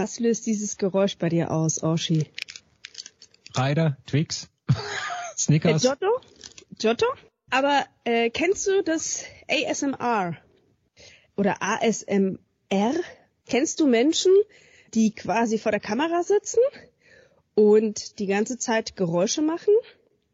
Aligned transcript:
Was 0.00 0.18
löst 0.18 0.46
dieses 0.46 0.78
Geräusch 0.78 1.18
bei 1.18 1.28
dir 1.28 1.50
aus, 1.50 1.82
Oshi? 1.82 2.26
Ryder, 3.54 3.98
Twix, 4.06 4.48
Äh, 4.66 4.72
Snickers. 5.36 5.82
Giotto? 5.82 6.06
Giotto? 6.78 7.04
Aber 7.50 7.84
äh, 8.04 8.30
kennst 8.30 8.66
du 8.66 8.82
das 8.82 9.24
ASMR 9.46 10.38
oder 11.36 11.56
ASMR? 11.60 12.38
Kennst 13.46 13.78
du 13.80 13.86
Menschen, 13.86 14.32
die 14.94 15.14
quasi 15.14 15.58
vor 15.58 15.70
der 15.70 15.80
Kamera 15.82 16.22
sitzen 16.22 16.60
und 17.54 18.18
die 18.20 18.26
ganze 18.26 18.56
Zeit 18.56 18.96
Geräusche 18.96 19.42
machen 19.42 19.74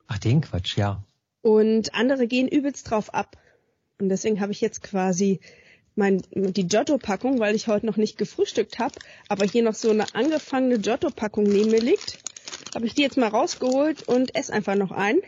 Ach, 0.06 0.18
den 0.18 0.42
Quatsch, 0.42 0.76
ja. 0.76 1.02
und 1.42 1.92
andere 1.92 2.28
gehen 2.28 2.46
übelst 2.46 2.88
drauf 2.88 3.12
ab. 3.12 3.36
Und 3.98 4.10
deswegen 4.10 4.40
habe 4.40 4.52
ich 4.52 4.60
jetzt 4.60 4.80
quasi 4.82 5.40
mein, 5.96 6.22
die 6.30 6.66
Giotto-Packung, 6.68 7.38
weil 7.40 7.54
ich 7.54 7.68
heute 7.68 7.86
noch 7.86 7.96
nicht 7.96 8.18
gefrühstückt 8.18 8.78
habe, 8.78 8.94
aber 9.28 9.46
hier 9.46 9.62
noch 9.62 9.74
so 9.74 9.90
eine 9.90 10.14
angefangene 10.14 10.78
Giotto-Packung 10.78 11.44
neben 11.44 11.70
mir 11.70 11.80
liegt, 11.80 12.18
habe 12.74 12.86
ich 12.86 12.94
die 12.94 13.02
jetzt 13.02 13.16
mal 13.16 13.28
rausgeholt 13.28 14.06
und 14.06 14.34
esse 14.34 14.52
einfach 14.52 14.74
noch 14.74 14.92
ein. 14.92 15.18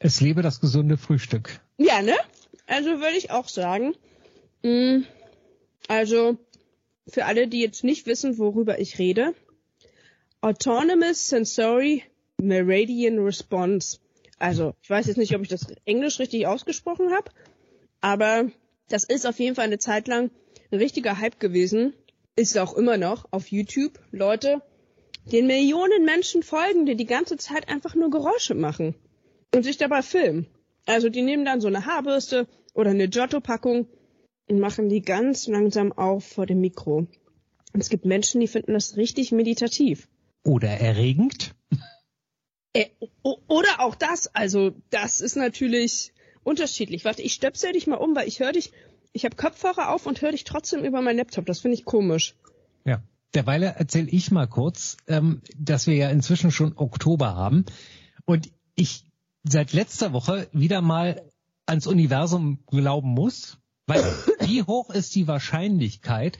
Es 0.00 0.20
lebe 0.20 0.42
das 0.42 0.60
gesunde 0.60 0.96
Frühstück. 0.96 1.60
Ja, 1.76 2.02
ne? 2.02 2.14
Also 2.66 2.90
würde 3.00 3.16
ich 3.16 3.30
auch 3.30 3.48
sagen. 3.48 3.94
Mm, 4.62 5.04
Also 5.88 6.36
für 7.08 7.24
alle, 7.24 7.48
die 7.48 7.60
jetzt 7.60 7.84
nicht 7.84 8.06
wissen, 8.06 8.38
worüber 8.38 8.78
ich 8.78 8.98
rede. 8.98 9.34
Autonomous 10.40 11.28
Sensory 11.28 12.04
Meridian 12.36 13.18
Response. 13.18 13.98
Also 14.38 14.74
ich 14.82 14.90
weiß 14.90 15.06
jetzt 15.06 15.16
nicht, 15.16 15.34
ob 15.34 15.42
ich 15.42 15.48
das 15.48 15.66
Englisch 15.84 16.18
richtig 16.20 16.46
ausgesprochen 16.46 17.10
habe, 17.12 17.30
aber 18.00 18.50
das 18.88 19.04
ist 19.04 19.26
auf 19.26 19.38
jeden 19.38 19.54
Fall 19.54 19.66
eine 19.66 19.78
Zeit 19.78 20.08
lang 20.08 20.30
ein 20.70 20.78
richtiger 20.78 21.18
Hype 21.18 21.40
gewesen. 21.40 21.94
Ist 22.36 22.58
auch 22.58 22.74
immer 22.74 22.96
noch 22.96 23.26
auf 23.30 23.48
YouTube. 23.48 23.98
Leute, 24.10 24.62
den 25.32 25.46
Millionen 25.46 26.04
Menschen 26.04 26.42
folgen, 26.42 26.86
die 26.86 26.96
die 26.96 27.06
ganze 27.06 27.36
Zeit 27.36 27.68
einfach 27.68 27.94
nur 27.94 28.10
Geräusche 28.10 28.54
machen 28.54 28.94
und 29.54 29.64
sich 29.64 29.76
dabei 29.76 30.02
filmen. 30.02 30.46
Also 30.86 31.08
die 31.08 31.22
nehmen 31.22 31.44
dann 31.44 31.60
so 31.60 31.68
eine 31.68 31.84
Haarbürste 31.84 32.46
oder 32.74 32.90
eine 32.90 33.08
Giotto-Packung 33.08 33.88
und 34.48 34.60
machen 34.60 34.88
die 34.88 35.02
ganz 35.02 35.46
langsam 35.46 35.92
auf 35.92 36.24
vor 36.24 36.46
dem 36.46 36.60
Mikro. 36.60 37.06
Und 37.72 37.80
es 37.80 37.90
gibt 37.90 38.06
Menschen, 38.06 38.40
die 38.40 38.48
finden 38.48 38.72
das 38.72 38.96
richtig 38.96 39.32
meditativ. 39.32 40.08
Oder 40.44 40.70
erregend. 40.70 41.54
Äh, 42.72 42.86
oder 43.22 43.80
auch 43.80 43.94
das, 43.94 44.34
also 44.34 44.72
das 44.90 45.20
ist 45.20 45.36
natürlich 45.36 46.12
unterschiedlich. 46.48 47.04
Warte, 47.04 47.22
ich 47.22 47.34
stöpsel 47.34 47.72
dich 47.72 47.86
mal 47.86 47.96
um, 47.96 48.16
weil 48.16 48.26
ich 48.26 48.40
höre 48.40 48.52
dich, 48.52 48.72
ich 49.12 49.24
habe 49.24 49.36
Kopfhörer 49.36 49.92
auf 49.92 50.06
und 50.06 50.20
höre 50.22 50.32
dich 50.32 50.44
trotzdem 50.44 50.84
über 50.84 51.00
meinen 51.02 51.18
Laptop. 51.18 51.46
Das 51.46 51.60
finde 51.60 51.76
ich 51.76 51.84
komisch. 51.84 52.34
Ja. 52.84 53.02
Derweil 53.34 53.62
erzähle 53.62 54.08
ich 54.08 54.30
mal 54.30 54.46
kurz, 54.46 54.96
ähm, 55.06 55.42
dass 55.56 55.86
wir 55.86 55.94
ja 55.94 56.08
inzwischen 56.08 56.50
schon 56.50 56.76
Oktober 56.76 57.36
haben 57.36 57.66
und 58.24 58.50
ich 58.74 59.04
seit 59.44 59.72
letzter 59.72 60.12
Woche 60.12 60.48
wieder 60.52 60.80
mal 60.80 61.22
ans 61.66 61.86
Universum 61.86 62.60
glauben 62.66 63.10
muss, 63.10 63.58
weil 63.86 64.02
wie 64.40 64.62
hoch 64.62 64.90
ist 64.90 65.14
die 65.14 65.28
Wahrscheinlichkeit, 65.28 66.38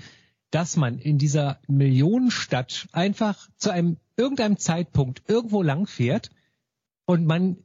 dass 0.50 0.77
man 0.77 0.98
in 0.98 1.19
dieser 1.19 1.61
Millionenstadt 1.67 2.89
einfach 2.93 3.48
zu 3.56 3.70
einem 3.70 3.98
irgendeinem 4.17 4.56
Zeitpunkt 4.56 5.22
irgendwo 5.28 5.62
langfährt 5.62 6.31
und 7.05 7.27
man 7.27 7.59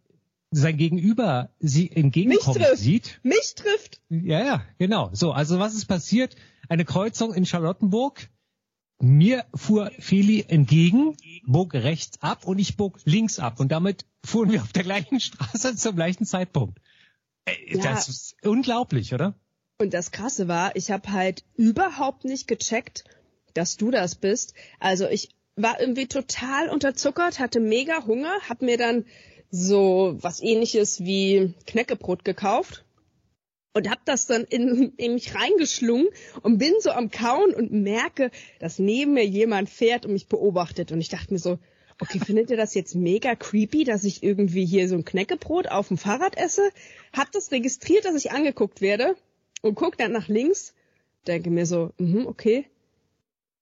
sein 0.55 0.77
Gegenüber 0.77 1.49
sie 1.59 1.91
entgegenkommen 1.91 2.61
trifft. 2.61 2.77
sieht 2.77 3.19
Mich 3.23 3.55
trifft. 3.55 4.01
ja, 4.09 4.43
ja, 4.45 4.63
genau. 4.77 5.09
So, 5.13 5.31
also 5.31 5.59
was 5.59 5.73
ist 5.73 5.85
passiert? 5.85 6.35
Eine 6.69 6.85
Kreuzung 6.85 7.33
in 7.33 7.45
Charlottenburg. 7.45 8.29
Mir 8.99 9.43
fuhr 9.53 9.91
Feli 9.99 10.45
entgegen, 10.47 11.17
bog 11.45 11.73
rechts 11.73 12.21
ab 12.21 12.45
und 12.45 12.59
ich 12.59 12.77
bog 12.77 12.99
links 13.03 13.39
ab. 13.39 13.59
Und 13.59 13.71
damit 13.71 14.05
fuhren 14.23 14.51
wir 14.51 14.61
auf 14.61 14.71
der 14.71 14.83
gleichen 14.83 15.19
Straße 15.19 15.75
zum 15.75 15.95
gleichen 15.95 16.25
Zeitpunkt. 16.25 16.79
Äh, 17.45 17.77
Ja. 17.77 17.83
Das 17.83 18.07
ist 18.07 18.35
unglaublich, 18.43 19.13
oder? 19.13 19.35
Und 19.79 19.93
das 19.93 20.11
Krasse 20.11 20.47
war, 20.47 20.75
ich 20.75 20.91
habe 20.91 21.11
halt 21.11 21.43
überhaupt 21.55 22.23
nicht 22.23 22.47
gecheckt, 22.47 23.03
dass 23.53 23.75
du 23.75 23.91
das 23.91 24.15
bist. 24.15 24.53
Also 24.79 25.07
ich 25.09 25.29
war 25.55 25.79
irgendwie 25.81 26.07
total 26.07 26.69
unterzuckert, 26.69 27.39
hatte 27.39 27.59
mega 27.59 28.05
Hunger, 28.05 28.33
hab 28.47 28.61
mir 28.61 28.77
dann 28.77 29.05
so 29.55 30.17
was 30.19 30.41
ähnliches 30.41 31.05
wie 31.05 31.53
Knäckebrot 31.67 32.25
gekauft 32.25 32.83
und 33.73 33.87
hab 33.87 34.03
das 34.03 34.25
dann 34.25 34.45
in, 34.45 34.93
in 34.97 35.13
mich 35.13 35.35
reingeschlungen 35.35 36.07
und 36.41 36.57
bin 36.57 36.73
so 36.79 36.89
am 36.89 37.11
Kauen 37.11 37.53
und 37.53 37.71
merke, 37.71 38.31
dass 38.57 38.79
neben 38.79 39.13
mir 39.13 39.25
jemand 39.25 39.69
fährt 39.69 40.07
und 40.07 40.13
mich 40.13 40.27
beobachtet. 40.27 40.91
Und 40.91 41.01
ich 41.01 41.09
dachte 41.09 41.31
mir 41.31 41.39
so, 41.39 41.59
okay, 41.99 42.17
findet 42.17 42.49
ihr 42.49 42.57
das 42.57 42.73
jetzt 42.73 42.95
mega 42.95 43.35
creepy, 43.35 43.83
dass 43.83 44.05
ich 44.05 44.23
irgendwie 44.23 44.65
hier 44.65 44.89
so 44.89 44.95
ein 44.95 45.05
Knäckebrot 45.05 45.67
auf 45.67 45.89
dem 45.89 45.99
Fahrrad 45.99 46.35
esse? 46.35 46.71
Hab 47.15 47.31
das 47.31 47.51
registriert, 47.51 48.05
dass 48.05 48.15
ich 48.15 48.31
angeguckt 48.31 48.81
werde 48.81 49.15
und 49.61 49.75
guck 49.75 49.99
dann 49.99 50.11
nach 50.11 50.29
links, 50.29 50.73
denke 51.27 51.51
mir 51.51 51.67
so, 51.67 51.91
mhm, 51.99 52.25
okay. 52.25 52.65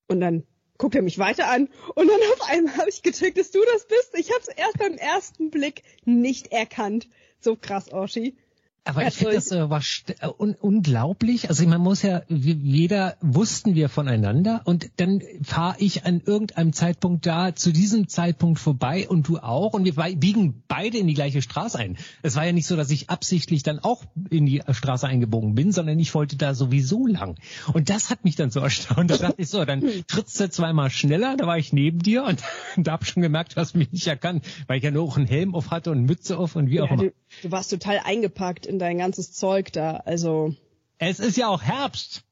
Und 0.07 0.22
dann 0.22 0.44
guckt 0.81 0.96
er 0.96 1.03
mich 1.03 1.19
weiter 1.19 1.47
an 1.47 1.69
und 1.94 2.08
dann 2.08 2.19
auf 2.34 2.50
einmal 2.50 2.75
habe 2.75 2.90
ich 2.90 3.03
gecheckt, 3.03 3.38
dass 3.38 3.52
du 3.52 3.59
das 3.72 3.86
bist. 3.86 4.18
Ich 4.18 4.31
habe 4.31 4.42
es 4.42 4.47
erst 4.47 4.80
beim 4.80 4.96
ersten 4.96 5.52
Blick 5.52 5.84
nicht 6.06 6.52
erkannt. 6.52 7.08
So 7.40 7.56
krass, 7.56 7.94
Oshi. 7.94 8.36
Aber 8.84 9.06
ich 9.06 9.14
finde 9.14 9.40
so 9.42 9.68
das 9.68 10.03
äh, 10.09 10.24
war 10.24 10.40
un 10.40 10.56
unglaublich. 10.56 11.50
Also 11.50 11.68
man 11.68 11.81
muss 11.81 12.02
ja, 12.02 12.24
jeder 12.28 13.16
wussten 13.22 13.75
wir 13.75 13.90
voneinander 13.90 14.62
und 14.66 14.90
dann 14.97 15.22
fahre 15.44 15.75
ich 15.78 16.06
an 16.06 16.19
irgendeinem 16.25 16.74
Zeitpunkt 16.74 17.28
da 17.28 17.53
zu 17.53 17.72
diesem 17.72 18.08
Zeitpunkt 18.08 18.59
vorbei 18.59 19.08
und 19.08 19.28
du 19.28 19.38
auch 19.38 19.74
und 19.74 19.86
wir 19.86 19.94
biegen 20.16 20.64
beide 20.68 20.97
in 20.97 21.06
die 21.06 21.14
gleiche 21.14 21.44
Straße 21.44 21.78
ein. 21.78 21.97
Es 22.24 22.36
war 22.36 22.46
ja 22.46 22.53
nicht 22.53 22.66
so, 22.66 22.75
dass 22.75 22.90
ich 22.90 23.12
absichtlich 23.12 23.62
dann 23.62 23.78
auch 23.78 24.03
in 24.31 24.47
die 24.47 24.64
Straße 24.68 25.08
eingebogen 25.08 25.53
bin, 25.53 25.72
sondern 25.72 26.00
ich 26.00 26.16
wollte 26.16 26.36
da 26.36 26.56
sowieso 26.56 27.06
lang. 27.06 27.36
Und 27.74 27.90
das 27.92 28.09
hat 28.09 28.24
mich 28.24 28.36
dann 28.36 28.50
so 28.50 28.62
erstaunt. 28.62 29.12
Da 29.12 29.18
dachte 29.18 29.42
ich 29.42 29.50
so, 29.50 29.63
dann 29.63 29.84
trittst 30.08 30.40
du 30.40 30.50
zweimal 30.50 30.90
schneller, 30.90 31.38
da 31.38 31.46
war 31.46 31.59
ich 31.59 31.72
neben 31.72 32.00
dir 32.00 32.24
und 32.24 32.42
da 32.78 32.94
hab 32.94 33.06
schon 33.06 33.22
gemerkt, 33.22 33.56
du 33.56 33.58
hast 33.58 33.75
mich 33.75 33.92
nicht 33.92 34.08
erkannt, 34.08 34.44
weil 34.66 34.80
ich 34.80 34.84
ja 34.84 34.90
nur 34.90 35.03
auch 35.03 35.18
einen 35.18 35.28
Helm 35.28 35.53
auf 35.53 35.69
hatte 35.69 35.92
und 35.92 36.03
Mütze 36.06 36.40
auf 36.40 36.56
und 36.56 36.72
wie 36.72 36.81
auch 36.81 36.88
Ja, 36.88 36.94
immer. 36.94 37.03
du, 37.03 37.13
du 37.44 37.52
warst 37.52 37.69
total 37.69 38.00
eingepackt 38.03 38.70
in 38.71 38.79
dein 38.79 38.97
ganzes 38.97 39.33
Zeug 39.33 39.71
da. 39.73 39.97
Also 40.05 40.55
Es 40.97 41.19
ist 41.19 41.37
ja 41.37 41.47
auch 41.49 41.61
Herbst. 41.61 42.23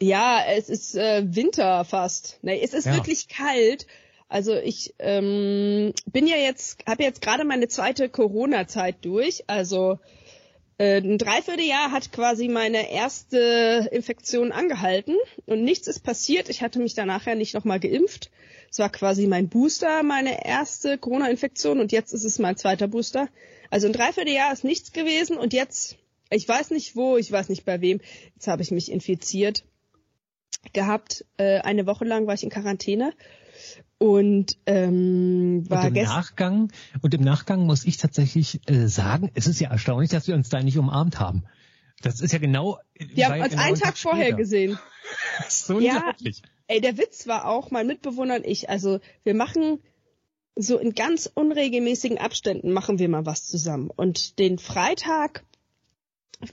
ja, 0.00 0.40
es 0.48 0.68
ist 0.68 0.94
äh, 0.96 1.22
Winter 1.26 1.84
fast. 1.84 2.38
Nee, 2.42 2.60
es 2.62 2.74
ist 2.74 2.86
Ja. 2.86 2.94
wirklich 2.94 3.28
kalt. 3.28 3.86
Also 4.28 4.54
ich 4.56 4.94
ähm, 4.98 5.92
bin 6.06 6.26
ja 6.26 6.36
jetzt, 6.36 6.78
habe 6.86 7.02
jetzt 7.02 7.20
gerade 7.20 7.44
meine 7.44 7.68
zweite 7.68 8.08
Corona-Zeit 8.08 8.96
durch. 9.04 9.44
Also 9.46 9.98
äh, 10.78 11.00
ein 11.02 11.18
Dreivierteljahr 11.18 11.90
hat 11.92 12.12
quasi 12.12 12.48
meine 12.48 12.90
erste 12.90 13.88
Infektion 13.92 14.50
angehalten 14.50 15.16
und 15.46 15.62
nichts 15.62 15.86
ist 15.86 16.00
passiert. 16.02 16.48
Ich 16.48 16.62
hatte 16.62 16.78
mich 16.78 16.94
danach 16.94 17.26
ja 17.26 17.34
nicht 17.34 17.52
nochmal 17.54 17.78
geimpft. 17.78 18.30
Es 18.70 18.78
war 18.78 18.88
quasi 18.88 19.26
mein 19.26 19.50
Booster, 19.50 20.02
meine 20.02 20.46
erste 20.46 20.96
Corona-Infektion 20.96 21.78
und 21.78 21.92
jetzt 21.92 22.14
ist 22.14 22.24
es 22.24 22.38
mein 22.38 22.56
zweiter 22.56 22.88
Booster. 22.88 23.28
Also 23.72 23.86
ein 23.86 23.94
Dreivierteljahr 23.94 24.52
ist 24.52 24.64
nichts 24.64 24.92
gewesen 24.92 25.38
und 25.38 25.54
jetzt, 25.54 25.96
ich 26.28 26.46
weiß 26.46 26.72
nicht 26.72 26.94
wo, 26.94 27.16
ich 27.16 27.32
weiß 27.32 27.48
nicht 27.48 27.64
bei 27.64 27.80
wem, 27.80 28.02
jetzt 28.34 28.46
habe 28.46 28.60
ich 28.60 28.70
mich 28.70 28.92
infiziert 28.92 29.64
gehabt. 30.74 31.24
Äh, 31.38 31.60
eine 31.60 31.86
Woche 31.86 32.04
lang 32.04 32.26
war 32.26 32.34
ich 32.34 32.42
in 32.42 32.50
Quarantäne 32.50 33.14
und 33.96 34.58
ähm, 34.66 35.64
war 35.70 35.86
Und 35.86 35.96
im. 35.96 36.04
Nachgang, 36.04 36.70
und 37.00 37.14
im 37.14 37.22
Nachgang 37.22 37.64
muss 37.64 37.86
ich 37.86 37.96
tatsächlich 37.96 38.60
äh, 38.68 38.88
sagen, 38.88 39.30
es 39.32 39.46
ist 39.46 39.58
ja 39.58 39.70
erstaunlich, 39.70 40.10
dass 40.10 40.28
wir 40.28 40.34
uns 40.34 40.50
da 40.50 40.62
nicht 40.62 40.76
umarmt 40.76 41.18
haben. 41.18 41.44
Das 42.02 42.20
ist 42.20 42.32
ja 42.32 42.40
genau. 42.40 42.78
Wir 42.98 43.28
haben 43.30 43.40
uns 43.40 43.56
einen 43.56 43.76
Tag 43.78 43.96
vorher 43.96 44.34
gesehen. 44.34 44.78
So 45.48 45.80
Ja. 45.80 45.96
unglaublich. 45.96 46.42
Ey, 46.66 46.80
der 46.80 46.98
Witz 46.98 47.26
war 47.26 47.46
auch, 47.46 47.70
mein 47.70 47.86
Mitbewohner 47.86 48.36
und 48.36 48.46
ich, 48.46 48.68
also 48.68 49.00
wir 49.24 49.34
machen 49.34 49.78
so 50.56 50.78
in 50.78 50.94
ganz 50.94 51.30
unregelmäßigen 51.32 52.18
Abständen 52.18 52.72
machen 52.72 52.98
wir 52.98 53.08
mal 53.08 53.26
was 53.26 53.46
zusammen. 53.46 53.90
Und 53.90 54.38
den 54.38 54.58
Freitag, 54.58 55.44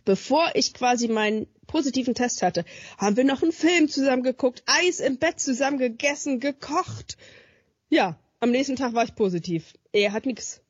bevor 0.06 0.52
ich 0.54 0.74
quasi 0.74 1.08
meinen 1.08 1.48
positiven 1.68 2.16
Test 2.16 2.42
hatte, 2.42 2.66
haben 2.98 3.18
wir 3.18 3.24
noch 3.24 3.44
einen 3.44 3.52
Film 3.52 3.90
zusammen 3.90 4.24
geguckt, 4.24 4.64
Eis 4.66 5.00
im 5.00 5.18
Bett 5.18 5.40
zusammen 5.40 5.78
gegessen, 5.78 6.40
gekocht. 6.40 7.18
Ja, 7.90 8.18
am 8.40 8.52
nächsten 8.52 8.76
Tag 8.76 8.94
war 8.94 9.04
ich 9.04 9.16
positiv. 9.16 9.74
Er 9.92 10.14
hat 10.14 10.26
nix. 10.26 10.62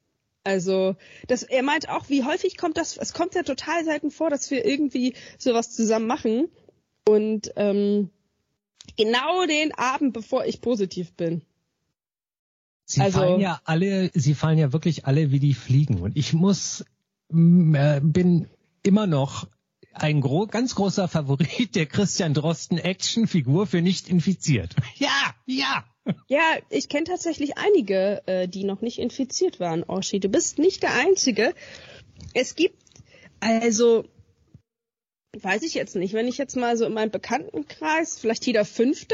Also, 0.44 0.96
das, 1.28 1.44
er 1.44 1.64
meint 1.64 1.90
auch, 1.90 2.10
wie 2.10 2.24
häufig 2.24 2.58
kommt 2.58 2.78
das, 2.78 2.98
es 2.98 3.14
kommt 3.14 3.36
ja 3.36 3.44
total 3.44 3.84
selten 3.84 4.10
vor, 4.10 4.30
dass 4.30 4.50
wir 4.50 4.66
irgendwie 4.66 5.14
sowas 5.38 5.72
zusammen 5.72 6.08
machen. 6.08 6.50
Und 7.08 7.52
ähm, 7.56 8.10
genau 8.98 9.46
den 9.46 9.74
Abend, 9.74 10.14
bevor 10.14 10.46
ich 10.46 10.62
positiv 10.62 11.14
bin. 11.14 11.44
Sie 12.92 13.02
Also- 13.02 13.20
fallen 13.20 13.40
ja 13.40 13.62
alle, 13.66 14.10
sie 14.16 14.34
fallen 14.34 14.58
ja 14.58 14.74
wirklich 14.74 15.06
alle 15.06 15.30
wie 15.30 15.40
die 15.40 15.54
Fliegen. 15.54 16.02
Und 16.02 16.18
ich 16.18 16.34
muss, 16.34 16.84
m, 17.30 17.76
äh, 17.76 18.02
bin 18.04 18.48
immer 18.82 19.06
noch 19.06 19.48
ein 19.94 20.22
gro 20.22 20.48
ganz 20.48 20.74
großer 20.74 21.08
Favorit 21.08 21.76
der 21.76 21.86
Christian 21.86 22.34
Drosten 22.34 22.80
Actionfigur 22.80 23.68
für 23.68 23.82
nicht 23.84 24.10
infiziert. 24.10 24.76
Ja, 24.98 25.36
ja. 25.46 25.86
Ja, 26.28 26.42
ich 26.72 26.90
kenne 26.90 27.04
tatsächlich 27.04 27.60
einige, 27.60 28.24
äh, 28.26 28.48
die 28.48 28.64
noch 28.64 28.82
nicht 28.82 28.98
infiziert 28.98 29.60
waren, 29.60 29.84
Oshi. 29.84 30.20
Du 30.20 30.28
bist 30.30 30.58
nicht 30.58 30.82
der 30.82 30.96
Einzige. 30.96 31.54
Es 32.34 32.56
gibt, 32.56 32.82
also, 33.40 34.06
weiß 35.40 35.62
ich 35.62 35.76
jetzt 35.76 35.96
nicht, 35.96 36.16
wenn 36.16 36.28
ich 36.28 36.40
jetzt 36.40 36.56
mal 36.56 36.76
so 36.76 36.86
in 36.86 36.94
meinem 36.94 37.12
Bekanntenkreis, 37.12 38.18
vielleicht 38.18 38.48
jeder 38.48 38.66
Fünfte, 38.66 39.14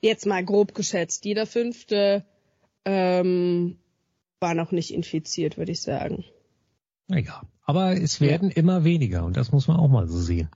jetzt 0.00 0.24
mal 0.24 0.42
grob 0.42 0.74
geschätzt, 0.74 1.26
jeder 1.26 1.44
Fünfte 1.44 2.24
ähm, 2.88 3.76
war 4.40 4.54
noch 4.54 4.72
nicht 4.72 4.92
infiziert, 4.92 5.58
würde 5.58 5.72
ich 5.72 5.82
sagen. 5.82 6.24
Naja, 7.06 7.42
aber 7.64 7.92
es 7.92 8.20
werden 8.20 8.50
ja. 8.50 8.56
immer 8.56 8.84
weniger 8.84 9.24
und 9.24 9.36
das 9.36 9.52
muss 9.52 9.68
man 9.68 9.76
auch 9.76 9.88
mal 9.88 10.08
so 10.08 10.18
sehen. 10.18 10.48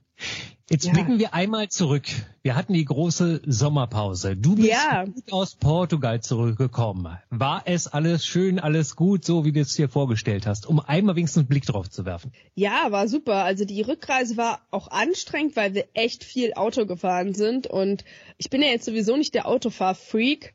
Jetzt 0.69 0.85
ja. 0.85 0.93
blicken 0.93 1.19
wir 1.19 1.33
einmal 1.33 1.67
zurück. 1.67 2.05
Wir 2.41 2.55
hatten 2.55 2.73
die 2.73 2.85
große 2.85 3.41
Sommerpause. 3.45 4.37
Du 4.37 4.55
bist 4.55 4.69
ja. 4.69 5.05
aus 5.29 5.55
Portugal 5.55 6.21
zurückgekommen. 6.21 7.17
War 7.29 7.63
es 7.65 7.87
alles 7.87 8.25
schön, 8.25 8.59
alles 8.59 8.95
gut, 8.95 9.25
so 9.25 9.45
wie 9.45 9.51
du 9.51 9.59
es 9.59 9.73
dir 9.73 9.89
vorgestellt 9.89 10.47
hast, 10.47 10.65
um 10.65 10.79
einmal 10.79 11.15
wenigstens 11.15 11.41
einen 11.41 11.49
Blick 11.49 11.65
drauf 11.65 11.89
zu 11.89 12.05
werfen? 12.05 12.31
Ja, 12.55 12.87
war 12.91 13.07
super. 13.07 13.43
Also 13.43 13.65
die 13.65 13.81
Rückreise 13.81 14.37
war 14.37 14.61
auch 14.71 14.87
anstrengend, 14.87 15.55
weil 15.55 15.73
wir 15.73 15.85
echt 15.93 16.23
viel 16.23 16.53
Auto 16.53 16.85
gefahren 16.85 17.33
sind 17.33 17.67
und 17.67 18.05
ich 18.37 18.49
bin 18.49 18.61
ja 18.61 18.69
jetzt 18.69 18.85
sowieso 18.85 19.17
nicht 19.17 19.35
der 19.35 19.47
Autofahr-Freak. 19.47 20.53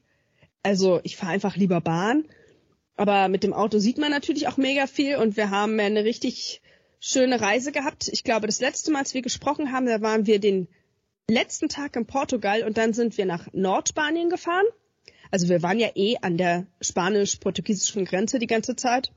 Also 0.69 1.01
ich 1.03 1.17
fahre 1.17 1.33
einfach 1.33 1.57
lieber 1.57 1.81
Bahn. 1.81 2.27
Aber 2.95 3.29
mit 3.29 3.43
dem 3.43 3.55
Auto 3.55 3.79
sieht 3.79 3.97
man 3.97 4.11
natürlich 4.11 4.49
auch 4.49 4.59
mega 4.59 4.87
viel 4.87 5.17
und 5.17 5.39
wir 5.39 5.49
haben 5.49 5.81
eine 5.81 6.05
richtig 6.05 6.61
schöne 7.01 7.41
Reise 7.41 7.73
gehabt. 7.73 8.09
Ich 8.09 8.23
glaube, 8.23 8.47
das 8.47 8.61
letzte 8.61 8.91
Mal, 8.91 8.99
als 8.99 9.15
wir 9.15 9.23
gesprochen 9.23 9.73
haben, 9.73 9.87
da 9.87 10.03
waren 10.03 10.27
wir 10.27 10.39
den 10.41 10.69
letzten 11.27 11.71
Tag 11.71 11.97
in 11.97 12.05
Portugal 12.05 12.65
und 12.65 12.77
dann 12.77 12.93
sind 12.93 13.17
wir 13.17 13.25
nach 13.25 13.49
Nordspanien 13.55 14.29
gefahren. 14.29 14.67
Also 15.31 15.49
wir 15.49 15.63
waren 15.63 15.79
ja 15.79 15.89
eh 15.95 16.19
an 16.21 16.37
der 16.37 16.67
spanisch-portugiesischen 16.83 18.05
Grenze 18.05 18.39
die 18.39 18.47
ganze 18.47 18.77
Zeit. 18.77 19.11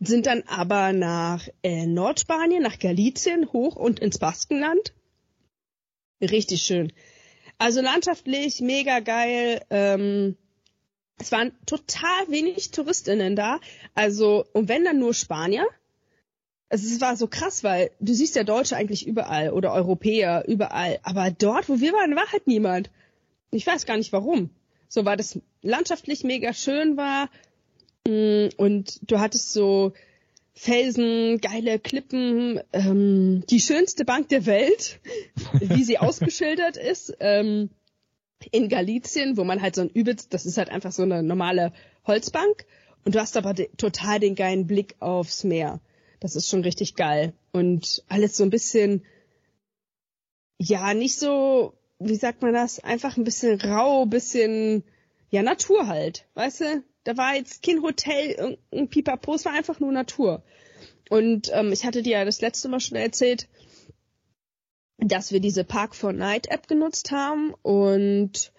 Sind 0.00 0.26
dann 0.26 0.42
aber 0.48 0.92
nach 0.92 1.46
äh, 1.62 1.86
Nordspanien, 1.86 2.64
nach 2.64 2.80
Galicien 2.80 3.52
hoch 3.52 3.76
und 3.76 4.00
ins 4.00 4.18
Baskenland. 4.18 4.94
Richtig 6.20 6.62
schön. 6.62 6.92
Also 7.58 7.80
landschaftlich 7.80 8.60
mega 8.60 9.00
geil. 9.00 9.60
Ähm, 9.70 10.36
es 11.18 11.32
waren 11.32 11.52
total 11.66 12.28
wenig 12.28 12.70
Touristinnen 12.70 13.34
da. 13.34 13.60
Also, 13.94 14.46
und 14.52 14.68
wenn 14.68 14.84
dann 14.84 14.98
nur 14.98 15.14
Spanier. 15.14 15.66
Also 16.70 16.86
es 16.86 17.00
war 17.00 17.16
so 17.16 17.26
krass, 17.26 17.64
weil 17.64 17.90
du 17.98 18.12
siehst 18.12 18.36
ja 18.36 18.44
Deutsche 18.44 18.76
eigentlich 18.76 19.06
überall 19.06 19.50
oder 19.50 19.72
Europäer 19.72 20.44
überall. 20.46 21.00
Aber 21.02 21.30
dort, 21.30 21.68
wo 21.68 21.80
wir 21.80 21.92
waren, 21.92 22.14
war 22.14 22.30
halt 22.30 22.46
niemand. 22.46 22.90
Ich 23.50 23.66
weiß 23.66 23.86
gar 23.86 23.96
nicht 23.96 24.12
warum. 24.12 24.50
So 24.88 25.04
weil 25.04 25.16
das 25.16 25.40
landschaftlich 25.62 26.24
mega 26.24 26.52
schön 26.52 26.96
war. 26.96 27.30
Mm, 28.06 28.48
und 28.56 29.00
du 29.10 29.18
hattest 29.18 29.52
so 29.52 29.94
Felsen, 30.60 31.40
geile 31.40 31.78
Klippen, 31.78 32.60
ähm, 32.72 33.44
die 33.48 33.60
schönste 33.60 34.04
Bank 34.04 34.28
der 34.28 34.44
Welt, 34.44 34.98
wie 35.60 35.84
sie 35.84 35.98
ausgeschildert 35.98 36.76
ist. 36.76 37.16
Ähm, 37.20 37.70
in 38.50 38.68
Galizien, 38.68 39.36
wo 39.36 39.44
man 39.44 39.62
halt 39.62 39.76
so 39.76 39.82
ein 39.82 39.88
übelst, 39.88 40.34
das 40.34 40.46
ist 40.46 40.58
halt 40.58 40.68
einfach 40.68 40.90
so 40.90 41.04
eine 41.04 41.22
normale 41.22 41.72
Holzbank. 42.08 42.66
Und 43.04 43.14
du 43.14 43.20
hast 43.20 43.36
aber 43.36 43.54
de 43.54 43.68
total 43.76 44.18
den 44.18 44.34
geilen 44.34 44.66
Blick 44.66 44.96
aufs 44.98 45.44
Meer. 45.44 45.80
Das 46.18 46.34
ist 46.34 46.48
schon 46.48 46.62
richtig 46.62 46.96
geil. 46.96 47.34
Und 47.52 48.02
alles 48.08 48.36
so 48.36 48.42
ein 48.42 48.50
bisschen, 48.50 49.04
ja, 50.58 50.92
nicht 50.92 51.20
so, 51.20 51.74
wie 52.00 52.16
sagt 52.16 52.42
man 52.42 52.52
das, 52.52 52.80
einfach 52.80 53.16
ein 53.16 53.24
bisschen 53.24 53.60
rau, 53.60 54.06
bisschen, 54.06 54.82
ja, 55.30 55.42
Natur 55.42 55.86
halt, 55.86 56.26
weißt 56.34 56.60
du? 56.62 56.82
Da 57.04 57.16
war 57.16 57.34
jetzt 57.34 57.62
kein 57.62 57.82
Hotel, 57.82 58.58
ein 58.72 58.88
Pipapo, 58.88 59.34
es 59.34 59.44
war 59.44 59.52
einfach 59.52 59.80
nur 59.80 59.92
Natur. 59.92 60.42
Und 61.08 61.50
ähm, 61.52 61.72
ich 61.72 61.84
hatte 61.84 62.02
dir 62.02 62.18
ja 62.18 62.24
das 62.24 62.40
letzte 62.40 62.68
Mal 62.68 62.80
schon 62.80 62.96
erzählt, 62.96 63.48
dass 64.98 65.32
wir 65.32 65.40
diese 65.40 65.64
Park 65.64 65.94
for 65.94 66.12
Night 66.12 66.50
App 66.50 66.68
genutzt 66.68 67.12
haben 67.12 67.54
und 67.62 68.52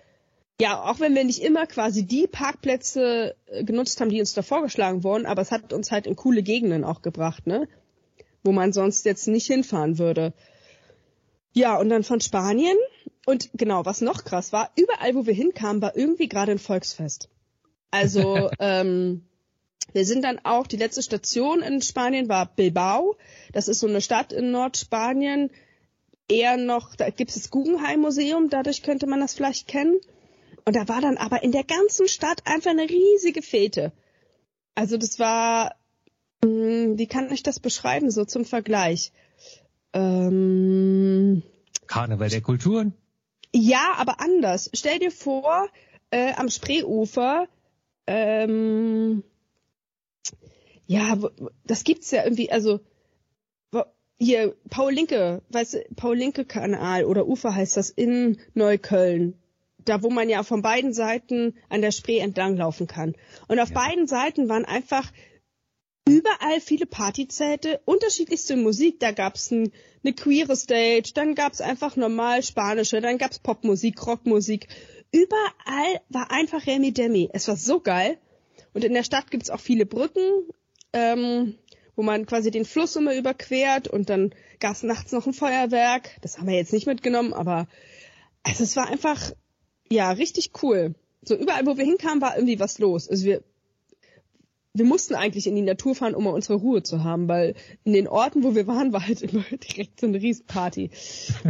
ja, 0.61 0.81
auch 0.83 0.99
wenn 0.99 1.15
wir 1.15 1.23
nicht 1.23 1.41
immer 1.41 1.67
quasi 1.67 2.05
die 2.05 2.27
Parkplätze 2.27 3.35
äh, 3.45 3.63
genutzt 3.63 4.01
haben, 4.01 4.09
die 4.09 4.19
uns 4.19 4.33
da 4.33 4.41
vorgeschlagen 4.41 5.03
wurden, 5.03 5.25
aber 5.25 5.41
es 5.41 5.51
hat 5.51 5.71
uns 5.71 5.91
halt 5.91 6.05
in 6.05 6.17
coole 6.17 6.43
Gegenden 6.43 6.83
auch 6.83 7.01
gebracht, 7.01 7.47
ne? 7.47 7.67
Wo 8.43 8.51
man 8.51 8.73
sonst 8.73 9.05
jetzt 9.05 9.27
nicht 9.27 9.47
hinfahren 9.47 9.97
würde. 9.97 10.33
Ja, 11.53 11.77
und 11.77 11.89
dann 11.89 12.03
von 12.03 12.19
Spanien. 12.21 12.77
Und 13.25 13.49
genau, 13.53 13.85
was 13.85 14.01
noch 14.01 14.23
krass 14.23 14.51
war, 14.51 14.71
überall, 14.75 15.15
wo 15.15 15.25
wir 15.25 15.33
hinkamen, 15.33 15.81
war 15.81 15.95
irgendwie 15.95 16.27
gerade 16.27 16.51
ein 16.51 16.59
Volksfest. 16.59 17.29
Also, 17.91 18.49
ähm, 18.59 19.23
wir 19.93 20.05
sind 20.05 20.23
dann 20.23 20.39
auch, 20.43 20.67
die 20.67 20.77
letzte 20.77 21.01
Station 21.01 21.61
in 21.61 21.81
Spanien 21.81 22.29
war 22.29 22.45
Bilbao. 22.45 23.17
Das 23.53 23.67
ist 23.67 23.79
so 23.79 23.87
eine 23.87 24.01
Stadt 24.01 24.31
in 24.33 24.51
Nordspanien. 24.51 25.49
Eher 26.27 26.57
noch, 26.57 26.95
da 26.95 27.09
gibt 27.09 27.31
es 27.31 27.37
das 27.37 27.49
Guggenheim 27.49 28.01
Museum, 28.01 28.49
dadurch 28.49 28.83
könnte 28.83 29.07
man 29.07 29.19
das 29.19 29.33
vielleicht 29.33 29.67
kennen. 29.67 29.99
Und 30.65 30.75
da 30.75 30.87
war 30.87 31.01
dann 31.01 31.17
aber 31.17 31.41
in 31.41 31.51
der 31.51 31.63
ganzen 31.63 32.07
Stadt 32.07 32.41
einfach 32.45 32.69
eine 32.69 32.87
riesige 32.87 33.41
Fete. 33.41 33.91
Also 34.75 34.97
das 34.97 35.17
war, 35.17 35.75
hm, 36.43 36.99
wie 36.99 37.07
kann 37.07 37.31
ich 37.31 37.41
das 37.41 37.59
beschreiben, 37.59 38.11
so 38.11 38.25
zum 38.25 38.45
Vergleich? 38.45 39.11
Ähm, 39.93 41.41
Karneval 41.87 42.29
der 42.29 42.41
Kulturen? 42.41 42.93
Ja, 43.51 43.95
aber 43.97 44.21
anders. 44.21 44.69
Stell 44.73 44.99
dir 44.99 45.11
vor, 45.11 45.67
äh, 46.11 46.33
am 46.33 46.49
Spreeufer, 46.49 47.47
ähm, 48.09 49.23
ja, 50.87 51.17
das 51.65 51.83
gibt's 51.83 52.11
ja 52.11 52.23
irgendwie, 52.23 52.51
also 52.51 52.79
hier 54.21 54.55
Paul 54.69 54.91
Linke, 54.91 55.41
weißt 55.49 55.75
du, 55.75 55.85
Paul 55.95 56.17
Linke 56.17 56.43
Kanal 56.43 57.05
oder 57.05 57.25
Ufer 57.25 57.55
heißt 57.55 57.77
das 57.77 57.89
in 57.89 58.37
Neukölln 58.53 59.39
da 59.85 60.03
wo 60.03 60.09
man 60.09 60.29
ja 60.29 60.43
von 60.43 60.61
beiden 60.61 60.93
Seiten 60.93 61.55
an 61.67 61.81
der 61.81 61.91
Spree 61.91 62.19
entlang 62.19 62.57
laufen 62.57 62.87
kann. 62.87 63.15
Und 63.47 63.59
auf 63.59 63.69
ja. 63.69 63.75
beiden 63.75 64.07
Seiten 64.07 64.47
waren 64.49 64.65
einfach 64.65 65.11
überall 66.07 66.61
viele 66.61 66.85
Partyzelte, 66.85 67.81
unterschiedlichste 67.85 68.55
Musik. 68.55 68.99
Da 68.99 69.11
gab's 69.11 69.51
ein, 69.51 69.71
eine 70.03 70.13
queere 70.13 70.55
Stage, 70.55 71.11
dann 71.13 71.35
gab's 71.35 71.61
einfach 71.61 71.95
normal 71.95 72.43
spanische, 72.43 73.01
dann 73.01 73.17
gab's 73.17 73.39
Popmusik, 73.39 74.05
Rockmusik. 74.05 74.67
Überall 75.11 76.01
war 76.09 76.31
einfach 76.31 76.65
Remi 76.67 76.91
Demi. 76.91 77.29
Es 77.33 77.47
war 77.47 77.55
so 77.55 77.79
geil. 77.79 78.17
Und 78.73 78.83
in 78.83 78.93
der 78.93 79.03
Stadt 79.03 79.31
gibt's 79.31 79.49
auch 79.49 79.59
viele 79.59 79.85
Brücken, 79.85 80.43
ähm, 80.93 81.55
wo 81.95 82.03
man 82.03 82.25
quasi 82.25 82.51
den 82.51 82.65
Fluss 82.65 82.95
immer 82.95 83.15
überquert 83.15 83.87
und 83.87 84.09
dann 84.09 84.33
gab's 84.59 84.83
nachts 84.83 85.11
noch 85.11 85.25
ein 85.25 85.33
Feuerwerk. 85.33 86.11
Das 86.21 86.37
haben 86.37 86.47
wir 86.47 86.55
jetzt 86.55 86.73
nicht 86.73 86.85
mitgenommen, 86.85 87.33
aber 87.33 87.67
also 88.43 88.63
es 88.63 88.75
war 88.75 88.87
einfach 88.87 89.31
ja, 89.91 90.11
richtig 90.11 90.51
cool. 90.61 90.95
So 91.21 91.35
überall, 91.35 91.65
wo 91.65 91.77
wir 91.77 91.85
hinkamen, 91.85 92.21
war 92.21 92.35
irgendwie 92.35 92.59
was 92.59 92.79
los. 92.79 93.09
Also 93.09 93.25
wir, 93.25 93.43
wir 94.79 94.85
mussten 94.85 95.13
eigentlich 95.13 95.45
in 95.45 95.55
die 95.55 95.61
Natur 95.61 95.93
fahren, 95.93 96.15
um 96.15 96.23
mal 96.23 96.31
unsere 96.31 96.57
Ruhe 96.57 96.81
zu 96.81 97.03
haben, 97.03 97.27
weil 97.27 97.53
in 97.83 97.93
den 97.93 98.07
Orten, 98.07 98.43
wo 98.43 98.55
wir 98.55 98.65
waren, 98.65 98.93
war 98.93 99.05
halt 99.05 99.21
immer 99.21 99.43
direkt 99.51 99.99
so 99.99 100.07
eine 100.07 100.19
Riesenparty. 100.19 100.89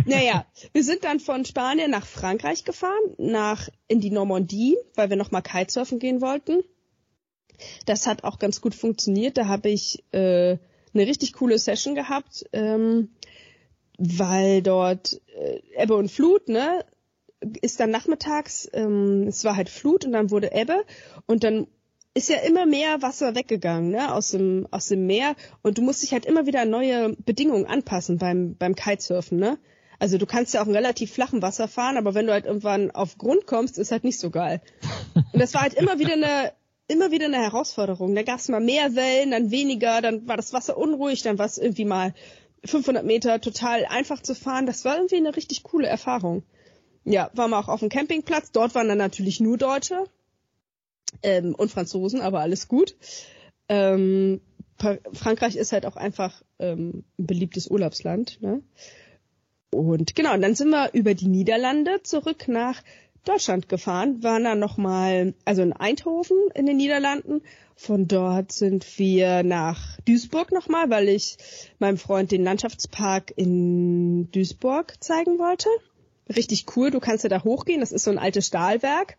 naja, 0.05 0.45
wir 0.73 0.83
sind 0.83 1.03
dann 1.05 1.19
von 1.19 1.45
Spanien 1.45 1.91
nach 1.91 2.05
Frankreich 2.05 2.65
gefahren, 2.65 3.13
nach 3.17 3.69
in 3.87 4.01
die 4.01 4.11
Normandie, 4.11 4.75
weil 4.95 5.09
wir 5.09 5.15
nochmal 5.15 5.43
Kitesurfen 5.43 5.99
gehen 5.99 6.19
wollten. 6.19 6.63
Das 7.85 8.07
hat 8.07 8.23
auch 8.23 8.39
ganz 8.39 8.61
gut 8.61 8.75
funktioniert. 8.75 9.37
Da 9.37 9.47
habe 9.47 9.69
ich 9.69 10.03
äh, 10.11 10.57
eine 10.93 11.07
richtig 11.07 11.33
coole 11.33 11.57
Session 11.59 11.95
gehabt, 11.95 12.45
ähm, 12.51 13.09
weil 13.97 14.61
dort 14.61 15.21
äh, 15.37 15.61
Ebbe 15.75 15.95
und 15.95 16.09
Flut, 16.09 16.49
ne, 16.49 16.83
ist 17.61 17.79
dann 17.79 17.91
nachmittags, 17.91 18.67
ähm, 18.73 19.27
es 19.27 19.43
war 19.45 19.55
halt 19.55 19.69
Flut 19.69 20.05
und 20.05 20.13
dann 20.13 20.31
wurde 20.31 20.51
Ebbe 20.51 20.83
und 21.25 21.43
dann 21.43 21.67
ist 22.19 22.27
ja 22.27 22.37
immer 22.39 22.65
mehr 22.65 23.01
Wasser 23.01 23.33
weggegangen, 23.33 23.91
ne, 23.91 24.13
aus 24.13 24.31
dem, 24.31 24.67
aus 24.71 24.87
dem 24.87 25.07
Meer 25.07 25.35
und 25.61 25.77
du 25.77 25.81
musst 25.81 26.03
dich 26.03 26.11
halt 26.11 26.25
immer 26.25 26.45
wieder 26.45 26.65
neue 26.65 27.15
Bedingungen 27.15 27.65
anpassen 27.65 28.17
beim, 28.17 28.57
beim 28.57 28.75
Kitesurfen, 28.75 29.39
ne. 29.39 29.57
Also 29.99 30.17
du 30.17 30.25
kannst 30.25 30.53
ja 30.53 30.61
auch 30.61 30.67
in 30.67 30.75
relativ 30.75 31.13
flachem 31.13 31.41
Wasser 31.41 31.69
fahren, 31.69 31.95
aber 31.95 32.13
wenn 32.15 32.27
du 32.27 32.33
halt 32.33 32.45
irgendwann 32.45 32.91
auf 32.91 33.17
Grund 33.17 33.47
kommst, 33.47 33.77
ist 33.77 33.91
halt 33.91 34.03
nicht 34.03 34.19
so 34.19 34.31
geil. 34.31 34.61
Und 35.15 35.39
das 35.39 35.53
war 35.53 35.61
halt 35.61 35.75
immer 35.75 35.97
wieder 35.97 36.13
eine, 36.13 36.51
immer 36.89 37.11
wieder 37.11 37.27
eine 37.27 37.41
Herausforderung. 37.41 38.13
Da 38.15 38.23
gab 38.23 38.39
es 38.39 38.49
mal 38.49 38.59
mehr 38.59 38.95
Wellen, 38.95 39.31
dann 39.31 39.49
weniger, 39.49 40.01
dann 40.01 40.27
war 40.27 40.35
das 40.35 40.51
Wasser 40.51 40.77
unruhig, 40.77 41.21
dann 41.21 41.37
war 41.37 41.45
es 41.45 41.57
irgendwie 41.57 41.85
mal 41.85 42.13
500 42.65 43.05
Meter 43.05 43.39
total 43.39 43.85
einfach 43.85 44.21
zu 44.21 44.35
fahren. 44.35 44.65
Das 44.65 44.83
war 44.83 44.97
irgendwie 44.97 45.17
eine 45.17 45.37
richtig 45.37 45.63
coole 45.63 45.87
Erfahrung. 45.87 46.43
Ja, 47.05 47.29
waren 47.33 47.51
wir 47.51 47.59
auch 47.59 47.69
auf 47.69 47.79
dem 47.79 47.89
Campingplatz. 47.89 48.51
Dort 48.51 48.75
waren 48.75 48.89
dann 48.89 48.97
natürlich 48.97 49.39
nur 49.39 49.57
Deutsche 49.57 50.03
ähm, 51.23 51.55
und 51.55 51.71
Franzosen, 51.71 52.21
aber 52.21 52.39
alles 52.39 52.67
gut. 52.67 52.95
Ähm, 53.67 54.41
Frankreich 55.13 55.55
ist 55.55 55.73
halt 55.73 55.85
auch 55.85 55.95
einfach 55.95 56.41
ähm, 56.57 57.03
ein 57.17 57.27
beliebtes 57.27 57.67
Urlaubsland. 57.67 58.41
Ne? 58.41 58.61
Und 59.71 60.15
genau, 60.15 60.33
und 60.33 60.41
dann 60.41 60.55
sind 60.55 60.69
wir 60.69 60.91
über 60.93 61.13
die 61.13 61.27
Niederlande 61.27 62.01
zurück 62.03 62.47
nach 62.47 62.81
Deutschland 63.25 63.67
gefahren, 63.69 64.23
waren 64.23 64.45
dann 64.45 64.59
nochmal, 64.59 65.33
also 65.45 65.61
in 65.61 65.73
Eindhoven 65.73 66.37
in 66.55 66.65
den 66.65 66.77
Niederlanden. 66.77 67.41
Von 67.75 68.07
dort 68.07 68.51
sind 68.51 68.97
wir 68.97 69.43
nach 69.43 69.99
Duisburg 70.01 70.51
nochmal, 70.51 70.89
weil 70.89 71.09
ich 71.09 71.37
meinem 71.79 71.97
Freund 71.97 72.31
den 72.31 72.43
Landschaftspark 72.43 73.33
in 73.35 74.31
Duisburg 74.31 74.95
zeigen 75.01 75.37
wollte. 75.37 75.69
Richtig 76.33 76.65
cool, 76.75 76.91
du 76.91 76.99
kannst 76.99 77.23
ja 77.23 77.29
da 77.29 77.43
hochgehen, 77.43 77.79
das 77.81 77.91
ist 77.91 78.03
so 78.03 78.11
ein 78.11 78.19
altes 78.19 78.47
Stahlwerk. 78.47 79.17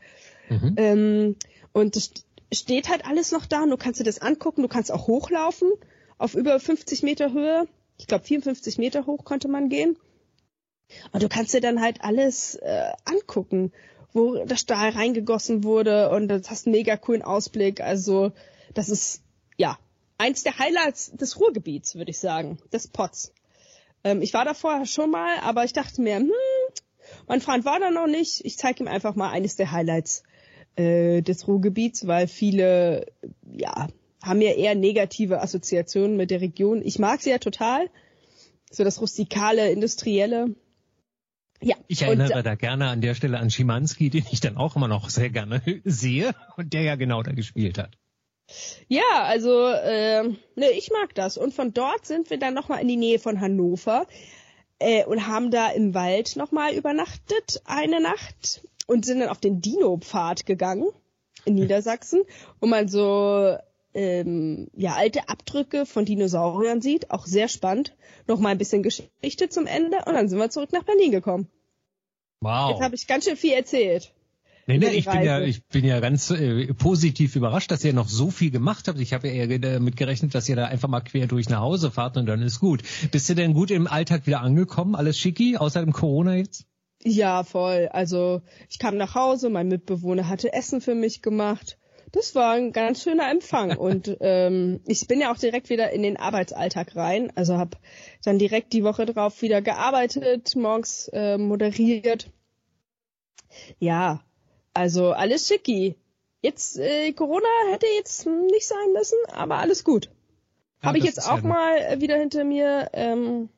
Mhm. 0.49 0.75
Ähm, 0.76 1.37
und 1.73 1.97
es 1.97 2.11
steht 2.53 2.89
halt 2.89 3.07
alles 3.07 3.33
noch 3.33 3.47
da 3.47 3.62
und 3.62 3.71
du 3.71 3.77
kannst 3.77 4.00
dir 4.00 4.05
das 4.05 4.21
angucken, 4.21 4.62
du 4.62 4.69
kannst 4.69 4.91
auch 4.93 5.07
hochlaufen 5.07 5.71
auf 6.19 6.35
über 6.35 6.59
50 6.59 7.03
Meter 7.03 7.33
Höhe. 7.33 7.67
Ich 7.99 8.07
glaube 8.07 8.25
54 8.25 8.79
Meter 8.79 9.07
hoch 9.07 9.25
konnte 9.25 9.49
man 9.49 9.69
gehen. 9.69 9.97
Und 11.12 11.23
du 11.23 11.29
kannst 11.29 11.55
dir 11.55 11.61
dann 11.61 11.81
halt 11.81 12.03
alles 12.03 12.57
äh, 12.57 12.93
angucken, 13.05 13.73
wo 14.12 14.45
der 14.45 14.57
Stahl 14.57 14.91
reingegossen 14.91 15.62
wurde 15.62 16.11
und 16.11 16.29
das 16.29 16.50
hast 16.50 16.67
einen 16.67 16.75
mega 16.75 16.97
coolen 16.97 17.23
Ausblick. 17.23 17.81
Also 17.81 18.33
das 18.75 18.89
ist 18.89 19.23
ja 19.57 19.79
eins 20.19 20.43
der 20.43 20.59
Highlights 20.59 21.12
des 21.12 21.39
Ruhrgebiets, 21.39 21.95
würde 21.95 22.11
ich 22.11 22.19
sagen, 22.19 22.59
des 22.73 22.89
Pots. 22.89 23.33
Ähm, 24.03 24.21
ich 24.23 24.35
war 24.35 24.45
da 24.45 24.55
vorher 24.55 24.87
schon 24.87 25.11
mal, 25.11 25.39
aber 25.41 25.65
ich 25.65 25.73
dachte 25.73 26.03
mir, 26.03 26.17
hm, 26.17 26.31
mein 27.29 27.41
Freund 27.41 27.65
war 27.65 27.79
da 27.79 27.91
noch 27.91 28.07
nicht. 28.07 28.45
Ich 28.45 28.59
zeige 28.59 28.83
ihm 28.83 28.89
einfach 28.89 29.15
mal 29.15 29.31
eines 29.31 29.57
der 29.57 29.71
Highlights 29.71 30.23
äh, 30.80 31.22
des 31.22 31.46
Ruhrgebiets, 31.46 32.06
weil 32.06 32.26
viele 32.26 33.06
ja 33.52 33.88
haben 34.22 34.40
ja 34.42 34.52
eher 34.52 34.75
negative 34.75 35.40
Assoziationen 35.40 36.16
mit 36.16 36.30
der 36.30 36.40
Region. 36.40 36.82
Ich 36.84 36.99
mag 36.99 37.20
sie 37.20 37.30
ja 37.30 37.38
total. 37.38 37.88
So 38.70 38.84
das 38.84 39.00
rustikale, 39.00 39.70
industrielle. 39.70 40.54
Ja. 41.62 41.76
Ich 41.88 42.02
erinnere 42.02 42.38
und, 42.38 42.46
da 42.46 42.54
gerne 42.54 42.88
an 42.88 43.00
der 43.00 43.14
Stelle 43.14 43.38
an 43.38 43.50
Schimanski, 43.50 44.10
den 44.10 44.25
ich 44.30 44.40
dann 44.40 44.56
auch 44.56 44.76
immer 44.76 44.88
noch 44.88 45.10
sehr 45.10 45.30
gerne 45.30 45.62
sehe 45.84 46.34
und 46.56 46.72
der 46.72 46.82
ja 46.82 46.96
genau 46.96 47.22
da 47.22 47.32
gespielt 47.32 47.78
hat. 47.78 47.96
Ja, 48.88 49.25
also 49.25 49.68
äh, 49.68 50.22
ne, 50.25 50.70
ich 50.76 50.90
mag 50.90 51.14
das. 51.14 51.37
Und 51.37 51.54
von 51.54 51.72
dort 51.72 52.06
sind 52.06 52.30
wir 52.30 52.38
dann 52.38 52.54
nochmal 52.54 52.80
in 52.80 52.88
die 52.88 52.96
Nähe 52.96 53.18
von 53.18 53.40
Hannover 53.40 54.06
äh, 54.78 55.04
und 55.04 55.26
haben 55.26 55.50
da 55.50 55.68
im 55.70 55.94
Wald 55.94 56.37
nochmal 56.37 56.75
übernachtet, 56.75 57.62
eine 57.64 58.00
Nacht 58.00 58.62
und 58.90 59.04
sind 59.04 59.20
dann 59.20 59.28
auf 59.28 59.38
den 59.38 59.61
Dino-Pfad 59.61 60.47
gegangen 60.47 60.88
in 61.44 61.54
Niedersachsen, 61.54 62.23
wo 62.61 62.66
man 62.66 62.88
so 62.88 63.56
ähm, 63.94 64.68
ja 64.75 64.94
alte 64.94 65.28
Abdrücke 65.28 65.87
von 65.87 66.04
Dinosauriern 66.04 66.80
sieht, 66.80 67.12
auch 67.12 67.25
sehr 67.26 67.47
spannend. 67.47 67.94
Noch 68.26 68.40
mal 68.40 68.49
ein 68.49 68.59
bisschen 68.59 68.82
Geschichte 68.82 69.49
zum 69.49 69.66
Ende 69.66 69.99
und 70.06 70.14
dann 70.14 70.28
sind 70.28 70.40
wir 70.40 70.50
zurück 70.50 70.73
nach 70.73 70.82
Berlin 70.82 71.12
gekommen. 71.12 71.49
Wow. 72.40 72.73
Jetzt 72.73 72.82
habe 72.82 72.94
ich 72.97 73.06
ganz 73.06 73.26
schön 73.26 73.37
viel 73.37 73.52
erzählt. 73.52 74.12
Nee, 74.66 74.78
nee, 74.78 74.88
ich 74.88 75.06
bin 75.06 75.23
ja, 75.23 75.40
ich 75.40 75.64
bin 75.66 75.85
ja 75.85 76.00
ganz 76.00 76.30
äh, 76.30 76.73
positiv 76.75 77.37
überrascht, 77.37 77.70
dass 77.70 77.85
ihr 77.85 77.92
noch 77.92 78.09
so 78.09 78.30
viel 78.30 78.50
gemacht 78.50 78.88
habt. 78.88 78.99
Ich 78.99 79.12
habe 79.12 79.28
ja 79.28 79.35
eher 79.35 79.59
damit 79.59 79.97
gerechnet, 79.97 80.35
dass 80.35 80.49
ihr 80.49 80.56
da 80.56 80.66
einfach 80.66 80.88
mal 80.88 81.00
quer 81.00 81.28
durch 81.28 81.49
nach 81.49 81.61
Hause 81.61 81.92
fahrt 81.92 82.16
und 82.16 82.26
dann 82.26 82.42
ist 82.42 82.59
gut. 82.59 82.82
Bist 83.12 83.28
du 83.28 83.35
denn 83.35 83.54
gut 83.54 83.70
im 83.70 83.87
Alltag 83.87 84.26
wieder 84.26 84.40
angekommen? 84.40 84.97
Alles 84.97 85.16
schicki, 85.16 85.56
außer 85.56 85.80
dem 85.80 85.92
Corona 85.92 86.35
jetzt? 86.35 86.66
Ja, 87.02 87.45
voll. 87.45 87.88
Also 87.92 88.42
ich 88.69 88.78
kam 88.78 88.97
nach 88.97 89.14
Hause, 89.14 89.49
mein 89.49 89.69
Mitbewohner 89.69 90.28
hatte 90.28 90.52
Essen 90.52 90.80
für 90.80 90.95
mich 90.95 91.23
gemacht 91.23 91.78
das 92.12 92.35
war 92.35 92.52
ein 92.52 92.73
ganz 92.73 93.02
schöner 93.02 93.30
Empfang 93.30 93.76
und 93.76 94.16
ähm, 94.21 94.80
ich 94.87 95.07
bin 95.07 95.21
ja 95.21 95.33
auch 95.33 95.38
direkt 95.38 95.71
wieder 95.71 95.90
in 95.90 96.02
den 96.02 96.16
Arbeitsalltag 96.16 96.97
rein. 96.97 97.33
Also 97.37 97.57
habe 97.57 97.78
dann 98.25 98.38
direkt 98.38 98.73
die 98.73 98.85
Woche 98.85 99.07
drauf 99.07 99.42
wieder 99.42 99.62
gearbeitet, 99.62 100.54
morgens 100.57 101.09
äh, 101.12 101.38
moderiert. 101.38 102.30
Ja, 103.78 104.23
also 104.75 105.12
alles 105.12 105.49
schicki. 105.49 105.97
Jetzt 106.42 106.78
äh, 106.78 107.12
Corona 107.12 107.49
hätte 107.71 107.87
jetzt 107.97 108.26
nicht 108.26 108.66
sein 108.66 108.92
müssen, 108.95 109.19
aber 109.33 109.57
alles 109.57 109.85
gut. 109.85 110.11
Ja, 110.80 110.88
habe 110.88 110.99
ich 110.99 111.04
jetzt 111.04 111.28
auch 111.28 111.42
ja 111.42 111.42
mal 111.42 112.00
wieder 112.00 112.16
hinter 112.16 112.45
mir. 112.45 112.88
Ähm, 112.92 113.50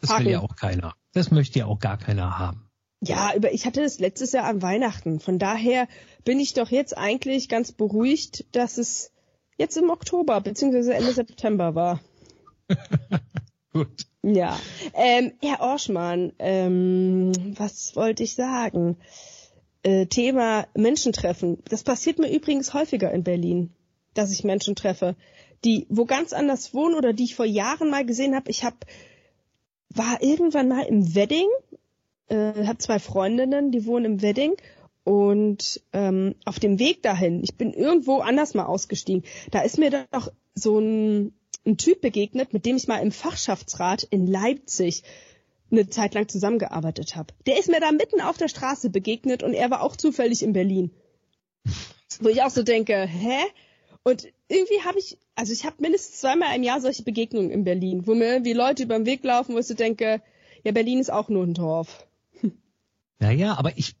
das 0.00 0.16
will 0.18 0.28
ja 0.28 0.40
auch 0.40 0.54
keiner. 0.54 0.94
Das 1.12 1.30
möchte 1.32 1.58
ja 1.58 1.66
auch 1.66 1.80
gar 1.80 1.98
keiner 1.98 2.38
haben. 2.38 2.67
Ja, 3.00 3.32
über, 3.34 3.52
ich 3.52 3.64
hatte 3.64 3.82
das 3.82 4.00
letztes 4.00 4.32
Jahr 4.32 4.44
an 4.44 4.60
Weihnachten. 4.60 5.20
Von 5.20 5.38
daher 5.38 5.86
bin 6.24 6.40
ich 6.40 6.54
doch 6.54 6.70
jetzt 6.70 6.96
eigentlich 6.96 7.48
ganz 7.48 7.72
beruhigt, 7.72 8.44
dass 8.52 8.76
es 8.78 9.12
jetzt 9.56 9.76
im 9.76 9.90
Oktober 9.90 10.40
bzw. 10.40 10.92
Ende 10.92 11.12
September 11.12 11.74
war. 11.74 12.00
Gut. 13.72 14.06
Ja. 14.22 14.58
Ähm, 14.94 15.32
Herr 15.40 15.60
Orschmann, 15.60 16.32
ähm, 16.38 17.32
was 17.56 17.94
wollte 17.94 18.24
ich 18.24 18.34
sagen? 18.34 18.96
Äh, 19.82 20.06
Thema 20.06 20.66
Menschentreffen. 20.74 21.62
Das 21.68 21.84
passiert 21.84 22.18
mir 22.18 22.30
übrigens 22.30 22.74
häufiger 22.74 23.12
in 23.12 23.22
Berlin, 23.22 23.70
dass 24.14 24.32
ich 24.32 24.42
Menschen 24.42 24.74
treffe, 24.74 25.14
die 25.64 25.86
wo 25.88 26.04
ganz 26.04 26.32
anders 26.32 26.74
wohnen 26.74 26.96
oder 26.96 27.12
die 27.12 27.24
ich 27.24 27.36
vor 27.36 27.46
Jahren 27.46 27.90
mal 27.90 28.04
gesehen 28.04 28.34
habe. 28.34 28.50
Ich 28.50 28.64
hab, 28.64 28.74
war 29.90 30.20
irgendwann 30.20 30.68
mal 30.68 30.84
im 30.84 31.14
Wedding 31.14 31.46
äh, 32.28 32.66
habe 32.66 32.78
zwei 32.78 32.98
Freundinnen, 32.98 33.70
die 33.70 33.86
wohnen 33.86 34.04
im 34.04 34.22
Wedding 34.22 34.54
und 35.04 35.80
ähm, 35.94 36.34
auf 36.44 36.58
dem 36.58 36.78
Weg 36.78 37.02
dahin, 37.02 37.42
ich 37.42 37.56
bin 37.56 37.72
irgendwo 37.72 38.18
anders 38.18 38.52
mal 38.54 38.66
ausgestiegen, 38.66 39.24
da 39.50 39.62
ist 39.62 39.78
mir 39.78 39.90
doch 40.10 40.30
so 40.54 40.78
ein, 40.78 41.32
ein 41.64 41.78
Typ 41.78 42.00
begegnet, 42.02 42.52
mit 42.52 42.66
dem 42.66 42.76
ich 42.76 42.88
mal 42.88 42.98
im 42.98 43.10
Fachschaftsrat 43.10 44.02
in 44.02 44.26
Leipzig 44.26 45.02
eine 45.70 45.88
Zeit 45.88 46.14
lang 46.14 46.28
zusammengearbeitet 46.28 47.16
habe. 47.16 47.32
Der 47.46 47.58
ist 47.58 47.68
mir 47.68 47.80
da 47.80 47.92
mitten 47.92 48.20
auf 48.20 48.36
der 48.36 48.48
Straße 48.48 48.90
begegnet 48.90 49.42
und 49.42 49.54
er 49.54 49.70
war 49.70 49.82
auch 49.82 49.96
zufällig 49.96 50.42
in 50.42 50.52
Berlin. 50.52 50.90
Wo 52.20 52.28
ich 52.28 52.42
auch 52.42 52.50
so 52.50 52.62
denke, 52.62 53.06
hä? 53.06 53.38
Und 54.02 54.28
irgendwie 54.48 54.82
habe 54.84 54.98
ich, 54.98 55.18
also 55.34 55.52
ich 55.52 55.64
habe 55.64 55.76
mindestens 55.80 56.20
zweimal 56.20 56.54
im 56.56 56.62
Jahr 56.62 56.80
solche 56.80 57.02
Begegnungen 57.02 57.50
in 57.50 57.64
Berlin, 57.64 58.06
wo 58.06 58.14
mir 58.14 58.26
irgendwie 58.26 58.54
Leute 58.54 58.82
über 58.82 58.98
den 58.98 59.06
Weg 59.06 59.24
laufen, 59.24 59.54
wo 59.54 59.58
ich 59.58 59.66
so 59.66 59.74
denke, 59.74 60.22
ja, 60.64 60.72
Berlin 60.72 60.98
ist 60.98 61.12
auch 61.12 61.28
nur 61.28 61.44
ein 61.44 61.54
Dorf. 61.54 62.07
Naja, 63.20 63.58
aber 63.58 63.76
ich, 63.76 63.96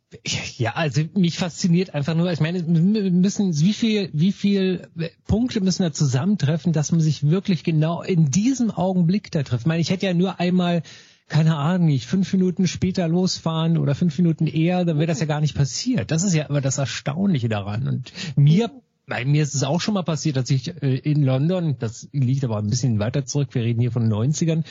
ja, 0.58 0.74
also 0.74 1.02
mich 1.14 1.38
fasziniert 1.38 1.92
einfach 1.92 2.14
nur, 2.14 2.30
ich 2.30 2.38
meine, 2.38 2.62
müssen, 2.62 3.58
wie 3.58 3.72
viel, 3.72 4.10
wie 4.12 4.30
viel 4.30 4.88
Punkte 5.26 5.60
müssen 5.60 5.82
da 5.82 5.92
zusammentreffen, 5.92 6.72
dass 6.72 6.92
man 6.92 7.00
sich 7.00 7.28
wirklich 7.28 7.64
genau 7.64 8.02
in 8.02 8.30
diesem 8.30 8.70
Augenblick 8.70 9.32
da 9.32 9.42
trifft. 9.42 9.62
Ich 9.62 9.66
meine, 9.66 9.80
ich 9.80 9.90
hätte 9.90 10.06
ja 10.06 10.14
nur 10.14 10.38
einmal, 10.38 10.82
keine 11.26 11.56
Ahnung, 11.56 11.88
nicht 11.88 12.06
fünf 12.06 12.32
Minuten 12.32 12.68
später 12.68 13.08
losfahren 13.08 13.76
oder 13.76 13.96
fünf 13.96 14.16
Minuten 14.18 14.46
eher, 14.46 14.84
dann 14.84 14.98
wäre 14.98 15.08
das 15.08 15.18
ja 15.18 15.26
gar 15.26 15.40
nicht 15.40 15.56
passiert. 15.56 16.12
Das 16.12 16.22
ist 16.22 16.34
ja 16.34 16.44
immer 16.44 16.60
das 16.60 16.78
Erstaunliche 16.78 17.48
daran. 17.48 17.88
Und 17.88 18.12
mir 18.36 18.70
bei 19.08 19.24
mir 19.24 19.42
ist 19.42 19.54
es 19.54 19.64
auch 19.64 19.80
schon 19.80 19.94
mal 19.94 20.02
passiert, 20.02 20.36
dass 20.36 20.50
ich 20.50 20.68
äh, 20.82 20.96
in 20.96 21.22
London, 21.22 21.76
das 21.78 22.08
liegt 22.12 22.44
aber 22.44 22.58
ein 22.58 22.68
bisschen 22.68 22.98
weiter 22.98 23.24
zurück, 23.24 23.48
wir 23.52 23.62
reden 23.62 23.80
hier 23.80 23.90
von 23.90 24.08
90ern, 24.08 24.64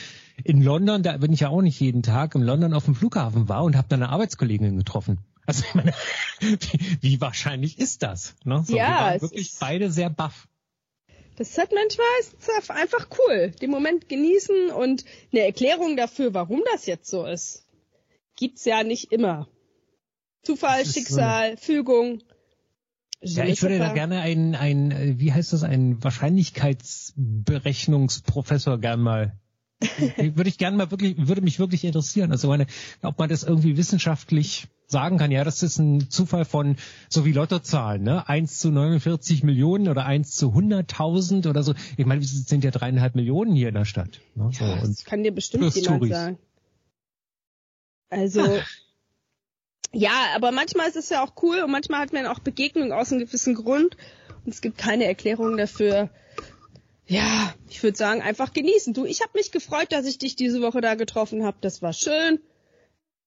in 0.44 0.62
London, 0.62 1.04
da 1.04 1.18
bin 1.18 1.34
ich 1.34 1.42
ja 1.42 1.50
auch 1.50 1.62
nicht 1.62 1.80
jeden 1.80 2.04
Tag, 2.04 2.36
in 2.36 2.44
London 2.44 2.74
auf 2.74 2.86
dem 2.86 2.96
Flughafen 2.96 3.50
war 3.50 3.64
und 3.64 3.76
habe 3.76 3.88
da 3.90 3.96
eine 3.96 4.10
Arbeitskollegin 4.10 4.78
getroffen. 4.78 5.20
Also 5.46 5.64
ich 5.68 5.76
meine, 5.76 5.94
wie, 6.40 6.98
wie 7.02 7.22
wahrscheinlich 7.22 7.80
ist 7.80 8.04
das? 8.04 8.36
Ne? 8.44 8.64
So, 8.66 8.76
ja, 8.76 8.88
wir 8.88 8.96
waren 8.96 9.22
wirklich 9.22 9.54
beide 9.60 9.92
sehr 9.92 10.10
baff. 10.10 10.48
Das 11.38 11.50
ist 11.50 11.58
halt 11.58 11.72
manchmal 11.72 12.08
ist 12.20 12.72
einfach 12.72 13.08
cool, 13.20 13.52
den 13.62 13.70
Moment 13.70 14.10
genießen 14.10 14.72
und 14.72 15.06
eine 15.32 15.46
Erklärung 15.46 15.96
dafür, 15.96 16.34
warum 16.34 16.62
das 16.74 16.86
jetzt 16.86 17.10
so 17.10 17.26
ist, 17.26 17.66
gibt's 18.36 18.66
ja 18.66 18.84
nicht 18.84 19.12
immer. 19.12 19.48
Zufall, 20.44 20.86
Schicksal, 20.86 21.58
so 21.58 21.64
Fügung. 21.64 22.24
Ja, 23.22 23.46
ich 23.46 23.64
würde 23.64 23.80
da 23.80 23.94
gerne 23.94 24.22
ein, 24.22 24.54
ein, 24.56 25.20
wie 25.20 25.34
heißt 25.34 25.54
das, 25.54 25.64
ein 25.64 26.04
Wahrscheinlichkeitsberechnungsprofessor 26.04 28.80
gern 28.80 29.02
mal 29.02 29.40
würde 30.18 30.50
ich 30.50 30.58
gerne 30.58 30.78
mal 30.78 30.92
wirklich, 30.92 31.28
würde 31.28 31.42
mich 31.42 31.60
wirklich 31.60 31.86
interessieren. 31.86 32.32
Also 32.32 32.48
meine, 32.48 32.68
ob 33.04 33.20
man 33.20 33.30
das 33.30 33.44
irgendwie 33.44 33.78
wissenschaftlich 33.78 34.68
sagen 34.88 35.18
kann, 35.18 35.32
ja, 35.32 35.44
das 35.44 35.64
ist 35.64 35.78
ein 35.78 36.10
Zufall 36.10 36.46
von, 36.46 36.78
so 37.10 37.26
wie 37.26 37.34
Lottozahlen, 37.34 38.02
ne? 38.02 38.28
1 38.28 38.60
zu 38.60 38.72
49 38.72 39.44
Millionen 39.44 39.90
oder 39.90 40.06
1 40.06 40.36
zu 40.36 40.48
100.000 40.48 41.50
oder 41.50 41.62
so. 41.62 41.76
Ich 41.98 42.06
meine, 42.06 42.22
wir 42.22 42.28
sind 42.28 42.64
ja 42.64 42.72
dreieinhalb 42.72 43.16
Millionen 43.16 43.54
hier 43.54 43.68
in 43.68 43.76
der 43.76 43.86
Stadt. 43.86 44.22
Ne? 44.36 44.50
So, 44.54 44.66
ja, 44.66 44.78
das 44.78 45.04
kann 45.04 45.24
dir 45.24 45.34
bestimmt 45.34 45.76
jemand 45.76 46.00
Touris. 46.00 46.10
sagen. 46.10 46.38
Also, 48.10 48.42
ja, 49.94 50.28
aber 50.36 50.52
manchmal 50.52 50.88
ist 50.88 50.98
es 50.98 51.10
ja 51.10 51.24
auch 51.24 51.34
cool 51.42 51.62
und 51.62 51.72
manchmal 51.72 52.02
hat 52.02 52.14
man 52.14 52.26
auch 52.26 52.40
Begegnungen 52.40 52.92
aus 52.92 53.12
einem 53.12 53.26
gewissen 53.26 53.56
Grund 53.56 53.98
und 54.46 54.54
es 54.54 54.62
gibt 54.62 54.78
keine 54.78 55.06
Erklärung 55.06 55.58
dafür. 55.58 56.10
Ja, 57.06 57.54
ich 57.70 57.82
würde 57.84 57.98
sagen, 57.98 58.22
einfach 58.22 58.52
genießen. 58.52 58.94
Du, 58.94 59.06
ich 59.06 59.22
habe 59.22 59.32
mich 59.36 59.52
gefreut, 59.52 59.92
dass 59.92 60.06
ich 60.06 60.18
dich 60.18 60.36
diese 60.36 60.62
Woche 60.62 60.82
da 60.82 60.96
getroffen 60.96 61.46
habe. 61.46 61.58
Das 61.62 61.82
war 61.82 61.94
schön. 61.94 62.40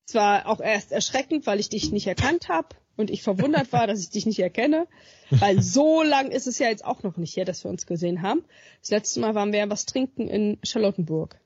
Es 0.06 0.14
war 0.14 0.46
auch 0.46 0.60
erst 0.60 0.92
erschreckend, 0.92 1.46
weil 1.46 1.60
ich 1.60 1.68
dich 1.68 1.92
nicht 1.92 2.06
erkannt 2.06 2.48
habe. 2.48 2.68
und 2.96 3.10
ich 3.10 3.22
verwundert 3.22 3.72
war, 3.72 3.86
dass 3.86 4.00
ich 4.00 4.10
dich 4.10 4.26
nicht 4.26 4.40
erkenne, 4.40 4.86
weil 5.30 5.62
so 5.62 6.02
lang 6.02 6.30
ist 6.30 6.46
es 6.46 6.58
ja 6.58 6.68
jetzt 6.68 6.84
auch 6.84 7.02
noch 7.02 7.16
nicht 7.16 7.36
her, 7.36 7.46
dass 7.46 7.64
wir 7.64 7.70
uns 7.70 7.86
gesehen 7.86 8.20
haben. 8.20 8.44
Das 8.82 8.90
letzte 8.90 9.20
Mal 9.20 9.34
waren 9.34 9.52
wir 9.52 9.60
ja 9.60 9.70
was 9.70 9.86
trinken 9.86 10.28
in 10.28 10.58
Charlottenburg. 10.62 11.40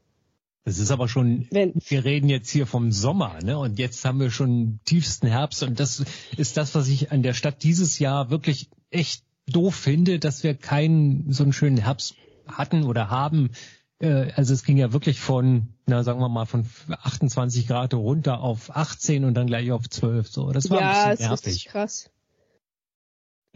Das 0.65 0.79
ist 0.79 0.91
aber 0.91 1.09
schon, 1.09 1.47
Wenn, 1.51 1.75
wir 1.89 2.05
reden 2.05 2.31
jetzt 2.31 2.51
hier 2.51 2.67
vom 2.67 2.91
Sommer, 2.91 3.39
ne? 3.43 3.59
Und 3.59 3.79
jetzt 3.79 4.03
haben 4.05 4.19
wir 4.19 4.31
schon 4.31 4.81
tiefsten 4.87 5.27
Herbst 5.27 5.63
und 5.63 5.79
das 5.79 6.03
ist 6.37 6.57
das, 6.57 6.75
was 6.75 6.89
ich 6.89 7.13
an 7.13 7.23
der 7.23 7.35
Stadt 7.35 7.63
dieses 7.63 7.99
Jahr 7.99 8.31
wirklich 8.31 8.71
echt 8.91 9.25
doof 9.47 9.75
finde, 9.75 10.19
dass 10.19 10.43
wir 10.43 10.55
keinen 10.55 11.31
so 11.31 11.43
einen 11.43 11.53
schönen 11.53 11.77
Herbst 11.77 12.15
hatten 12.47 12.85
oder 12.85 13.11
haben. 13.11 13.51
Äh, 13.99 14.33
also 14.33 14.55
es 14.55 14.65
ging 14.65 14.79
ja 14.79 14.95
wirklich 14.95 15.21
von, 15.21 15.75
na 15.87 16.03
sagen 16.03 16.21
wir 16.21 16.31
mal, 16.31 16.47
von 16.47 16.67
28 16.89 17.67
Grad 17.67 17.93
runter 17.93 18.41
auf 18.41 18.75
18 18.75 19.25
und 19.25 19.35
dann 19.35 19.47
gleich 19.47 19.71
auf 19.71 19.89
12. 19.89 20.29
So, 20.29 20.51
das 20.51 20.71
war 20.71 20.81
ja, 20.81 21.05
ein 21.05 21.11
bisschen 21.11 21.29
nervig. 21.29 21.67
Ist 21.67 21.67
krass. 21.67 22.11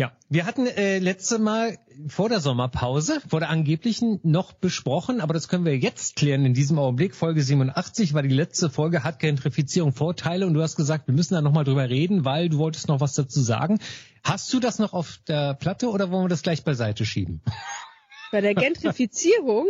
Ja, 0.00 0.12
wir 0.28 0.46
hatten 0.46 0.68
äh, 0.68 1.00
letzte 1.00 1.40
Mal 1.40 1.76
vor 2.06 2.28
der 2.28 2.38
Sommerpause, 2.38 3.20
vor 3.28 3.40
der 3.40 3.50
angeblichen, 3.50 4.20
noch 4.22 4.52
besprochen, 4.52 5.20
aber 5.20 5.34
das 5.34 5.48
können 5.48 5.64
wir 5.64 5.76
jetzt 5.76 6.14
klären 6.14 6.46
in 6.46 6.54
diesem 6.54 6.78
Augenblick. 6.78 7.16
Folge 7.16 7.42
87 7.42 8.14
war 8.14 8.22
die 8.22 8.28
letzte 8.28 8.70
Folge, 8.70 9.02
hat 9.02 9.18
Gentrifizierung 9.18 9.92
Vorteile 9.92 10.46
und 10.46 10.54
du 10.54 10.62
hast 10.62 10.76
gesagt, 10.76 11.08
wir 11.08 11.14
müssen 11.14 11.34
da 11.34 11.42
nochmal 11.42 11.64
drüber 11.64 11.90
reden, 11.90 12.24
weil 12.24 12.48
du 12.48 12.58
wolltest 12.58 12.86
noch 12.86 13.00
was 13.00 13.14
dazu 13.14 13.40
sagen. 13.40 13.80
Hast 14.22 14.52
du 14.52 14.60
das 14.60 14.78
noch 14.78 14.92
auf 14.92 15.18
der 15.26 15.54
Platte 15.54 15.90
oder 15.90 16.12
wollen 16.12 16.26
wir 16.26 16.28
das 16.28 16.42
gleich 16.42 16.62
beiseite 16.62 17.04
schieben? 17.04 17.42
Bei 18.30 18.40
der 18.40 18.54
Gentrifizierung? 18.54 19.66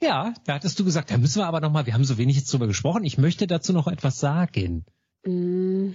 ja, 0.00 0.34
da 0.44 0.54
hattest 0.54 0.78
du 0.78 0.84
gesagt, 0.84 1.10
da 1.10 1.18
müssen 1.18 1.40
wir 1.40 1.46
aber 1.46 1.60
nochmal, 1.60 1.84
wir 1.86 1.94
haben 1.94 2.04
so 2.04 2.16
wenig 2.16 2.36
jetzt 2.36 2.52
drüber 2.52 2.68
gesprochen, 2.68 3.02
ich 3.04 3.18
möchte 3.18 3.48
dazu 3.48 3.72
noch 3.72 3.88
etwas 3.88 4.20
sagen. 4.20 4.84
Mm. 5.24 5.94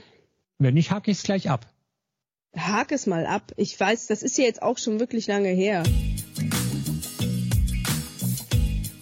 Wenn 0.57 0.73
nicht, 0.73 0.91
hake 0.91 1.11
ich 1.11 1.19
es 1.19 1.23
gleich 1.23 1.49
ab. 1.49 1.65
Hake 2.57 2.95
es 2.95 3.05
mal 3.05 3.25
ab. 3.25 3.51
Ich 3.57 3.79
weiß, 3.79 4.07
das 4.07 4.23
ist 4.23 4.37
ja 4.37 4.45
jetzt 4.45 4.61
auch 4.61 4.77
schon 4.77 4.99
wirklich 4.99 5.27
lange 5.27 5.49
her. 5.49 5.83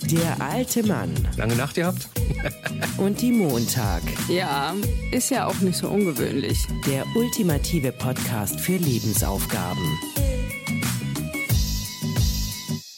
Der 0.04 0.42
alte 0.42 0.84
Mann. 0.84 1.13
Lange 1.38 1.56
Nacht 1.56 1.77
ihr 1.77 1.88
habt? 1.88 2.10
Und 2.98 3.22
die 3.22 3.32
Montag. 3.32 4.01
Ja, 4.30 4.75
ist 5.12 5.30
ja 5.32 5.48
auch 5.48 5.60
nicht 5.60 5.77
so 5.77 5.89
ungewöhnlich. 5.89 6.60
Der 6.86 7.06
ultimative 7.16 7.92
Podcast 7.92 8.60
für 8.60 8.77
Lebensaufgaben. 8.77 10.00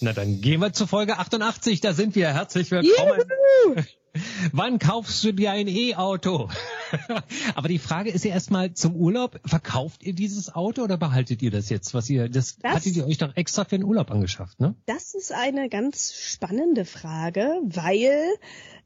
Na 0.02 0.14
dann 0.14 0.42
gehen 0.42 0.62
wir 0.62 0.72
zur 0.72 0.88
Folge 0.88 1.18
88, 1.18 1.82
da 1.82 1.94
sind 1.94 2.16
wir. 2.16 2.34
Herzlich 2.34 2.72
willkommen. 2.72 3.22
Juhu! 3.66 3.76
Wann 4.52 4.80
kaufst 4.80 5.24
du 5.24 5.34
dir 5.34 5.52
ein 5.52 5.68
E-Auto? 5.68 6.50
Aber 7.56 7.68
die 7.68 7.80
Frage 7.80 8.10
ist 8.10 8.26
ja 8.26 8.32
erstmal 8.32 8.74
zum 8.74 8.96
Urlaub, 8.96 9.40
verkauft 9.46 10.04
ihr 10.04 10.14
dieses 10.14 10.54
Auto 10.54 10.84
oder 10.84 10.98
behaltet 10.98 11.42
ihr 11.42 11.52
das 11.52 11.70
jetzt, 11.70 11.94
was 11.94 12.10
ihr, 12.10 12.30
das, 12.30 12.58
das 12.58 12.74
hattet 12.74 12.96
ihr 12.96 13.06
euch 13.06 13.18
doch 13.18 13.36
extra 13.36 13.66
für 13.66 13.78
den 13.78 13.84
Urlaub 13.84 14.12
angeschafft, 14.12 14.60
ne? 14.60 14.76
Das 14.86 15.14
ist 15.14 15.32
eine 15.32 15.70
ganz 15.70 16.14
spannende 16.14 16.86
Frage, 16.86 17.62
weil 17.64 18.24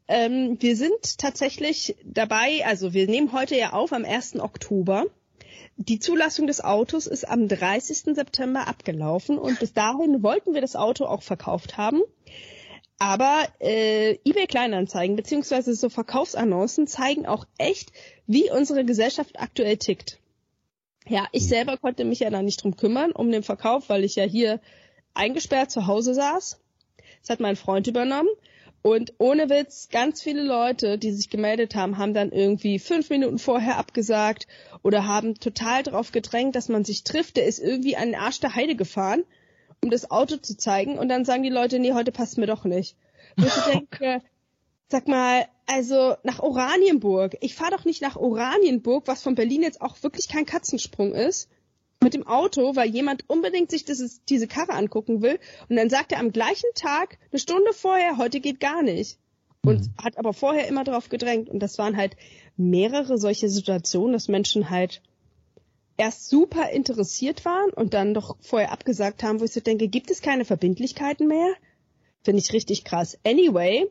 ähm, 0.08 0.56
wir 0.60 0.76
sind 0.76 1.18
tatsächlich 1.18 1.96
dabei, 2.04 2.64
also 2.66 2.92
wir 2.92 3.06
nehmen 3.06 3.32
heute 3.32 3.56
ja 3.56 3.72
auf 3.72 3.92
am 3.92 4.04
1. 4.04 4.36
Oktober. 4.40 5.06
Die 5.76 5.98
Zulassung 5.98 6.46
des 6.46 6.62
Autos 6.62 7.06
ist 7.06 7.28
am 7.28 7.48
30. 7.48 8.14
September 8.14 8.68
abgelaufen 8.68 9.38
und 9.38 9.58
bis 9.58 9.72
dahin 9.72 10.22
wollten 10.22 10.54
wir 10.54 10.60
das 10.60 10.76
Auto 10.76 11.04
auch 11.04 11.22
verkauft 11.22 11.76
haben. 11.76 12.00
Aber 12.98 13.46
äh, 13.60 14.18
eBay 14.24 14.46
Kleinanzeigen 14.46 15.16
beziehungsweise 15.16 15.74
so 15.74 15.88
Verkaufsannoncen 15.88 16.86
zeigen 16.86 17.26
auch 17.26 17.44
echt, 17.58 17.92
wie 18.26 18.50
unsere 18.50 18.84
Gesellschaft 18.84 19.38
aktuell 19.40 19.76
tickt. 19.76 20.20
Ja, 21.06 21.26
ich 21.32 21.46
selber 21.46 21.76
konnte 21.76 22.04
mich 22.04 22.20
ja 22.20 22.30
da 22.30 22.40
nicht 22.40 22.62
drum 22.62 22.76
kümmern, 22.76 23.12
um 23.12 23.30
den 23.30 23.42
Verkauf, 23.42 23.88
weil 23.88 24.04
ich 24.04 24.16
ja 24.16 24.24
hier 24.24 24.60
eingesperrt 25.12 25.70
zu 25.70 25.86
Hause 25.86 26.14
saß. 26.14 26.60
Das 27.20 27.30
hat 27.30 27.40
mein 27.40 27.56
Freund 27.56 27.86
übernommen. 27.86 28.28
Und 28.80 29.14
ohne 29.18 29.48
Witz, 29.48 29.88
ganz 29.90 30.22
viele 30.22 30.42
Leute, 30.42 30.98
die 30.98 31.12
sich 31.12 31.30
gemeldet 31.30 31.74
haben, 31.74 31.96
haben 31.96 32.12
dann 32.12 32.32
irgendwie 32.32 32.78
fünf 32.78 33.08
Minuten 33.08 33.38
vorher 33.38 33.78
abgesagt 33.78 34.46
oder 34.82 35.06
haben 35.06 35.40
total 35.40 35.82
drauf 35.82 36.12
gedrängt, 36.12 36.54
dass 36.54 36.68
man 36.68 36.84
sich 36.84 37.02
trifft. 37.02 37.38
Der 37.38 37.46
ist 37.46 37.58
irgendwie 37.58 37.96
an 37.96 38.12
den 38.12 38.20
Arsch 38.20 38.40
der 38.40 38.54
Heide 38.54 38.76
gefahren 38.76 39.24
um 39.84 39.90
das 39.90 40.10
Auto 40.10 40.36
zu 40.36 40.56
zeigen 40.56 40.98
und 40.98 41.08
dann 41.08 41.24
sagen 41.24 41.42
die 41.42 41.50
Leute, 41.50 41.78
nee, 41.78 41.92
heute 41.92 42.10
passt 42.10 42.38
mir 42.38 42.46
doch 42.46 42.64
nicht. 42.64 42.96
Wo 43.36 43.46
ich 43.46 43.52
denke, 43.72 44.22
sag 44.88 45.06
mal, 45.08 45.46
also 45.66 46.14
nach 46.22 46.40
Oranienburg. 46.40 47.36
Ich 47.40 47.54
fahre 47.54 47.72
doch 47.72 47.84
nicht 47.84 48.02
nach 48.02 48.16
Oranienburg, 48.16 49.06
was 49.06 49.22
von 49.22 49.34
Berlin 49.34 49.62
jetzt 49.62 49.82
auch 49.82 50.02
wirklich 50.02 50.28
kein 50.28 50.46
Katzensprung 50.46 51.12
ist, 51.12 51.48
mit 52.02 52.14
dem 52.14 52.26
Auto, 52.26 52.76
weil 52.76 52.90
jemand 52.90 53.28
unbedingt 53.28 53.70
sich 53.70 53.84
dieses, 53.84 54.24
diese 54.24 54.46
Karre 54.46 54.72
angucken 54.72 55.22
will. 55.22 55.38
Und 55.68 55.76
dann 55.76 55.90
sagt 55.90 56.12
er 56.12 56.20
am 56.20 56.32
gleichen 56.32 56.70
Tag, 56.74 57.18
eine 57.30 57.38
Stunde 57.38 57.72
vorher, 57.72 58.16
heute 58.16 58.40
geht 58.40 58.60
gar 58.60 58.82
nicht. 58.82 59.18
Und 59.64 59.80
mhm. 59.80 59.94
hat 60.02 60.18
aber 60.18 60.32
vorher 60.32 60.66
immer 60.66 60.84
drauf 60.84 61.08
gedrängt. 61.08 61.48
Und 61.48 61.60
das 61.60 61.78
waren 61.78 61.96
halt 61.96 62.16
mehrere 62.56 63.18
solche 63.18 63.48
Situationen, 63.48 64.12
dass 64.12 64.28
Menschen 64.28 64.70
halt 64.70 65.02
erst 65.96 66.28
super 66.28 66.70
interessiert 66.70 67.44
waren 67.44 67.70
und 67.70 67.94
dann 67.94 68.14
doch 68.14 68.36
vorher 68.40 68.72
abgesagt 68.72 69.22
haben, 69.22 69.40
wo 69.40 69.44
ich 69.44 69.52
so 69.52 69.60
denke, 69.60 69.88
gibt 69.88 70.10
es 70.10 70.22
keine 70.22 70.44
Verbindlichkeiten 70.44 71.28
mehr? 71.28 71.54
Finde 72.22 72.40
ich 72.40 72.52
richtig 72.52 72.84
krass. 72.84 73.18
Anyway, 73.24 73.86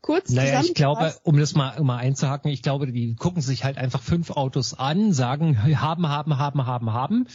kurz 0.00 0.30
Naja, 0.30 0.60
ich 0.62 0.74
glaube, 0.74 1.14
um 1.22 1.38
das 1.38 1.54
mal, 1.54 1.80
mal 1.82 1.98
einzuhaken, 1.98 2.50
ich 2.50 2.62
glaube, 2.62 2.90
die 2.90 3.14
gucken 3.14 3.42
sich 3.42 3.64
halt 3.64 3.76
einfach 3.76 4.02
fünf 4.02 4.30
Autos 4.30 4.74
an, 4.74 5.12
sagen, 5.12 5.62
haben, 5.80 6.08
haben, 6.08 6.38
haben, 6.38 6.66
haben, 6.66 6.92
haben 6.92 7.26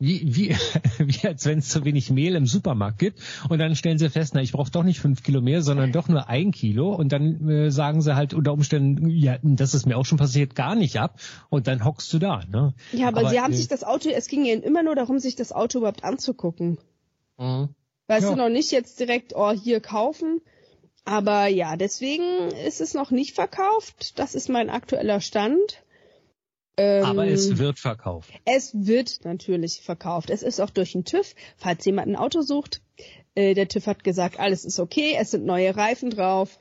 wie, 0.00 0.34
wie, 0.34 0.56
wie 0.98 1.28
als 1.28 1.46
wenn 1.46 1.58
es 1.58 1.68
zu 1.68 1.84
wenig 1.84 2.10
Mehl 2.10 2.34
im 2.34 2.46
Supermarkt 2.46 2.98
gibt. 2.98 3.20
Und 3.48 3.58
dann 3.58 3.76
stellen 3.76 3.98
sie 3.98 4.10
fest, 4.10 4.34
na, 4.34 4.40
ich 4.40 4.52
brauche 4.52 4.70
doch 4.70 4.82
nicht 4.82 4.98
fünf 4.98 5.22
Kilo 5.22 5.40
mehr, 5.40 5.62
sondern 5.62 5.92
doch 5.92 6.08
nur 6.08 6.28
ein 6.28 6.50
Kilo. 6.50 6.92
Und 6.92 7.12
dann 7.12 7.48
äh, 7.48 7.70
sagen 7.70 8.00
sie 8.00 8.16
halt 8.16 8.34
unter 8.34 8.52
Umständen, 8.52 9.08
ja, 9.10 9.38
das 9.42 9.74
ist 9.74 9.86
mir 9.86 9.96
auch 9.96 10.06
schon 10.06 10.18
passiert, 10.18 10.56
gar 10.56 10.74
nicht 10.74 10.98
ab. 10.98 11.20
Und 11.50 11.68
dann 11.68 11.84
hockst 11.84 12.12
du 12.12 12.18
da. 12.18 12.42
Ne? 12.50 12.74
Ja, 12.92 13.08
aber, 13.08 13.20
aber 13.20 13.30
sie 13.30 13.40
haben 13.40 13.52
äh, 13.52 13.56
sich 13.56 13.68
das 13.68 13.84
Auto, 13.84 14.08
es 14.08 14.26
ging 14.26 14.44
ihnen 14.44 14.62
immer 14.62 14.82
nur 14.82 14.96
darum, 14.96 15.18
sich 15.18 15.36
das 15.36 15.52
Auto 15.52 15.78
überhaupt 15.78 16.02
anzugucken. 16.02 16.78
Mhm. 17.38 17.68
Weißt 18.08 18.24
ja. 18.24 18.30
du 18.30 18.36
noch 18.36 18.48
nicht 18.48 18.72
jetzt 18.72 18.98
direkt, 18.98 19.34
oh, 19.36 19.52
hier 19.52 19.80
kaufen. 19.80 20.40
Aber 21.04 21.46
ja, 21.46 21.76
deswegen 21.76 22.48
ist 22.66 22.80
es 22.80 22.94
noch 22.94 23.10
nicht 23.10 23.34
verkauft. 23.34 24.18
Das 24.18 24.34
ist 24.34 24.48
mein 24.48 24.70
aktueller 24.70 25.20
Stand. 25.20 25.82
Ähm, 26.80 27.04
Aber 27.04 27.26
es 27.26 27.58
wird 27.58 27.78
verkauft. 27.78 28.30
Es 28.46 28.72
wird 28.72 29.20
natürlich 29.24 29.82
verkauft. 29.82 30.30
Es 30.30 30.42
ist 30.42 30.60
auch 30.60 30.70
durch 30.70 30.92
den 30.92 31.04
TÜV, 31.04 31.34
falls 31.58 31.84
jemand 31.84 32.08
ein 32.08 32.16
Auto 32.16 32.40
sucht. 32.40 32.80
Äh, 33.34 33.52
der 33.52 33.68
TÜV 33.68 33.86
hat 33.86 34.02
gesagt, 34.02 34.40
alles 34.40 34.64
ist 34.64 34.80
okay, 34.80 35.14
es 35.18 35.30
sind 35.30 35.44
neue 35.44 35.76
Reifen 35.76 36.08
drauf. 36.08 36.58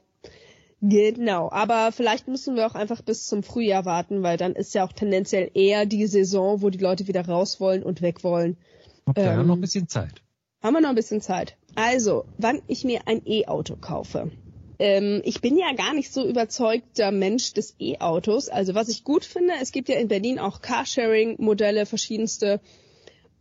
Genau, 0.82 1.50
aber 1.50 1.94
vielleicht 1.94 2.28
müssen 2.28 2.58
wir 2.58 2.68
auch 2.68 2.76
einfach 2.76 3.02
bis 3.02 3.28
zum 3.28 3.44
Frühjahr 3.44 3.86
warten, 3.86 4.22
weil 4.22 4.36
dann 4.36 4.56
ist 4.56 4.74
ja 4.74 4.84
auch 4.84 4.92
tendenziell 4.92 5.52
eher 5.54 5.86
die 5.86 6.06
Saison, 6.06 6.62
wo 6.62 6.70
die 6.70 6.80
Leute 6.80 7.08
wieder 7.08 7.26
raus 7.26 7.62
wollen 7.62 7.82
und 7.82 8.02
weg 8.02 8.22
wollen. 8.26 8.58
Okay, 9.06 9.22
ähm, 9.22 9.38
haben 9.38 9.48
noch 9.48 9.56
ein 9.56 9.62
bisschen 9.62 9.88
Zeit. 9.88 10.22
Haben 10.62 10.74
wir 10.74 10.82
noch 10.82 10.90
ein 10.90 10.96
bisschen 10.96 11.22
Zeit. 11.22 11.56
Also, 11.76 12.26
wann 12.38 12.62
ich 12.68 12.84
mir 12.84 13.08
ein 13.08 13.22
E-Auto 13.26 13.78
kaufe. 13.78 14.32
Ähm, 14.80 15.22
ich 15.26 15.42
bin 15.42 15.58
ja 15.58 15.74
gar 15.74 15.94
nicht 15.94 16.12
so 16.12 16.26
überzeugter 16.26 17.12
Mensch 17.12 17.54
des 17.54 17.76
E-Autos. 17.80 18.48
Also 18.48 18.74
was 18.74 18.88
ich 18.88 19.04
gut 19.04 19.26
finde, 19.26 19.54
es 19.62 19.74
gibt 19.74 19.90
ja 19.90 19.98
in 20.00 20.08
Berlin 20.08 20.40
auch 20.40 20.62
Carsharing-Modelle, 20.62 21.86
verschiedenste. 21.86 22.62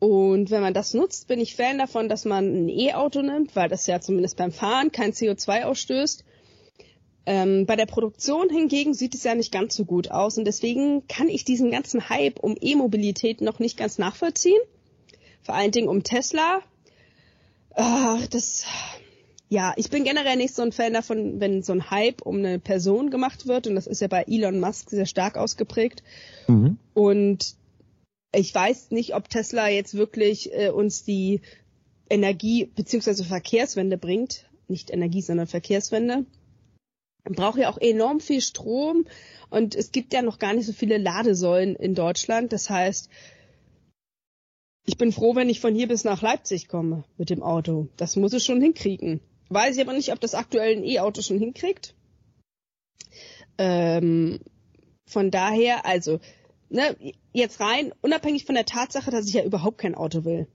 Und 0.01 0.51
wenn 0.51 0.61
man 0.61 0.75
das 0.75 0.95
nutzt, 0.95 1.29
bin 1.29 1.41
ich 1.41 1.57
Fan 1.57 1.79
davon, 1.79 2.09
dass 2.09 2.25
man 2.25 2.67
ein 2.67 2.69
E-Auto 2.69 3.23
nimmt, 3.23 3.55
weil 3.57 3.69
das 3.69 3.87
ja 3.87 4.01
zumindest 4.01 4.37
beim 4.37 4.53
Fahren 4.53 4.93
kein 4.93 5.13
CO2 5.13 5.63
ausstößt. 5.63 6.25
Ähm, 7.27 7.67
bei 7.67 7.77
der 7.77 7.87
Produktion 7.87 8.49
hingegen 8.49 8.95
sieht 8.95 9.15
es 9.15 9.23
ja 9.23 9.35
nicht 9.35 9.53
ganz 9.53 9.77
so 9.77 9.85
gut 9.85 10.11
aus 10.11 10.39
und 10.39 10.45
deswegen 10.45 11.07
kann 11.09 11.29
ich 11.29 11.45
diesen 11.45 11.71
ganzen 11.71 12.09
Hype 12.09 12.41
um 12.41 12.57
E-Mobilität 12.59 13.43
noch 13.43 13.59
nicht 13.59 13.77
ganz 13.77 13.99
nachvollziehen. 13.99 14.61
Vor 15.43 15.55
allen 15.55 15.71
Dingen 15.71 15.89
um 15.89 16.03
Tesla. 16.03 16.63
Ach, 17.75 18.27
das 18.29 18.65
ja, 19.51 19.73
ich 19.77 19.89
bin 19.89 20.05
generell 20.05 20.37
nicht 20.37 20.55
so 20.55 20.63
ein 20.63 20.73
Fan 20.73 20.93
davon, 20.93 21.41
wenn 21.41 21.63
so 21.63 21.73
ein 21.73 21.91
Hype 21.91 22.23
um 22.23 22.37
eine 22.39 22.59
Person 22.59 23.11
gemacht 23.11 23.47
wird. 23.47 23.67
Und 23.67 23.77
das 23.77 23.87
ist 23.87 24.01
ja 24.01 24.09
bei 24.09 24.25
Elon 24.25 24.61
Musk 24.61 24.91
sehr 24.91 25.07
stark 25.07 25.37
ausgeprägt. 25.37 26.03
Mhm. 26.49 26.79
Und 26.93 27.55
ich 28.33 28.55
weiß 28.55 28.91
nicht, 28.91 29.15
ob 29.15 29.31
Tesla 29.31 29.69
jetzt 29.69 29.95
wirklich 29.95 30.53
äh, 30.53 30.69
uns 30.69 31.03
die 31.03 31.41
Energie 32.11 32.67
beziehungsweise 32.67 33.25
Verkehrswende 33.25 33.97
bringt. 33.97 34.45
Nicht 34.69 34.91
Energie, 34.91 35.23
sondern 35.23 35.47
Verkehrswende. 35.47 36.27
Man 37.25 37.35
braucht 37.35 37.59
ja 37.59 37.71
auch 37.71 37.79
enorm 37.79 38.21
viel 38.21 38.43
Strom 38.43 39.07
und 39.49 39.75
es 39.75 39.93
gibt 39.93 40.13
ja 40.13 40.21
noch 40.21 40.39
gar 40.39 40.53
nicht 40.53 40.67
so 40.67 40.73
viele 40.73 40.99
Ladesäulen 40.99 41.75
in 41.75 41.95
Deutschland. 41.95 42.53
Das 42.53 42.69
heißt, 42.69 43.09
ich 44.85 44.99
bin 44.99 45.13
froh, 45.13 45.35
wenn 45.35 45.51
ich 45.51 45.61
von 45.61 45.75
hier 45.75 45.89
bis 45.89 46.05
nach 46.05 46.23
Leipzig 46.23 46.69
komme 46.69 47.05
mit 47.17 47.31
dem 47.31 47.43
Auto. 47.43 47.89
Das 47.97 48.17
muss 48.17 48.35
es 48.35 48.45
schon 48.45 48.61
hinkriegen. 48.61 49.21
Weiß 49.49 49.77
ich 49.77 49.83
aber 49.83 49.95
nicht, 49.95 50.13
ob 50.13 50.21
das 50.21 50.35
aktuell 50.35 50.77
ein 50.77 50.85
E-Auto 50.85 51.23
schon 51.23 51.39
hinkriegt. 51.39 51.95
Ähm, 53.57 54.41
von 55.07 55.31
daher, 55.31 55.87
also 55.87 56.21
ne, 56.69 56.97
jetzt 57.33 57.61
rein, 57.61 57.93
unabhängig 58.03 58.45
von 58.45 58.55
der 58.55 58.67
Tatsache, 58.67 59.11
dass 59.11 59.27
ich 59.27 59.35
ja 59.35 59.45
überhaupt 59.45 59.79
kein 59.79 59.95
Auto 59.95 60.25
will. 60.25 60.47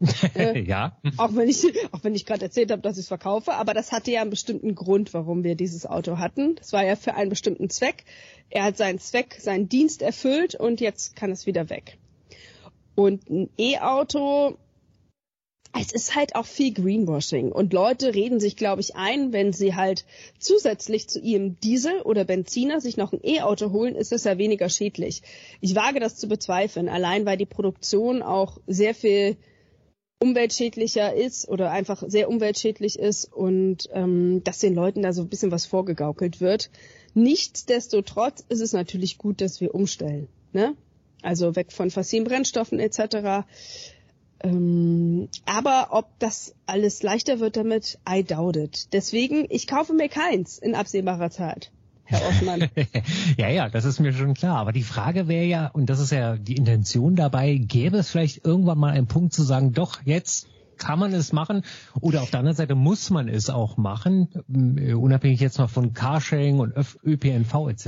Äh, 0.34 0.60
ja. 0.60 0.96
Auch 1.16 1.34
wenn 1.36 1.48
ich, 1.48 1.64
auch 1.92 2.02
wenn 2.02 2.14
ich 2.14 2.26
gerade 2.26 2.44
erzählt 2.44 2.72
habe, 2.72 2.82
dass 2.82 2.96
ich 2.96 3.02
es 3.02 3.08
verkaufe, 3.08 3.54
aber 3.54 3.72
das 3.72 3.92
hatte 3.92 4.10
ja 4.10 4.20
einen 4.20 4.30
bestimmten 4.30 4.74
Grund, 4.74 5.14
warum 5.14 5.44
wir 5.44 5.54
dieses 5.54 5.86
Auto 5.86 6.18
hatten. 6.18 6.56
Das 6.56 6.72
war 6.72 6.84
ja 6.84 6.96
für 6.96 7.14
einen 7.14 7.30
bestimmten 7.30 7.70
Zweck. 7.70 8.04
Er 8.50 8.64
hat 8.64 8.76
seinen 8.76 8.98
Zweck, 8.98 9.36
seinen 9.40 9.68
Dienst 9.68 10.02
erfüllt 10.02 10.56
und 10.56 10.80
jetzt 10.80 11.14
kann 11.14 11.30
es 11.30 11.46
wieder 11.46 11.70
weg. 11.70 11.98
Und 12.96 13.30
ein 13.30 13.48
E-Auto, 13.56 14.58
es 15.78 15.92
ist 15.92 16.14
halt 16.14 16.34
auch 16.36 16.46
viel 16.46 16.72
Greenwashing. 16.72 17.50
Und 17.50 17.72
Leute 17.72 18.14
reden 18.14 18.40
sich, 18.40 18.56
glaube 18.56 18.80
ich, 18.80 18.94
ein, 18.94 19.32
wenn 19.32 19.52
sie 19.52 19.74
halt 19.74 20.04
zusätzlich 20.38 21.08
zu 21.08 21.18
ihrem 21.18 21.58
Diesel 21.60 22.02
oder 22.02 22.24
Benziner 22.24 22.80
sich 22.80 22.96
noch 22.96 23.12
ein 23.12 23.24
E-Auto 23.24 23.72
holen, 23.72 23.94
ist 23.94 24.12
das 24.12 24.24
ja 24.24 24.36
weniger 24.36 24.68
schädlich. 24.68 25.22
Ich 25.60 25.74
wage 25.74 25.98
das 25.98 26.16
zu 26.16 26.28
bezweifeln, 26.28 26.88
allein 26.88 27.24
weil 27.24 27.38
die 27.38 27.46
Produktion 27.46 28.22
auch 28.22 28.58
sehr 28.66 28.94
viel 28.94 29.36
umweltschädlicher 30.22 31.14
ist 31.14 31.48
oder 31.48 31.72
einfach 31.72 32.04
sehr 32.06 32.28
umweltschädlich 32.28 32.98
ist 32.98 33.32
und 33.32 33.88
ähm, 33.92 34.44
dass 34.44 34.60
den 34.60 34.74
Leuten 34.74 35.02
da 35.02 35.12
so 35.12 35.22
ein 35.22 35.28
bisschen 35.28 35.50
was 35.50 35.66
vorgegaukelt 35.66 36.40
wird. 36.40 36.70
Nichtsdestotrotz 37.14 38.44
ist 38.48 38.60
es 38.60 38.72
natürlich 38.72 39.18
gut, 39.18 39.40
dass 39.40 39.60
wir 39.60 39.74
umstellen. 39.74 40.28
Ne? 40.52 40.76
Also 41.22 41.56
weg 41.56 41.72
von 41.72 41.90
fossilen 41.90 42.24
Brennstoffen 42.24 42.78
etc. 42.78 43.46
Ähm, 44.42 45.28
aber 45.46 45.88
ob 45.90 46.18
das 46.18 46.54
alles 46.66 47.02
leichter 47.02 47.40
wird 47.40 47.56
damit, 47.56 47.98
I 48.08 48.24
doubt 48.24 48.56
it. 48.56 48.92
Deswegen, 48.92 49.46
ich 49.50 49.66
kaufe 49.66 49.92
mir 49.92 50.08
keins 50.08 50.58
in 50.58 50.74
absehbarer 50.74 51.30
Zeit. 51.30 51.70
Herr 52.04 52.28
Osman. 52.28 52.68
ja, 53.36 53.48
ja, 53.48 53.68
das 53.68 53.84
ist 53.84 54.00
mir 54.00 54.12
schon 54.12 54.34
klar. 54.34 54.58
Aber 54.58 54.72
die 54.72 54.82
Frage 54.82 55.28
wäre 55.28 55.44
ja, 55.44 55.68
und 55.68 55.88
das 55.88 56.00
ist 56.00 56.10
ja 56.10 56.36
die 56.36 56.56
Intention 56.56 57.16
dabei, 57.16 57.56
gäbe 57.56 57.98
es 57.98 58.10
vielleicht 58.10 58.44
irgendwann 58.44 58.78
mal 58.78 58.92
einen 58.92 59.06
Punkt 59.06 59.32
zu 59.32 59.42
sagen, 59.42 59.72
doch, 59.72 60.00
jetzt 60.04 60.48
kann 60.78 60.98
man 60.98 61.12
es 61.12 61.32
machen 61.32 61.62
oder 62.00 62.22
auf 62.22 62.30
der 62.30 62.40
anderen 62.40 62.56
Seite 62.56 62.74
muss 62.74 63.10
man 63.10 63.28
es 63.28 63.50
auch 63.50 63.76
machen, 63.76 64.28
äh, 64.78 64.94
unabhängig 64.94 65.40
jetzt 65.40 65.58
mal 65.58 65.68
von 65.68 65.92
Carsharing 65.92 66.58
und 66.58 66.74
ÖPNV 67.04 67.68
etc. 67.68 67.86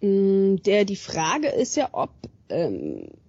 Mm, 0.00 0.56
der, 0.56 0.84
die 0.84 0.96
Frage 0.96 1.48
ist 1.48 1.76
ja, 1.76 1.90
ob, 1.92 2.10
ähm, 2.48 3.08
ob 3.08 3.25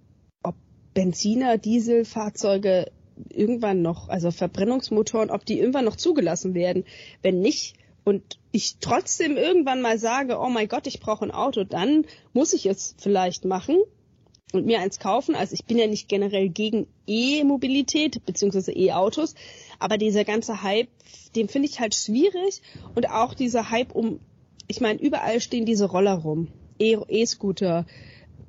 Benziner, 0.98 1.58
Dieselfahrzeuge 1.58 2.90
irgendwann 3.28 3.82
noch, 3.82 4.08
also 4.08 4.32
Verbrennungsmotoren, 4.32 5.30
ob 5.30 5.46
die 5.46 5.60
irgendwann 5.60 5.84
noch 5.84 5.94
zugelassen 5.94 6.54
werden. 6.54 6.82
Wenn 7.22 7.40
nicht, 7.40 7.76
und 8.02 8.40
ich 8.50 8.78
trotzdem 8.80 9.36
irgendwann 9.36 9.80
mal 9.80 10.00
sage, 10.00 10.40
oh 10.40 10.48
mein 10.48 10.66
Gott, 10.66 10.88
ich 10.88 10.98
brauche 10.98 11.24
ein 11.24 11.30
Auto, 11.30 11.62
dann 11.62 12.04
muss 12.32 12.52
ich 12.52 12.66
es 12.66 12.96
vielleicht 12.98 13.44
machen 13.44 13.76
und 14.52 14.66
mir 14.66 14.80
eins 14.80 14.98
kaufen. 14.98 15.36
Also 15.36 15.54
ich 15.54 15.66
bin 15.66 15.78
ja 15.78 15.86
nicht 15.86 16.08
generell 16.08 16.48
gegen 16.48 16.88
E-Mobilität 17.06 18.26
bzw. 18.26 18.72
E-Autos, 18.72 19.36
aber 19.78 19.98
dieser 19.98 20.24
ganze 20.24 20.64
Hype, 20.64 20.88
den 21.36 21.48
finde 21.48 21.68
ich 21.68 21.78
halt 21.78 21.94
schwierig 21.94 22.60
und 22.96 23.08
auch 23.08 23.34
dieser 23.34 23.70
Hype 23.70 23.94
um, 23.94 24.18
ich 24.66 24.80
meine, 24.80 24.98
überall 24.98 25.40
stehen 25.40 25.64
diese 25.64 25.84
Roller 25.84 26.14
rum, 26.14 26.48
E-Scooter, 26.80 27.86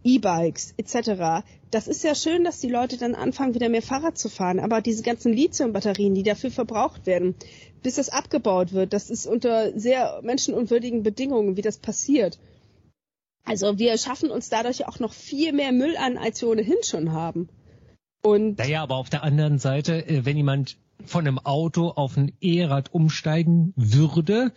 E-Bikes 0.04 0.74
etc. 0.78 1.46
Das 1.71 1.88
ist 1.88 2.03
ja 2.03 2.15
schön, 2.15 2.43
dass 2.43 2.60
die 2.60 2.69
Leute 2.69 2.97
dann 2.97 3.13
anfangen, 3.13 3.53
wieder 3.53 3.69
mehr 3.69 3.84
Fahrrad 3.84 4.17
zu 4.17 4.27
fahren, 4.29 4.60
aber 4.60 4.82
diese 4.82 5.03
ganzen 5.03 5.32
Lithium-Batterien, 5.34 6.15
die 6.15 6.23
dafür 6.23 6.49
verbraucht 6.49 7.05
werden, 7.05 7.36
bis 7.84 7.95
das 7.95 8.10
abgebaut 8.10 8.73
wird. 8.73 8.93
Das 8.93 9.10
ist 9.10 9.27
unter 9.27 9.77
sehr 9.77 10.19
menschenunwürdigen 10.23 11.03
Bedingungen, 11.03 11.58
wie 11.58 11.62
das 11.62 11.77
passiert. 11.77 12.39
Also 13.43 13.77
wir 13.77 13.97
schaffen 13.97 14.32
uns 14.32 14.49
dadurch 14.49 14.88
auch 14.88 14.99
noch 14.99 15.13
viel 15.13 15.53
mehr 15.53 15.71
Müll 15.71 15.95
an, 15.97 16.17
als 16.17 16.41
wir 16.41 16.49
ohnehin 16.49 16.77
schon 16.84 17.12
haben. 17.12 17.49
Und 18.21 18.58
naja, 18.58 18.84
aber 18.84 18.95
auf 18.95 19.10
der 19.10 19.23
anderen 19.23 19.60
Seite, 19.60 20.08
äh, 20.08 20.25
wenn 20.25 20.38
jemand 20.38 20.77
von 21.05 21.25
einem 21.25 21.39
Auto 21.39 21.89
auf 21.89 22.17
ein 22.17 22.34
E-Rad 22.41 22.93
umsteigen 22.93 23.73
würde, 23.75 24.51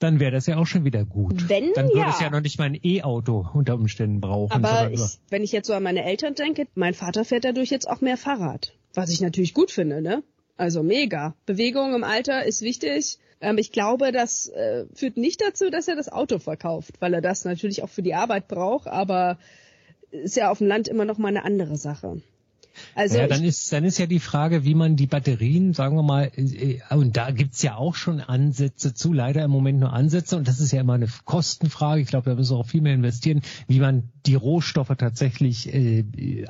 dann 0.00 0.18
wäre 0.18 0.32
das 0.32 0.46
ja 0.46 0.56
auch 0.56 0.66
schon 0.66 0.84
wieder 0.84 1.04
gut. 1.04 1.48
Wenn, 1.48 1.72
dann 1.74 1.88
würde 1.88 2.00
ja. 2.00 2.10
es 2.10 2.20
ja 2.20 2.30
noch 2.30 2.40
nicht 2.40 2.58
mal 2.58 2.64
ein 2.64 2.80
E-Auto 2.82 3.46
unter 3.52 3.74
Umständen 3.74 4.20
brauchen. 4.20 4.52
Aber 4.52 4.90
ich, 4.90 5.18
wenn 5.28 5.44
ich 5.44 5.52
jetzt 5.52 5.66
so 5.66 5.74
an 5.74 5.82
meine 5.82 6.04
Eltern 6.04 6.34
denke, 6.34 6.66
mein 6.74 6.94
Vater 6.94 7.24
fährt 7.24 7.44
dadurch 7.44 7.70
jetzt 7.70 7.88
auch 7.88 8.00
mehr 8.00 8.16
Fahrrad. 8.16 8.72
Was 8.94 9.10
ich 9.10 9.20
natürlich 9.20 9.54
gut 9.54 9.70
finde, 9.70 10.00
ne? 10.00 10.22
Also 10.56 10.82
mega. 10.82 11.34
Bewegung 11.46 11.94
im 11.94 12.02
Alter 12.02 12.44
ist 12.44 12.62
wichtig. 12.62 13.18
Ähm, 13.42 13.58
ich 13.58 13.72
glaube, 13.72 14.10
das 14.10 14.48
äh, 14.48 14.86
führt 14.94 15.18
nicht 15.18 15.40
dazu, 15.42 15.70
dass 15.70 15.86
er 15.86 15.96
das 15.96 16.10
Auto 16.10 16.38
verkauft, 16.38 16.94
weil 17.00 17.14
er 17.14 17.20
das 17.20 17.44
natürlich 17.44 17.82
auch 17.82 17.88
für 17.88 18.02
die 18.02 18.14
Arbeit 18.14 18.48
braucht, 18.48 18.88
aber 18.88 19.38
ist 20.10 20.36
ja 20.36 20.50
auf 20.50 20.58
dem 20.58 20.66
Land 20.66 20.88
immer 20.88 21.04
noch 21.04 21.18
mal 21.18 21.28
eine 21.28 21.44
andere 21.44 21.76
Sache. 21.76 22.20
Also 22.94 23.18
ja, 23.18 23.26
dann 23.26 23.44
ist 23.44 23.72
dann 23.72 23.84
ist 23.84 23.98
ja 23.98 24.06
die 24.06 24.20
Frage, 24.20 24.64
wie 24.64 24.74
man 24.74 24.96
die 24.96 25.06
Batterien, 25.06 25.72
sagen 25.72 25.96
wir 25.96 26.02
mal, 26.02 26.30
äh, 26.36 26.80
und 26.90 27.16
da 27.16 27.30
gibt's 27.30 27.62
ja 27.62 27.76
auch 27.76 27.94
schon 27.94 28.20
Ansätze 28.20 28.94
zu, 28.94 29.12
leider 29.12 29.44
im 29.44 29.50
Moment 29.50 29.80
nur 29.80 29.92
Ansätze 29.92 30.36
und 30.36 30.48
das 30.48 30.60
ist 30.60 30.72
ja 30.72 30.80
immer 30.80 30.94
eine 30.94 31.08
Kostenfrage. 31.24 32.00
Ich 32.02 32.08
glaube, 32.08 32.30
da 32.30 32.36
müssen 32.36 32.54
wir 32.56 32.58
auch 32.58 32.68
viel 32.68 32.82
mehr 32.82 32.94
investieren, 32.94 33.42
wie 33.68 33.80
man 33.80 34.10
die 34.26 34.34
Rohstoffe 34.34 34.94
tatsächlich 34.96 35.72
äh, 35.72 36.04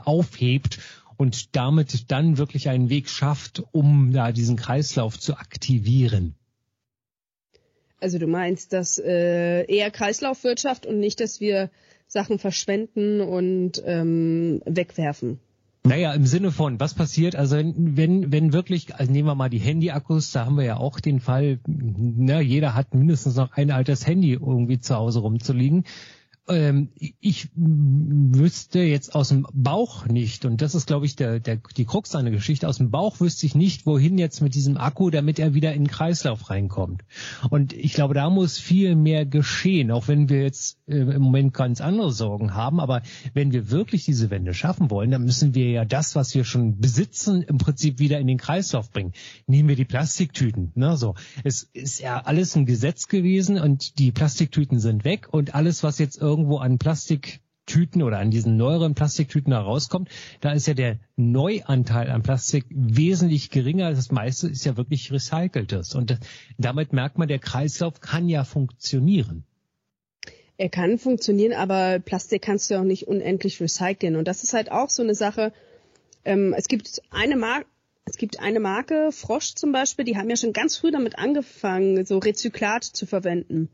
aufhebt 0.04 0.78
und 1.16 1.54
damit 1.54 2.10
dann 2.10 2.38
wirklich 2.38 2.68
einen 2.68 2.88
Weg 2.88 3.08
schafft, 3.08 3.62
um 3.72 4.12
da 4.12 4.32
diesen 4.32 4.56
Kreislauf 4.56 5.18
zu 5.18 5.36
aktivieren. 5.36 6.34
Also 8.00 8.18
du 8.18 8.26
meinst, 8.26 8.72
dass 8.72 8.98
äh, 8.98 9.64
eher 9.66 9.90
Kreislaufwirtschaft 9.90 10.86
und 10.86 10.98
nicht, 10.98 11.20
dass 11.20 11.40
wir 11.40 11.70
Sachen 12.06 12.38
verschwenden 12.38 13.20
und 13.20 13.82
ähm, 13.84 14.62
wegwerfen. 14.64 15.38
Naja, 15.82 16.12
im 16.12 16.26
Sinne 16.26 16.52
von, 16.52 16.78
was 16.78 16.92
passiert, 16.92 17.36
also 17.36 17.56
wenn, 17.56 18.30
wenn 18.30 18.52
wirklich, 18.52 18.94
also 18.96 19.10
nehmen 19.10 19.26
wir 19.26 19.34
mal 19.34 19.48
die 19.48 19.58
Handyakkus, 19.58 20.30
da 20.30 20.44
haben 20.44 20.58
wir 20.58 20.64
ja 20.64 20.76
auch 20.76 21.00
den 21.00 21.20
Fall, 21.20 21.58
na, 21.66 22.40
jeder 22.40 22.74
hat 22.74 22.94
mindestens 22.94 23.36
noch 23.36 23.52
ein 23.52 23.70
altes 23.70 24.06
Handy 24.06 24.32
irgendwie 24.32 24.78
zu 24.78 24.94
Hause 24.94 25.20
rumzuliegen 25.20 25.84
ähm, 26.48 26.90
ich 26.96 27.48
wüsste 27.54 28.80
jetzt 28.80 29.14
aus 29.14 29.28
dem 29.28 29.46
Bauch 29.52 30.06
nicht, 30.06 30.44
und 30.44 30.60
das 30.60 30.74
ist, 30.74 30.86
glaube 30.86 31.06
ich, 31.06 31.16
der, 31.16 31.40
der, 31.40 31.60
die 31.76 31.84
Krux 31.84 32.14
einer 32.14 32.30
Geschichte, 32.30 32.68
aus 32.68 32.78
dem 32.78 32.90
Bauch 32.90 33.20
wüsste 33.20 33.46
ich 33.46 33.54
nicht, 33.54 33.86
wohin 33.86 34.18
jetzt 34.18 34.40
mit 34.40 34.54
diesem 34.54 34.76
Akku, 34.76 35.10
damit 35.10 35.38
er 35.38 35.54
wieder 35.54 35.72
in 35.72 35.84
den 35.84 35.90
Kreislauf 35.90 36.50
reinkommt. 36.50 37.02
Und 37.50 37.72
ich 37.72 37.94
glaube, 37.94 38.14
da 38.14 38.30
muss 38.30 38.58
viel 38.58 38.96
mehr 38.96 39.26
geschehen, 39.26 39.90
auch 39.90 40.08
wenn 40.08 40.28
wir 40.28 40.42
jetzt 40.42 40.78
äh, 40.88 40.98
im 40.98 41.22
Moment 41.22 41.54
ganz 41.54 41.80
andere 41.80 42.12
Sorgen 42.12 42.54
haben. 42.54 42.80
Aber 42.80 43.02
wenn 43.32 43.52
wir 43.52 43.70
wirklich 43.70 44.04
diese 44.04 44.30
Wende 44.30 44.54
schaffen 44.54 44.90
wollen, 44.90 45.10
dann 45.10 45.24
müssen 45.24 45.54
wir 45.54 45.70
ja 45.70 45.84
das, 45.84 46.16
was 46.16 46.34
wir 46.34 46.44
schon 46.44 46.78
besitzen, 46.78 47.42
im 47.42 47.58
Prinzip 47.58 47.98
wieder 47.98 48.18
in 48.18 48.26
den 48.26 48.38
Kreislauf 48.38 48.90
bringen. 48.90 49.12
Nehmen 49.46 49.68
wir 49.68 49.76
die 49.76 49.84
Plastiktüten. 49.84 50.72
Ne? 50.74 50.96
So, 50.96 51.14
es 51.44 51.62
ist 51.62 52.00
ja 52.00 52.20
alles 52.20 52.56
ein 52.56 52.66
Gesetz 52.66 53.08
gewesen 53.08 53.58
und 53.58 53.98
die 53.98 54.10
Plastiktüten 54.10 54.80
sind 54.80 55.04
weg 55.04 55.28
und 55.30 55.54
alles, 55.54 55.82
was 55.82 55.98
jetzt 55.98 56.20
irgendwie 56.20 56.39
irgendwo 56.40 56.58
an 56.58 56.78
Plastiktüten 56.78 58.02
oder 58.02 58.18
an 58.18 58.30
diesen 58.30 58.56
neueren 58.56 58.94
Plastiktüten 58.94 59.52
herauskommt, 59.52 60.08
da 60.40 60.52
ist 60.52 60.66
ja 60.66 60.74
der 60.74 60.98
Neuanteil 61.16 62.10
an 62.10 62.22
Plastik 62.22 62.64
wesentlich 62.70 63.50
geringer. 63.50 63.90
Das 63.90 64.10
meiste 64.10 64.48
ist 64.48 64.64
ja 64.64 64.76
wirklich 64.78 65.12
recyceltes. 65.12 65.94
Und 65.94 66.18
damit 66.56 66.94
merkt 66.94 67.18
man, 67.18 67.28
der 67.28 67.38
Kreislauf 67.38 68.00
kann 68.00 68.28
ja 68.28 68.44
funktionieren. 68.44 69.44
Er 70.56 70.70
kann 70.70 70.98
funktionieren, 70.98 71.52
aber 71.52 71.98
Plastik 72.00 72.42
kannst 72.42 72.70
du 72.70 72.78
auch 72.78 72.84
nicht 72.84 73.06
unendlich 73.06 73.60
recyceln. 73.60 74.16
Und 74.16 74.26
das 74.26 74.42
ist 74.42 74.54
halt 74.54 74.72
auch 74.72 74.88
so 74.88 75.02
eine 75.02 75.14
Sache. 75.14 75.52
Ähm, 76.24 76.54
es 76.56 76.68
gibt 76.68 77.02
eine 77.10 77.36
Marke, 77.36 77.66
es 78.06 78.16
gibt 78.16 78.40
eine 78.40 78.60
Marke, 78.60 79.12
Frosch 79.12 79.54
zum 79.54 79.72
Beispiel, 79.72 80.04
die 80.04 80.16
haben 80.16 80.28
ja 80.28 80.36
schon 80.36 80.52
ganz 80.52 80.76
früh 80.76 80.90
damit 80.90 81.18
angefangen, 81.18 82.04
so 82.04 82.18
Rezyklat 82.18 82.84
zu 82.84 83.06
verwenden. 83.06 83.68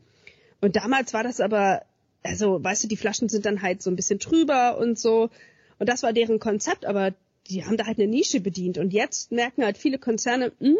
Und 0.61 0.77
damals 0.77 1.15
war 1.15 1.23
das 1.23 1.41
aber 1.41 1.83
also, 2.27 2.63
weißt 2.63 2.85
du, 2.85 2.89
die 2.89 2.97
Flaschen 2.97 3.29
sind 3.29 3.47
dann 3.47 3.63
halt 3.63 3.83
so 3.83 3.91
ein 3.91 3.97
bisschen 3.97 4.19
trüber 4.19 4.79
und 4.79 4.99
so. 4.99 5.31
Und 5.79 5.89
das 5.89 6.03
war 6.03 6.13
deren 6.13 6.41
Konzept, 6.41 6.85
aber 6.85 7.15
die 7.49 7.65
haben 7.65 7.77
da 7.77 7.87
halt 7.87 7.99
eine 7.99 8.09
Nische 8.09 8.41
bedient. 8.41 8.79
Und 8.79 8.93
jetzt 8.93 9.33
merken 9.33 9.65
halt 9.65 9.79
viele 9.79 9.99
Konzerne, 9.99 10.53
mh, 10.59 10.69
hm, 10.69 10.77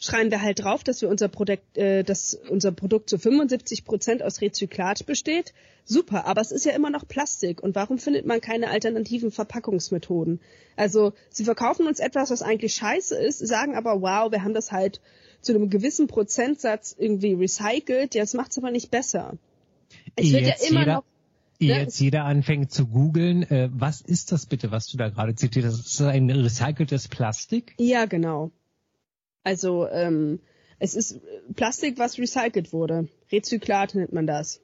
schreien 0.00 0.30
wir 0.30 0.42
halt 0.42 0.62
drauf, 0.62 0.84
dass 0.84 1.02
wir 1.02 1.08
unser 1.08 1.28
Produkt, 1.28 1.76
äh, 1.76 2.04
dass 2.04 2.34
unser 2.48 2.72
Produkt 2.72 3.10
zu 3.10 3.18
75 3.18 3.84
Prozent 3.84 4.22
aus 4.22 4.40
Rezyklat 4.40 5.06
besteht. 5.06 5.52
Super, 5.84 6.26
aber 6.26 6.40
es 6.40 6.52
ist 6.52 6.64
ja 6.64 6.72
immer 6.72 6.90
noch 6.90 7.06
Plastik. 7.06 7.62
Und 7.62 7.74
warum 7.74 7.98
findet 7.98 8.26
man 8.26 8.40
keine 8.40 8.70
alternativen 8.70 9.30
Verpackungsmethoden? 9.30 10.40
Also, 10.76 11.12
sie 11.30 11.44
verkaufen 11.44 11.86
uns 11.86 11.98
etwas, 11.98 12.30
was 12.30 12.42
eigentlich 12.42 12.74
scheiße 12.74 13.16
ist, 13.16 13.38
sagen 13.38 13.74
aber, 13.74 14.00
wow, 14.00 14.30
wir 14.30 14.44
haben 14.44 14.54
das 14.54 14.70
halt 14.70 15.00
zu 15.40 15.54
einem 15.54 15.70
gewissen 15.70 16.06
Prozentsatz 16.06 16.94
irgendwie 16.96 17.34
recycelt. 17.34 18.14
Ja, 18.14 18.22
das 18.22 18.34
macht's 18.34 18.58
aber 18.58 18.70
nicht 18.70 18.90
besser. 18.90 19.36
Es 20.16 20.32
wird 20.32 20.46
jetzt 20.46 20.64
ja 20.64 20.70
immer 20.70 20.80
jeder, 20.80 20.94
noch 20.94 21.04
ne? 21.60 21.78
Jetzt 21.80 22.00
jeder 22.00 22.24
anfängt 22.24 22.70
zu 22.70 22.86
googeln, 22.86 23.42
äh, 23.44 23.68
was 23.72 24.00
ist 24.00 24.32
das 24.32 24.46
bitte, 24.46 24.70
was 24.70 24.86
du 24.86 24.96
da 24.96 25.08
gerade 25.08 25.34
zitiert 25.34 25.66
hast? 25.66 25.86
Ist 25.86 26.00
das 26.00 26.06
ein 26.08 26.30
recyceltes 26.30 27.08
Plastik? 27.08 27.74
Ja, 27.78 28.06
genau. 28.06 28.50
Also 29.42 29.88
ähm, 29.88 30.40
es 30.78 30.94
ist 30.94 31.20
Plastik, 31.54 31.98
was 31.98 32.18
recycelt 32.18 32.72
wurde. 32.72 33.08
Rezyklat 33.32 33.94
nennt 33.94 34.12
man 34.12 34.26
das. 34.26 34.60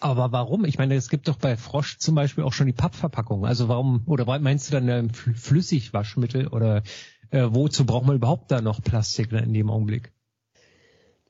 Aber 0.00 0.32
warum? 0.32 0.64
Ich 0.64 0.78
meine, 0.78 0.96
es 0.96 1.08
gibt 1.08 1.28
doch 1.28 1.36
bei 1.36 1.56
Frosch 1.56 1.98
zum 1.98 2.16
Beispiel 2.16 2.42
auch 2.42 2.52
schon 2.52 2.66
die 2.66 2.72
Pappverpackung. 2.72 3.46
Also 3.46 3.68
warum, 3.68 4.02
oder 4.06 4.40
meinst 4.40 4.68
du 4.68 4.72
dann 4.72 4.88
ähm, 4.88 5.10
Flüssigwaschmittel 5.10 6.48
oder 6.48 6.82
äh, 7.30 7.46
wozu 7.50 7.86
braucht 7.86 8.06
man 8.06 8.16
überhaupt 8.16 8.50
da 8.50 8.60
noch 8.60 8.82
Plastik 8.82 9.30
in 9.30 9.52
dem 9.52 9.70
Augenblick? 9.70 10.12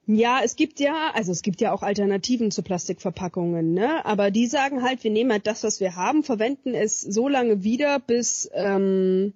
Ja, 0.06 0.40
es 0.42 0.56
gibt 0.56 0.80
ja, 0.80 1.12
also 1.14 1.30
es 1.30 1.42
gibt 1.42 1.60
ja 1.60 1.72
auch 1.72 1.82
Alternativen 1.82 2.50
zu 2.50 2.62
Plastikverpackungen, 2.62 3.72
ne? 3.72 4.04
Aber 4.04 4.30
die 4.30 4.46
sagen 4.46 4.82
halt, 4.82 5.04
wir 5.04 5.12
nehmen 5.12 5.30
halt 5.30 5.46
das, 5.46 5.62
was 5.62 5.78
wir 5.78 5.94
haben, 5.94 6.24
verwenden 6.24 6.74
es 6.74 7.00
so 7.00 7.28
lange 7.28 7.62
wieder, 7.62 8.00
bis 8.00 8.50
ähm, 8.52 9.32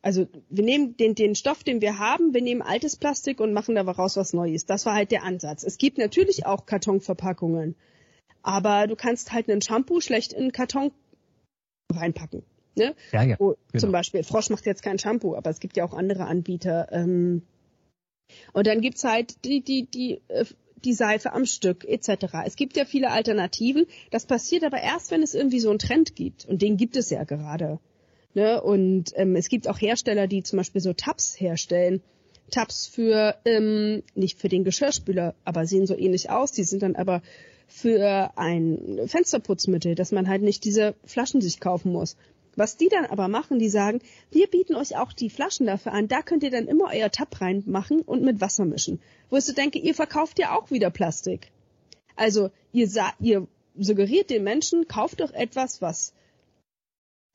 also 0.00 0.26
wir 0.48 0.64
nehmen 0.64 0.96
den, 0.96 1.14
den 1.14 1.34
Stoff, 1.34 1.64
den 1.64 1.80
wir 1.80 1.98
haben, 1.98 2.32
wir 2.32 2.40
nehmen 2.40 2.62
altes 2.62 2.96
Plastik 2.96 3.40
und 3.40 3.52
machen 3.52 3.74
daraus 3.74 4.16
was 4.16 4.32
Neues. 4.32 4.64
Das 4.64 4.86
war 4.86 4.94
halt 4.94 5.10
der 5.10 5.24
Ansatz. 5.24 5.64
Es 5.64 5.76
gibt 5.76 5.98
natürlich 5.98 6.46
auch 6.46 6.66
Kartonverpackungen. 6.66 7.74
Aber 8.42 8.86
du 8.86 8.96
kannst 8.96 9.32
halt 9.32 9.50
einen 9.50 9.60
Shampoo 9.60 10.00
schlecht 10.00 10.32
in 10.32 10.44
einen 10.44 10.52
Karton 10.52 10.92
reinpacken. 11.92 12.42
Ne? 12.76 12.94
Ja, 13.12 13.22
ja. 13.22 13.36
Wo, 13.38 13.56
genau. 13.72 13.80
Zum 13.80 13.92
Beispiel, 13.92 14.22
Frosch 14.22 14.50
macht 14.50 14.64
jetzt 14.64 14.82
kein 14.82 14.98
Shampoo, 14.98 15.34
aber 15.34 15.50
es 15.50 15.58
gibt 15.60 15.76
ja 15.76 15.84
auch 15.84 15.92
andere 15.92 16.26
Anbieter. 16.26 16.88
Ähm, 16.92 17.42
und 18.52 18.66
dann 18.66 18.80
gibt's 18.80 19.04
halt 19.04 19.44
die, 19.44 19.60
die, 19.60 19.86
die, 19.86 20.20
äh, 20.28 20.44
die 20.84 20.94
Seife 20.94 21.32
am 21.32 21.44
Stück 21.44 21.84
etc. 21.84 22.26
Es 22.44 22.56
gibt 22.56 22.76
ja 22.76 22.84
viele 22.84 23.10
Alternativen. 23.10 23.86
Das 24.10 24.26
passiert 24.26 24.64
aber 24.64 24.80
erst, 24.80 25.10
wenn 25.10 25.22
es 25.22 25.34
irgendwie 25.34 25.60
so 25.60 25.70
einen 25.70 25.78
Trend 25.78 26.14
gibt. 26.14 26.44
Und 26.44 26.62
den 26.62 26.76
gibt 26.76 26.96
es 26.96 27.10
ja 27.10 27.24
gerade. 27.24 27.78
Ne? 28.34 28.62
Und 28.62 29.12
ähm, 29.16 29.36
es 29.36 29.48
gibt 29.48 29.68
auch 29.68 29.80
Hersteller, 29.80 30.26
die 30.26 30.42
zum 30.42 30.58
Beispiel 30.58 30.80
so 30.80 30.92
Tabs 30.92 31.38
herstellen. 31.40 32.02
Tabs 32.50 32.86
für, 32.86 33.36
ähm, 33.44 34.02
nicht 34.14 34.38
für 34.38 34.48
den 34.48 34.64
Geschirrspüler, 34.64 35.34
aber 35.44 35.66
sehen 35.66 35.86
so 35.86 35.96
ähnlich 35.96 36.30
aus. 36.30 36.52
Die 36.52 36.64
sind 36.64 36.82
dann 36.82 36.96
aber 36.96 37.22
für 37.66 38.30
ein 38.36 39.00
Fensterputzmittel, 39.06 39.94
dass 39.94 40.12
man 40.12 40.28
halt 40.28 40.42
nicht 40.42 40.64
diese 40.64 40.94
Flaschen 41.04 41.40
sich 41.40 41.60
kaufen 41.60 41.92
muss. 41.92 42.16
Was 42.58 42.76
die 42.76 42.88
dann 42.88 43.06
aber 43.06 43.28
machen, 43.28 43.60
die 43.60 43.68
sagen, 43.68 44.00
wir 44.32 44.48
bieten 44.48 44.74
euch 44.74 44.96
auch 44.96 45.12
die 45.12 45.30
Flaschen 45.30 45.66
dafür 45.66 45.92
an, 45.92 46.08
da 46.08 46.22
könnt 46.22 46.42
ihr 46.42 46.50
dann 46.50 46.66
immer 46.66 46.90
euer 46.92 47.08
Tab 47.08 47.40
reinmachen 47.40 48.00
und 48.00 48.24
mit 48.24 48.40
Wasser 48.40 48.64
mischen. 48.64 49.00
Wo 49.30 49.36
ich 49.36 49.44
so 49.44 49.52
denke, 49.52 49.78
ihr 49.78 49.94
verkauft 49.94 50.40
ja 50.40 50.58
auch 50.58 50.72
wieder 50.72 50.90
Plastik. 50.90 51.52
Also 52.16 52.50
ihr, 52.72 52.90
ihr 53.20 53.46
suggeriert 53.78 54.30
den 54.30 54.42
Menschen, 54.42 54.88
kauft 54.88 55.20
doch 55.20 55.32
etwas, 55.32 55.80
was 55.80 56.12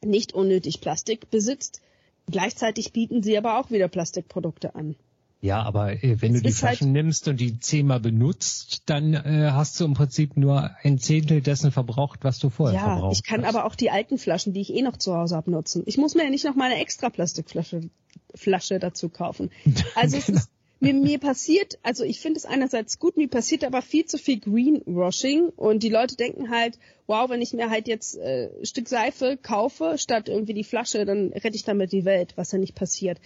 nicht 0.01 0.33
unnötig 0.33 0.81
Plastik 0.81 1.31
besitzt. 1.31 1.81
Gleichzeitig 2.29 2.91
bieten 2.91 3.23
sie 3.23 3.38
aber 3.38 3.59
auch 3.59 3.71
wieder 3.71 3.88
Plastikprodukte 3.88 4.75
an. 4.75 4.97
Ja, 5.43 5.62
aber 5.62 6.01
äh, 6.01 6.21
wenn 6.21 6.32
das 6.32 6.41
du 6.41 6.47
die 6.47 6.53
Flaschen 6.53 6.88
halt 6.88 6.93
nimmst 6.93 7.27
und 7.27 7.36
die 7.36 7.60
zehnmal 7.60 7.99
benutzt, 7.99 8.84
dann 8.86 9.13
äh, 9.13 9.49
hast 9.51 9.77
du 9.77 9.84
im 9.84 9.93
Prinzip 9.93 10.38
nur 10.38 10.71
ein 10.84 10.99
Zehntel 10.99 11.41
dessen 11.41 11.73
verbraucht, 11.73 12.19
was 12.23 12.39
du 12.39 12.49
vorher 12.49 12.79
ja, 12.79 12.86
verbraucht 12.86 13.12
hast. 13.12 13.17
Ich 13.17 13.23
kann 13.25 13.43
hast. 13.43 13.53
aber 13.53 13.65
auch 13.65 13.75
die 13.75 13.91
alten 13.91 14.17
Flaschen, 14.17 14.53
die 14.53 14.62
ich 14.62 14.73
eh 14.73 14.82
noch 14.82 14.95
zu 14.95 15.13
Hause 15.13 15.36
habe, 15.36 15.51
nutzen. 15.51 15.84
Ich 15.86 15.97
muss 15.97 16.15
mir 16.15 16.23
ja 16.23 16.29
nicht 16.29 16.45
noch 16.45 16.56
mal 16.56 16.71
eine 16.71 16.79
extra 16.79 17.10
Plastikflasche 17.10 17.89
Flasche 18.34 18.79
dazu 18.79 19.10
kaufen. 19.10 19.51
Also 19.95 20.17
genau. 20.17 20.17
es 20.17 20.29
ist, 20.29 20.49
mir, 20.84 20.93
mir 20.93 21.19
passiert, 21.19 21.80
also 21.82 22.04
ich 22.04 22.19
finde 22.19 22.38
es 22.38 22.46
einerseits 22.46 23.00
gut, 23.00 23.15
mir 23.17 23.30
passiert 23.30 23.63
aber 23.63 23.82
viel 23.82 24.06
zu 24.06 24.17
viel 24.17 24.39
Greenwashing 24.39 25.50
und 25.56 25.82
die 25.82 25.89
Leute 25.89 26.15
denken 26.15 26.50
halt, 26.50 26.78
wow, 27.08 27.30
wenn 27.30 27.41
ich 27.41 27.54
mir 27.54 27.69
halt 27.69 27.88
jetzt 27.88 28.17
äh, 28.17 28.50
ein 28.60 28.65
Stück 28.65 28.89
Seife 28.89 29.38
kaufe, 29.41 29.96
statt 29.98 30.28
irgendwie 30.28 30.54
die 30.54 30.65
Flasche, 30.65 31.06
dann 31.06 31.30
rette 31.30 31.56
ich 31.56 31.63
damit 31.63 31.91
die 31.93 32.06
Welt, 32.06 32.34
was 32.36 32.52
ja 32.52 32.58
nicht 32.58 32.76
passiert. 32.76 33.19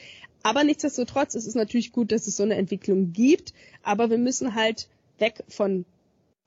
Aber 0.44 0.64
nichtsdestotrotz 0.64 1.34
ist 1.36 1.48
es 1.48 1.56
natürlich 1.56 1.92
gut, 1.92 2.12
dass 2.12 2.28
es 2.28 2.38
so 2.38 2.44
eine 2.44 2.56
Entwicklung 2.56 3.12
gibt, 3.12 3.54
aber 3.82 4.10
wir 4.10 4.20
müssen 4.20 4.54
halt 4.54 4.88
weg 5.18 5.44
von 5.48 5.86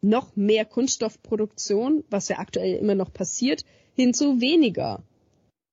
noch 0.00 0.36
mehr 0.36 0.64
Kunststoffproduktion, 0.64 2.04
was 2.08 2.28
ja 2.28 2.38
aktuell 2.38 2.76
immer 2.76 2.94
noch 2.94 3.12
passiert, 3.12 3.64
hin 3.94 4.14
zu 4.14 4.40
weniger. 4.40 5.02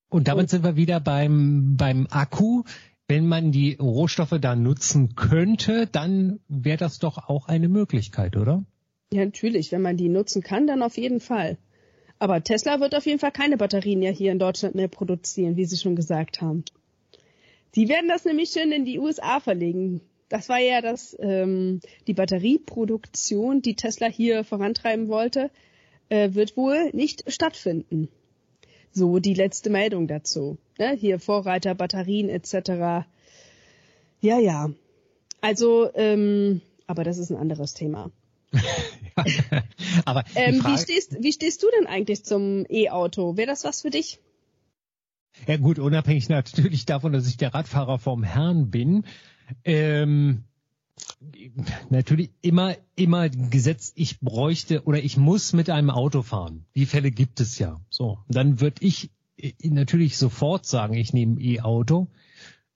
Und 0.10 0.28
damit 0.28 0.44
und, 0.44 0.50
sind 0.50 0.64
wir 0.64 0.76
wieder 0.76 1.00
beim, 1.00 1.76
beim 1.78 2.08
Akku 2.10 2.64
wenn 3.08 3.28
man 3.28 3.52
die 3.52 3.76
Rohstoffe 3.76 4.38
da 4.40 4.56
nutzen 4.56 5.16
könnte, 5.16 5.88
dann 5.88 6.40
wäre 6.50 6.78
das 6.78 7.00
doch 7.00 7.30
auch 7.30 7.48
eine 7.48 7.70
Möglichkeit, 7.70 8.36
oder? 8.36 8.66
Ja, 9.14 9.24
natürlich. 9.24 9.72
Wenn 9.72 9.82
man 9.82 9.96
die 9.96 10.10
nutzen 10.10 10.42
kann, 10.42 10.68
dann 10.68 10.84
auf 10.84 10.98
jeden 10.98 11.22
Fall. 11.22 11.58
Aber 12.20 12.44
Tesla 12.44 12.80
wird 12.80 12.96
auf 12.96 13.06
jeden 13.06 13.20
Fall 13.20 13.32
keine 13.32 13.58
Batterien 13.58 14.02
ja 14.02 14.12
hier 14.12 14.32
in 14.32 14.40
Deutschland 14.40 14.76
mehr 14.76 14.88
produzieren, 14.88 15.56
wie 15.56 15.66
Sie 15.66 15.78
schon 15.78 15.96
gesagt 15.96 16.42
haben. 16.42 16.66
Die 17.76 17.90
werden 17.90 18.10
das 18.10 18.26
nämlich 18.26 18.50
schön 18.50 18.72
in 18.72 18.86
die 18.86 19.00
USA 19.00 19.40
verlegen. 19.40 20.02
Das 20.30 20.50
war 20.50 20.60
ja 20.60 20.82
das, 20.82 21.16
ähm, 21.20 21.80
die 22.08 22.14
Batterieproduktion, 22.14 23.62
die 23.62 23.76
Tesla 23.76 24.08
hier 24.08 24.44
vorantreiben 24.44 25.08
wollte, 25.08 25.52
äh, 26.10 26.34
wird 26.34 26.58
wohl 26.58 26.90
nicht 26.92 27.32
stattfinden. 27.32 28.10
So 28.92 29.20
die 29.20 29.36
letzte 29.36 29.70
Meldung 29.70 30.08
dazu. 30.08 30.58
Ne? 30.80 30.96
Hier 31.00 31.20
Vorreiter, 31.20 31.76
Batterien 31.76 32.30
etc. 32.30 33.06
Ja, 34.20 34.40
ja. 34.40 34.70
Also, 35.42 35.90
ähm, 35.94 36.62
aber 36.88 37.04
das 37.04 37.18
ist 37.18 37.30
ein 37.30 37.38
anderes 37.38 37.74
Thema. 37.74 38.12
aber 40.06 40.24
ähm, 40.36 40.64
wie, 40.64 40.78
stehst, 40.78 41.22
wie 41.22 41.34
stehst 41.34 41.64
du 41.64 41.68
denn 41.78 41.88
eigentlich 41.88 42.24
zum 42.24 42.66
E-Auto? 42.70 43.38
Wäre 43.38 43.48
das 43.48 43.64
was 43.64 43.82
für 43.82 43.90
dich? 43.90 44.20
Ja 45.46 45.58
gut, 45.58 45.80
unabhängig 45.80 46.30
natürlich 46.30 46.86
davon, 46.86 47.12
dass 47.12 47.28
ich 47.28 47.38
der 47.38 47.54
Radfahrer 47.54 48.00
vom 48.00 48.24
Herrn 48.24 48.72
bin. 48.72 49.06
Ähm, 49.64 50.44
natürlich 51.90 52.32
immer, 52.42 52.76
immer 52.96 53.30
gesetzt, 53.30 53.94
ich 53.96 54.20
bräuchte 54.20 54.84
oder 54.86 55.04
ich 55.04 55.18
muss 55.18 55.54
mit 55.54 55.70
einem 55.70 55.90
Auto 55.90 56.24
fahren. 56.24 56.66
Die 56.76 56.86
Fälle 56.86 57.12
gibt 57.12 57.40
es 57.40 57.60
ja. 57.60 57.80
So, 57.90 58.20
dann 58.28 58.60
würde 58.60 58.84
ich 58.84 59.12
natürlich 59.64 60.18
sofort 60.18 60.66
sagen, 60.66 60.94
ich 60.96 61.14
nehme 61.14 61.40
E-Auto. 61.40 62.08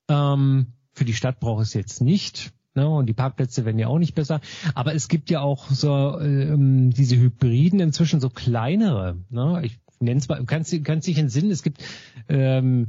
Ähm, 0.08 0.68
für 0.94 1.06
die 1.06 1.14
Stadt 1.14 1.40
brauche 1.40 1.64
ich 1.64 1.70
es 1.70 1.74
jetzt 1.74 2.02
nicht. 2.02 2.54
Ne? 2.76 2.88
Und 2.88 3.08
die 3.08 3.14
Parkplätze 3.14 3.66
werden 3.66 3.80
ja 3.80 3.88
auch 3.88 4.00
nicht 4.00 4.16
besser. 4.16 4.42
Aber 4.76 4.94
es 4.94 5.08
gibt 5.08 5.30
ja 5.30 5.42
auch 5.42 5.70
so 5.70 6.20
ähm, 6.20 6.92
diese 6.92 7.18
Hybriden 7.18 7.80
inzwischen 7.80 8.20
so 8.20 8.30
kleinere. 8.30 9.18
Ne? 9.30 9.62
Ich 9.64 9.80
nenne 10.00 10.20
es 10.20 10.28
mal, 10.28 10.44
kannst 10.46 10.72
du 10.72 10.82
kannst 10.82 11.08
dich 11.08 11.18
entsinnen, 11.18 11.52
es 11.52 11.64
gibt 11.64 11.84
ähm, 12.30 12.88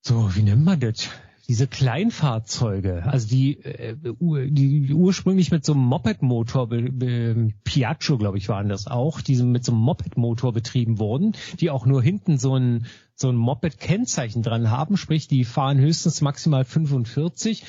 so, 0.00 0.34
wie 0.34 0.42
nennt 0.42 0.64
man 0.64 0.80
das? 0.80 1.10
Diese 1.48 1.66
Kleinfahrzeuge, 1.66 3.04
also 3.04 3.28
die, 3.28 3.62
äh, 3.64 3.96
die 4.00 4.92
ursprünglich 4.94 5.50
mit 5.50 5.64
so 5.64 5.72
einem 5.72 5.82
Moped-Motor, 5.82 6.68
Piaggio, 7.64 8.18
glaube 8.18 8.38
ich, 8.38 8.48
waren 8.48 8.68
das 8.68 8.86
auch, 8.86 9.20
die 9.20 9.36
mit 9.42 9.64
so 9.64 9.72
einem 9.72 9.80
Moped-Motor 9.80 10.52
betrieben 10.52 10.98
wurden, 10.98 11.32
die 11.60 11.70
auch 11.70 11.86
nur 11.86 12.02
hinten 12.02 12.38
so 12.38 12.56
ein, 12.56 12.86
so 13.14 13.28
ein 13.28 13.36
Moped-Kennzeichen 13.36 14.42
dran 14.42 14.70
haben, 14.70 14.96
sprich, 14.96 15.28
die 15.28 15.44
fahren 15.44 15.78
höchstens 15.78 16.20
maximal 16.20 16.64
45, 16.64 17.64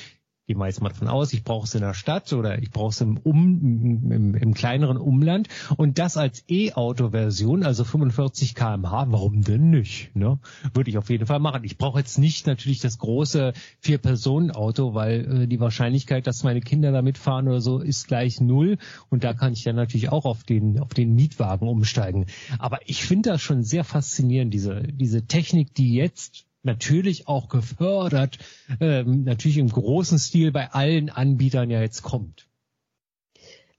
gehe 0.46 0.56
jetzt 0.66 0.82
mal 0.82 0.90
davon 0.90 1.08
aus, 1.08 1.32
ich 1.32 1.42
brauche 1.42 1.64
es 1.64 1.74
in 1.74 1.80
der 1.80 1.94
Stadt 1.94 2.32
oder 2.32 2.58
ich 2.58 2.70
brauche 2.70 2.90
es 2.90 3.00
im, 3.00 3.16
um, 3.16 4.10
im, 4.10 4.34
im 4.34 4.54
kleineren 4.54 4.98
Umland 4.98 5.48
und 5.76 5.98
das 5.98 6.16
als 6.16 6.44
E-Auto-Version, 6.48 7.64
also 7.64 7.84
45 7.84 8.54
kmh, 8.54 9.06
warum 9.08 9.42
denn 9.42 9.70
nicht? 9.70 10.14
Ne? 10.14 10.38
Würde 10.74 10.90
ich 10.90 10.98
auf 10.98 11.08
jeden 11.08 11.26
Fall 11.26 11.38
machen. 11.38 11.64
Ich 11.64 11.78
brauche 11.78 11.98
jetzt 11.98 12.18
nicht 12.18 12.46
natürlich 12.46 12.80
das 12.80 12.98
große 12.98 13.54
Vier-Personen-Auto, 13.80 14.94
weil 14.94 15.42
äh, 15.42 15.46
die 15.46 15.60
Wahrscheinlichkeit, 15.60 16.26
dass 16.26 16.44
meine 16.44 16.60
Kinder 16.60 16.92
da 16.92 17.00
mitfahren 17.00 17.48
oder 17.48 17.60
so, 17.60 17.78
ist 17.78 18.08
gleich 18.08 18.40
null 18.40 18.78
und 19.08 19.24
da 19.24 19.32
kann 19.32 19.52
ich 19.52 19.64
dann 19.64 19.76
natürlich 19.76 20.10
auch 20.10 20.26
auf 20.26 20.44
den, 20.44 20.78
auf 20.78 20.92
den 20.92 21.14
Mietwagen 21.14 21.68
umsteigen. 21.68 22.26
Aber 22.58 22.80
ich 22.84 23.04
finde 23.04 23.30
das 23.30 23.40
schon 23.40 23.62
sehr 23.62 23.84
faszinierend, 23.84 24.52
diese, 24.52 24.82
diese 24.82 25.26
Technik, 25.26 25.74
die 25.74 25.94
jetzt 25.94 26.46
natürlich 26.64 27.28
auch 27.28 27.48
gefördert, 27.48 28.38
ähm, 28.80 29.24
natürlich 29.24 29.58
im 29.58 29.68
großen 29.68 30.18
Stil 30.18 30.52
bei 30.52 30.70
allen 30.70 31.10
Anbietern 31.10 31.70
ja 31.70 31.80
jetzt 31.80 32.02
kommt. 32.02 32.48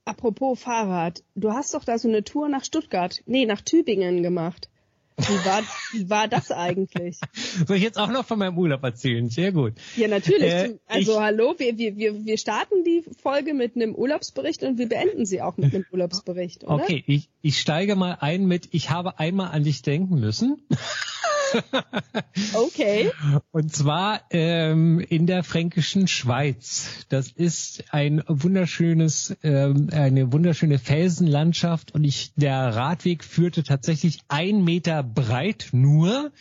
Apropos 0.05 0.59
Fahrrad, 0.59 1.23
du 1.33 1.51
hast 1.51 1.73
doch 1.73 1.83
da 1.83 1.97
so 1.97 2.07
eine 2.07 2.23
Tour 2.23 2.47
nach 2.47 2.63
Stuttgart, 2.63 3.21
nee, 3.25 3.45
nach 3.45 3.61
Tübingen 3.61 4.21
gemacht. 4.21 4.69
Wie 5.17 5.45
war, 5.45 5.63
wie 5.93 6.09
war 6.09 6.27
das 6.27 6.51
eigentlich? 6.51 7.19
Soll 7.65 7.77
ich 7.77 7.83
jetzt 7.83 7.97
auch 7.97 8.09
noch 8.09 8.25
von 8.25 8.37
meinem 8.37 8.57
Urlaub 8.57 8.83
erzählen? 8.83 9.29
Sehr 9.29 9.51
gut. 9.51 9.73
Ja, 9.95 10.07
natürlich. 10.07 10.43
Äh, 10.43 10.77
also 10.87 11.13
ich, 11.13 11.19
hallo, 11.19 11.55
wir, 11.57 11.77
wir, 11.77 12.25
wir 12.25 12.37
starten 12.37 12.83
die 12.83 13.03
Folge 13.21 13.53
mit 13.53 13.75
einem 13.75 13.95
Urlaubsbericht 13.95 14.63
und 14.63 14.77
wir 14.77 14.89
beenden 14.89 15.25
sie 15.25 15.41
auch 15.41 15.57
mit 15.57 15.73
einem 15.73 15.85
Urlaubsbericht, 15.91 16.65
oder? 16.65 16.83
Okay, 16.83 17.03
ich, 17.07 17.29
ich 17.41 17.59
steige 17.59 17.95
mal 17.95 18.17
ein 18.19 18.45
mit, 18.45 18.69
ich 18.71 18.89
habe 18.89 19.17
einmal 19.19 19.51
an 19.51 19.63
dich 19.63 19.81
denken 19.81 20.19
müssen. 20.19 20.61
okay. 22.53 23.11
Und 23.51 23.73
zwar 23.73 24.21
ähm, 24.31 24.99
in 24.99 25.27
der 25.27 25.43
fränkischen 25.43 26.07
Schweiz. 26.07 27.05
Das 27.09 27.31
ist 27.31 27.85
ein 27.91 28.23
wunderschönes, 28.27 29.35
ähm, 29.43 29.89
eine 29.91 30.31
wunderschöne 30.31 30.79
Felsenlandschaft 30.79 31.93
und 31.93 32.03
ich, 32.03 32.33
der 32.35 32.75
Radweg 32.75 33.23
führte 33.23 33.63
tatsächlich 33.63 34.19
ein 34.27 34.63
Meter 34.63 35.03
breit 35.03 35.69
nur. 35.71 36.31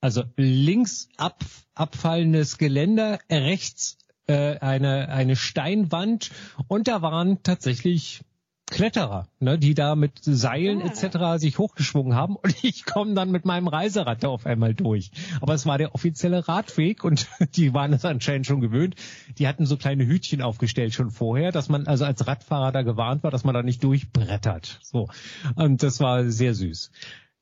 Also 0.00 0.22
links 0.36 1.08
ab, 1.16 1.44
abfallendes 1.74 2.58
Geländer, 2.58 3.18
rechts 3.30 3.98
äh, 4.28 4.58
eine, 4.58 5.08
eine 5.08 5.34
Steinwand 5.34 6.30
und 6.68 6.86
da 6.86 7.02
waren 7.02 7.42
tatsächlich 7.42 8.22
Kletterer, 8.70 9.28
ne, 9.40 9.58
die 9.58 9.74
da 9.74 9.94
mit 9.94 10.18
Seilen 10.22 10.82
Ah. 10.82 10.86
etc. 10.86 11.40
sich 11.40 11.58
hochgeschwungen 11.58 12.14
haben 12.14 12.36
und 12.36 12.54
ich 12.64 12.84
komme 12.84 13.14
dann 13.14 13.30
mit 13.30 13.44
meinem 13.44 13.68
Reiserad 13.68 14.22
da 14.22 14.28
auf 14.28 14.46
einmal 14.46 14.74
durch. 14.74 15.10
Aber 15.40 15.54
es 15.54 15.66
war 15.66 15.78
der 15.78 15.94
offizielle 15.94 16.46
Radweg 16.48 17.04
und 17.04 17.26
die 17.56 17.72
waren 17.74 17.92
es 17.92 18.04
anscheinend 18.04 18.46
schon 18.46 18.60
gewöhnt. 18.60 18.94
Die 19.38 19.48
hatten 19.48 19.66
so 19.66 19.76
kleine 19.76 20.06
Hütchen 20.06 20.42
aufgestellt 20.42 20.94
schon 20.94 21.10
vorher, 21.10 21.52
dass 21.52 21.68
man 21.68 21.86
also 21.86 22.04
als 22.04 22.26
Radfahrer 22.26 22.72
da 22.72 22.82
gewarnt 22.82 23.22
war, 23.22 23.30
dass 23.30 23.44
man 23.44 23.54
da 23.54 23.62
nicht 23.62 23.82
durchbrettert. 23.84 24.80
So. 24.82 25.08
Und 25.54 25.82
das 25.82 26.00
war 26.00 26.28
sehr 26.30 26.54
süß. 26.54 26.90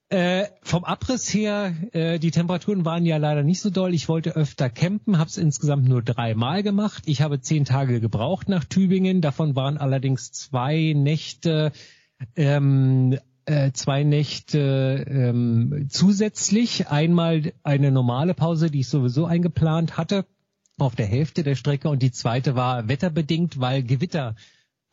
Äh, 0.08 0.46
vom 0.62 0.84
Abriss 0.84 1.34
her, 1.34 1.74
äh, 1.90 2.20
die 2.20 2.30
Temperaturen 2.30 2.84
waren 2.84 3.04
ja 3.04 3.16
leider 3.16 3.42
nicht 3.42 3.60
so 3.60 3.70
doll. 3.70 3.92
Ich 3.92 4.08
wollte 4.08 4.36
öfter 4.36 4.70
campen, 4.70 5.18
habe 5.18 5.28
es 5.28 5.36
insgesamt 5.36 5.88
nur 5.88 6.00
dreimal 6.00 6.62
gemacht. 6.62 7.02
Ich 7.06 7.22
habe 7.22 7.40
zehn 7.40 7.64
Tage 7.64 8.00
gebraucht 8.00 8.48
nach 8.48 8.64
Tübingen. 8.64 9.20
Davon 9.20 9.56
waren 9.56 9.78
allerdings 9.78 10.30
zwei 10.30 10.92
Nächte, 10.96 11.72
ähm, 12.36 13.18
äh, 13.46 13.72
zwei 13.72 14.04
Nächte 14.04 15.04
ähm, 15.08 15.88
zusätzlich. 15.88 16.86
Einmal 16.86 17.52
eine 17.64 17.90
normale 17.90 18.34
Pause, 18.34 18.70
die 18.70 18.80
ich 18.80 18.88
sowieso 18.88 19.26
eingeplant 19.26 19.96
hatte 19.96 20.24
auf 20.78 20.94
der 20.94 21.06
Hälfte 21.06 21.42
der 21.42 21.56
Strecke 21.56 21.88
und 21.88 22.02
die 22.02 22.12
zweite 22.12 22.54
war 22.54 22.88
wetterbedingt, 22.88 23.58
weil 23.58 23.82
Gewitter 23.82 24.36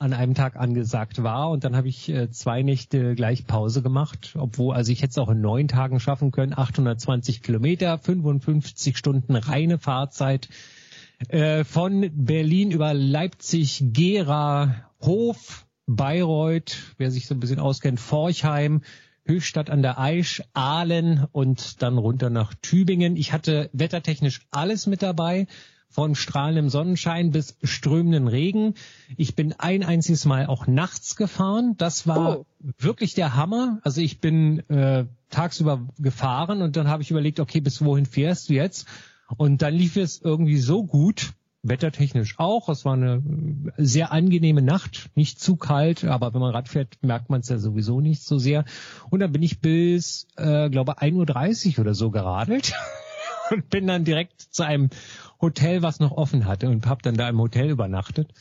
an 0.04 0.12
einem 0.12 0.34
Tag 0.34 0.58
angesagt 0.58 1.24
war. 1.24 1.50
Und 1.50 1.64
dann 1.64 1.78
habe 1.78 1.88
ich 1.88 2.10
äh, 2.10 2.30
zwei 2.30 2.62
Nächte 2.62 3.16
gleich 3.16 3.48
Pause 3.48 3.82
gemacht, 3.82 4.36
obwohl, 4.38 4.76
also 4.76 4.92
ich 4.92 5.02
hätte 5.02 5.12
es 5.12 5.18
auch 5.18 5.30
in 5.30 5.40
neun 5.40 5.70
Tagen 5.70 6.02
schaffen 6.02 6.32
können, 6.32 6.54
820 6.54 7.42
Kilometer, 7.42 7.98
55 7.98 8.98
Stunden 8.98 9.36
reine 9.36 9.80
Fahrzeit 9.80 10.50
äh, 11.30 11.64
von 11.64 12.12
Berlin 12.14 12.72
über 12.72 12.94
Leipzig, 12.94 13.82
Gera, 13.94 14.76
Hof, 15.02 15.66
Bayreuth, 15.86 16.76
wer 16.98 17.10
sich 17.10 17.26
so 17.26 17.34
ein 17.34 17.40
bisschen 17.40 17.60
auskennt, 17.60 18.02
Forchheim, 18.02 18.82
Höchstadt 19.26 19.70
an 19.70 19.82
der 19.82 20.00
Aisch, 20.00 20.44
Aalen 20.54 21.26
und 21.32 21.82
dann 21.82 21.98
runter 21.98 22.30
nach 22.30 22.54
Tübingen. 22.56 23.16
Ich 23.16 23.32
hatte 23.32 23.70
wettertechnisch 23.72 24.42
alles 24.52 24.86
mit 24.86 25.02
dabei 25.02 25.48
von 25.94 26.16
strahlendem 26.16 26.70
Sonnenschein 26.70 27.30
bis 27.32 27.56
strömenden 27.64 28.28
Regen. 28.28 28.74
Ich 29.16 29.36
bin 29.36 29.54
ein 29.60 29.84
einziges 29.84 30.26
Mal 30.26 30.48
auch 30.48 30.66
nachts 30.68 31.16
gefahren. 31.16 31.76
Das 31.78 32.08
war 32.08 32.40
Oh. 32.40 32.46
wirklich 32.80 33.14
der 33.14 33.36
Hammer. 33.36 33.80
Also 33.84 34.02
ich 34.02 34.20
bin 34.20 34.68
äh, 34.70 35.06
tagsüber 35.30 35.88
gefahren 36.00 36.62
und 36.64 36.76
dann 36.76 36.88
habe 36.88 37.04
ich 37.04 37.12
überlegt, 37.12 37.40
okay, 37.40 37.62
bis 37.62 37.84
wohin 37.86 38.06
fährst 38.08 38.50
du 38.50 38.54
jetzt? 38.54 38.88
Und 39.38 39.62
dann 39.62 39.74
lief 39.76 39.96
es 39.96 40.20
irgendwie 40.22 40.58
so 40.58 40.84
gut, 40.84 41.34
wettertechnisch 41.62 42.40
auch. 42.40 42.70
Es 42.70 42.86
war 42.86 42.94
eine 42.94 43.22
äh, 43.78 43.84
sehr 43.84 44.12
angenehme 44.12 44.62
Nacht, 44.62 45.10
nicht 45.16 45.40
zu 45.40 45.56
kalt, 45.56 46.04
aber 46.04 46.34
wenn 46.34 46.42
man 46.42 46.52
Rad 46.52 46.70
fährt, 46.70 46.98
merkt 47.02 47.30
man 47.30 47.42
es 47.42 47.50
ja 47.50 47.58
sowieso 47.60 48.02
nicht 48.02 48.24
so 48.24 48.38
sehr. 48.40 48.66
Und 49.12 49.20
dann 49.22 49.32
bin 49.32 49.44
ich 49.44 49.60
bis, 49.62 50.28
äh, 50.38 50.70
glaube 50.70 51.00
1.30 51.00 51.74
Uhr 51.74 51.80
oder 51.82 51.94
so 51.94 52.10
geradelt 52.12 52.74
und 53.52 53.70
bin 53.70 53.88
dann 53.88 54.04
direkt 54.04 54.42
zu 54.42 54.64
einem 54.64 54.90
Hotel, 55.42 55.82
was 55.82 56.00
noch 56.00 56.12
offen 56.12 56.46
hatte 56.46 56.70
und 56.70 56.86
habe 56.88 57.02
dann 57.02 57.16
da 57.16 57.28
im 57.28 57.40
Hotel 57.40 57.70
übernachtet. 57.70 58.34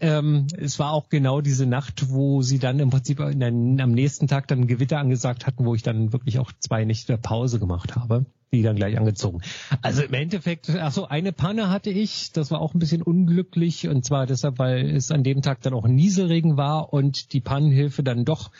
Ähm, 0.00 0.46
es 0.56 0.78
war 0.78 0.92
auch 0.92 1.08
genau 1.08 1.40
diese 1.40 1.66
Nacht, 1.66 2.10
wo 2.10 2.42
sie 2.42 2.58
dann 2.58 2.78
im 2.78 2.90
Prinzip 2.90 3.20
in 3.20 3.40
der, 3.40 3.48
am 3.48 3.90
nächsten 3.90 4.28
Tag 4.28 4.46
dann 4.48 4.66
Gewitter 4.66 4.98
angesagt 4.98 5.46
hatten, 5.46 5.64
wo 5.64 5.74
ich 5.74 5.82
dann 5.82 6.12
wirklich 6.12 6.38
auch 6.38 6.52
zwei 6.58 6.84
Nächte 6.84 7.18
Pause 7.18 7.58
gemacht 7.58 7.96
habe, 7.96 8.26
die 8.52 8.62
dann 8.62 8.76
gleich 8.76 8.96
angezogen. 8.96 9.40
Also 9.82 10.02
im 10.02 10.14
Endeffekt, 10.14 10.70
ach 10.70 10.92
so, 10.92 11.06
eine 11.08 11.32
Panne 11.32 11.68
hatte 11.68 11.90
ich, 11.90 12.32
das 12.32 12.50
war 12.52 12.60
auch 12.60 12.74
ein 12.74 12.78
bisschen 12.78 13.02
unglücklich 13.02 13.88
und 13.88 14.04
zwar 14.04 14.26
deshalb, 14.26 14.58
weil 14.58 14.94
es 14.94 15.10
an 15.10 15.24
dem 15.24 15.42
Tag 15.42 15.62
dann 15.62 15.74
auch 15.74 15.88
Nieselregen 15.88 16.56
war 16.56 16.92
und 16.92 17.32
die 17.32 17.40
Pannenhilfe 17.40 18.04
dann 18.04 18.24
doch 18.24 18.50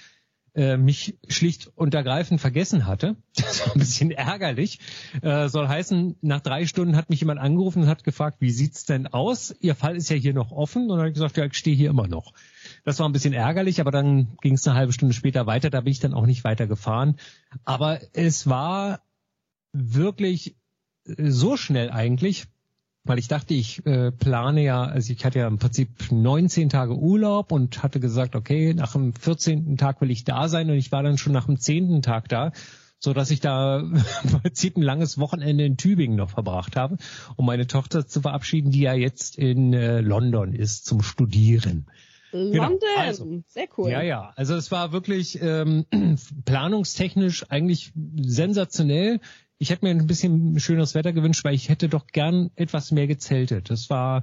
äh, 0.56 0.78
mich 0.78 1.18
schlicht 1.28 1.70
und 1.76 1.94
ergreifend 1.94 2.40
vergessen 2.40 2.86
hatte. 2.86 3.16
Das 3.36 3.66
war 3.66 3.74
ein 3.74 3.78
bisschen 3.78 4.10
ärgerlich. 4.10 4.80
Äh, 5.22 5.48
soll 5.48 5.68
heißen, 5.68 6.16
nach 6.22 6.40
drei 6.40 6.66
Stunden 6.66 6.96
hat 6.96 7.10
mich 7.10 7.20
jemand 7.20 7.38
angerufen 7.38 7.82
und 7.82 7.88
hat 7.88 8.02
gefragt, 8.02 8.38
wie 8.40 8.50
sieht's 8.50 8.86
denn 8.86 9.06
aus? 9.06 9.54
Ihr 9.60 9.74
Fall 9.74 9.96
ist 9.96 10.08
ja 10.08 10.16
hier 10.16 10.34
noch 10.34 10.50
offen. 10.50 10.84
Und 10.84 10.88
dann 10.88 10.98
habe 11.00 11.08
ich 11.08 11.14
gesagt, 11.14 11.36
ja, 11.36 11.44
ich 11.44 11.54
stehe 11.54 11.76
hier 11.76 11.90
immer 11.90 12.08
noch. 12.08 12.32
Das 12.84 12.98
war 12.98 13.08
ein 13.08 13.12
bisschen 13.12 13.34
ärgerlich, 13.34 13.80
aber 13.80 13.90
dann 13.90 14.36
ging 14.40 14.54
es 14.54 14.66
eine 14.66 14.76
halbe 14.76 14.92
Stunde 14.92 15.14
später 15.14 15.46
weiter. 15.46 15.70
Da 15.70 15.82
bin 15.82 15.92
ich 15.92 16.00
dann 16.00 16.14
auch 16.14 16.26
nicht 16.26 16.44
weiter 16.44 16.66
gefahren. 16.66 17.16
Aber 17.64 18.00
es 18.14 18.48
war 18.48 19.00
wirklich 19.72 20.56
so 21.04 21.56
schnell 21.56 21.90
eigentlich, 21.90 22.46
weil 23.06 23.18
ich 23.18 23.28
dachte, 23.28 23.54
ich 23.54 23.84
äh, 23.86 24.12
plane 24.12 24.62
ja, 24.62 24.82
also 24.84 25.12
ich 25.12 25.24
hatte 25.24 25.38
ja 25.38 25.46
im 25.46 25.58
Prinzip 25.58 25.88
19 26.10 26.68
Tage 26.68 26.96
Urlaub 26.96 27.52
und 27.52 27.82
hatte 27.82 28.00
gesagt, 28.00 28.36
okay, 28.36 28.74
nach 28.74 28.92
dem 28.92 29.12
14. 29.12 29.76
Tag 29.76 30.00
will 30.00 30.10
ich 30.10 30.24
da 30.24 30.48
sein 30.48 30.70
und 30.70 30.76
ich 30.76 30.92
war 30.92 31.02
dann 31.02 31.18
schon 31.18 31.32
nach 31.32 31.46
dem 31.46 31.58
10. 31.58 32.02
Tag 32.02 32.28
da, 32.28 32.52
so 32.98 33.12
dass 33.12 33.30
ich 33.30 33.40
da 33.40 33.78
im 34.24 34.40
Prinzip 34.42 34.76
ein 34.76 34.82
langes 34.82 35.18
Wochenende 35.18 35.64
in 35.64 35.76
Tübingen 35.76 36.16
noch 36.16 36.30
verbracht 36.30 36.76
habe, 36.76 36.96
um 37.36 37.46
meine 37.46 37.66
Tochter 37.66 38.06
zu 38.06 38.20
verabschieden, 38.20 38.70
die 38.70 38.80
ja 38.80 38.94
jetzt 38.94 39.38
in 39.38 39.72
äh, 39.72 40.00
London 40.00 40.54
ist 40.54 40.86
zum 40.86 41.02
Studieren. 41.02 41.86
London, 42.32 42.88
also. 42.98 43.42
sehr 43.48 43.68
cool. 43.78 43.90
Ja, 43.90 44.02
ja. 44.02 44.32
Also 44.36 44.56
es 44.56 44.70
war 44.70 44.92
wirklich 44.92 45.40
ähm, 45.40 45.86
planungstechnisch 46.44 47.50
eigentlich 47.50 47.92
sensationell. 47.94 49.20
Ich 49.58 49.70
hätte 49.70 49.84
mir 49.84 49.90
ein 49.90 50.06
bisschen 50.06 50.58
schöneres 50.60 50.94
Wetter 50.94 51.12
gewünscht, 51.12 51.44
weil 51.44 51.54
ich 51.54 51.68
hätte 51.68 51.88
doch 51.88 52.06
gern 52.08 52.50
etwas 52.56 52.92
mehr 52.92 53.06
gezeltet. 53.06 53.70
Das 53.70 53.88
war 53.90 54.22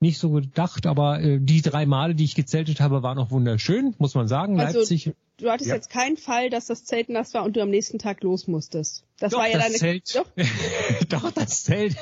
nicht 0.00 0.18
so 0.18 0.30
gedacht, 0.30 0.86
aber 0.86 1.20
äh, 1.20 1.38
die 1.40 1.62
drei 1.62 1.86
Male, 1.86 2.16
die 2.16 2.24
ich 2.24 2.34
gezeltet 2.34 2.80
habe, 2.80 3.04
waren 3.04 3.18
auch 3.18 3.30
wunderschön, 3.30 3.94
muss 3.98 4.14
man 4.16 4.26
sagen. 4.26 4.58
Also, 4.58 4.80
Leipzig. 4.80 5.12
Du 5.38 5.48
hattest 5.48 5.70
Ja. 5.70 5.76
jetzt 5.76 5.90
keinen 5.90 6.16
Fall, 6.16 6.50
dass 6.50 6.66
das 6.66 6.84
Zelt 6.84 7.08
nass 7.08 7.32
war 7.34 7.44
und 7.44 7.56
du 7.56 7.62
am 7.62 7.70
nächsten 7.70 7.98
Tag 7.98 8.22
los 8.22 8.48
musstest. 8.48 9.04
Das 9.18 9.30
Doch, 9.30 9.38
war 9.38 9.48
ja 9.48 9.58
das 9.58 9.66
deine 9.66 9.78
Zelt. 9.78 10.14
Doch, 10.16 10.26
Doch, 11.08 11.30
das 11.30 11.62
Zelt. 11.62 11.96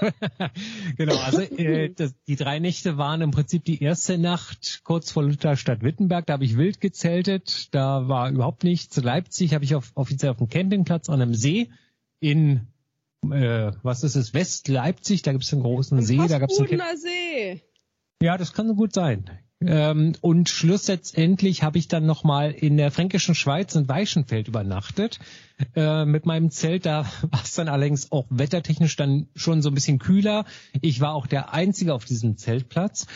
genau, 0.96 1.16
also 1.16 1.42
äh, 1.42 1.90
das, 1.94 2.14
die 2.26 2.36
drei 2.36 2.58
Nächte 2.58 2.96
waren 2.96 3.20
im 3.20 3.30
Prinzip 3.30 3.64
die 3.64 3.82
erste 3.82 4.16
Nacht 4.16 4.80
kurz 4.84 5.10
vor 5.10 5.22
Lutherstadt 5.22 5.82
Wittenberg. 5.82 6.26
Da 6.26 6.34
habe 6.34 6.44
ich 6.44 6.56
wild 6.56 6.80
gezeltet. 6.80 7.68
Da 7.74 8.08
war 8.08 8.30
überhaupt 8.30 8.64
nichts. 8.64 8.96
Leipzig 8.96 9.52
habe 9.54 9.64
ich 9.64 9.74
auf, 9.74 9.92
offiziell 9.94 10.30
auf 10.32 10.38
dem 10.38 10.48
Campingplatz 10.48 11.10
an 11.10 11.20
einem 11.20 11.34
See 11.34 11.68
in 12.18 12.66
äh, 13.24 13.72
was 13.82 14.02
ist 14.04 14.16
es, 14.16 14.34
West-Leipzig, 14.34 15.22
da 15.22 15.32
gibt 15.32 15.44
es 15.44 15.52
einen 15.52 15.62
großen 15.62 16.02
See, 16.02 16.16
da 16.16 16.38
gab 16.38 16.50
es 16.50 16.58
einen 16.58 16.96
See. 16.96 17.62
ja, 18.22 18.38
das 18.38 18.52
kann 18.52 18.68
so 18.68 18.74
gut 18.74 18.92
sein. 18.92 19.30
Ähm, 19.62 20.14
und 20.22 20.48
schlussendlich 20.48 21.62
habe 21.62 21.76
ich 21.76 21.86
dann 21.86 22.06
nochmal 22.06 22.50
in 22.52 22.78
der 22.78 22.90
fränkischen 22.90 23.34
Schweiz 23.34 23.74
in 23.74 23.88
Weichenfeld 23.88 24.48
übernachtet 24.48 25.18
äh, 25.76 26.06
mit 26.06 26.24
meinem 26.24 26.50
Zelt. 26.50 26.86
Da 26.86 27.04
war 27.30 27.42
es 27.44 27.54
dann 27.54 27.68
allerdings 27.68 28.10
auch 28.10 28.26
wettertechnisch 28.30 28.96
dann 28.96 29.28
schon 29.34 29.60
so 29.60 29.68
ein 29.68 29.74
bisschen 29.74 29.98
kühler. 29.98 30.46
Ich 30.80 31.00
war 31.00 31.14
auch 31.14 31.26
der 31.26 31.52
Einzige 31.52 31.92
auf 31.92 32.06
diesem 32.06 32.38
Zeltplatz. 32.38 33.06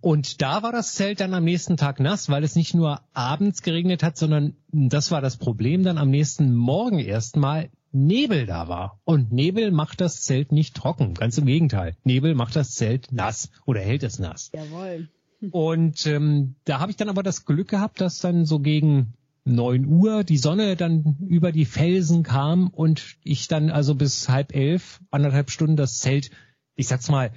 Und 0.00 0.42
da 0.42 0.62
war 0.62 0.72
das 0.72 0.94
Zelt 0.94 1.20
dann 1.20 1.34
am 1.34 1.44
nächsten 1.44 1.76
Tag 1.76 2.00
nass, 2.00 2.28
weil 2.28 2.42
es 2.42 2.56
nicht 2.56 2.74
nur 2.74 3.02
abends 3.12 3.62
geregnet 3.62 4.02
hat, 4.02 4.16
sondern 4.16 4.56
das 4.72 5.10
war 5.10 5.20
das 5.20 5.36
Problem 5.36 5.84
dann 5.84 5.98
am 5.98 6.10
nächsten 6.10 6.54
Morgen 6.54 6.98
erstmal 6.98 7.68
Nebel 7.94 8.46
da 8.46 8.68
war. 8.68 9.00
Und 9.04 9.32
Nebel 9.32 9.70
macht 9.70 10.00
das 10.00 10.22
Zelt 10.22 10.52
nicht 10.52 10.74
trocken. 10.74 11.14
Ganz 11.14 11.38
im 11.38 11.46
Gegenteil. 11.46 11.96
Nebel 12.04 12.34
macht 12.34 12.56
das 12.56 12.72
Zelt 12.72 13.12
nass 13.12 13.50
oder 13.64 13.80
hält 13.80 14.02
es 14.02 14.18
nass. 14.18 14.50
Jawohl. 14.52 15.08
Und 15.50 16.06
ähm, 16.06 16.56
da 16.64 16.80
habe 16.80 16.90
ich 16.90 16.96
dann 16.96 17.08
aber 17.08 17.22
das 17.22 17.44
Glück 17.44 17.68
gehabt, 17.68 18.00
dass 18.00 18.18
dann 18.20 18.46
so 18.46 18.60
gegen 18.60 19.12
neun 19.44 19.84
Uhr 19.86 20.24
die 20.24 20.38
Sonne 20.38 20.74
dann 20.74 21.18
über 21.28 21.52
die 21.52 21.66
Felsen 21.66 22.22
kam 22.22 22.68
und 22.68 23.16
ich 23.24 23.46
dann 23.46 23.68
also 23.68 23.94
bis 23.94 24.30
halb 24.30 24.54
elf, 24.54 25.00
anderthalb 25.10 25.50
Stunden 25.50 25.76
das 25.76 25.98
Zelt, 25.98 26.30
ich 26.76 26.88
sag's 26.88 27.10
mal, 27.10 27.30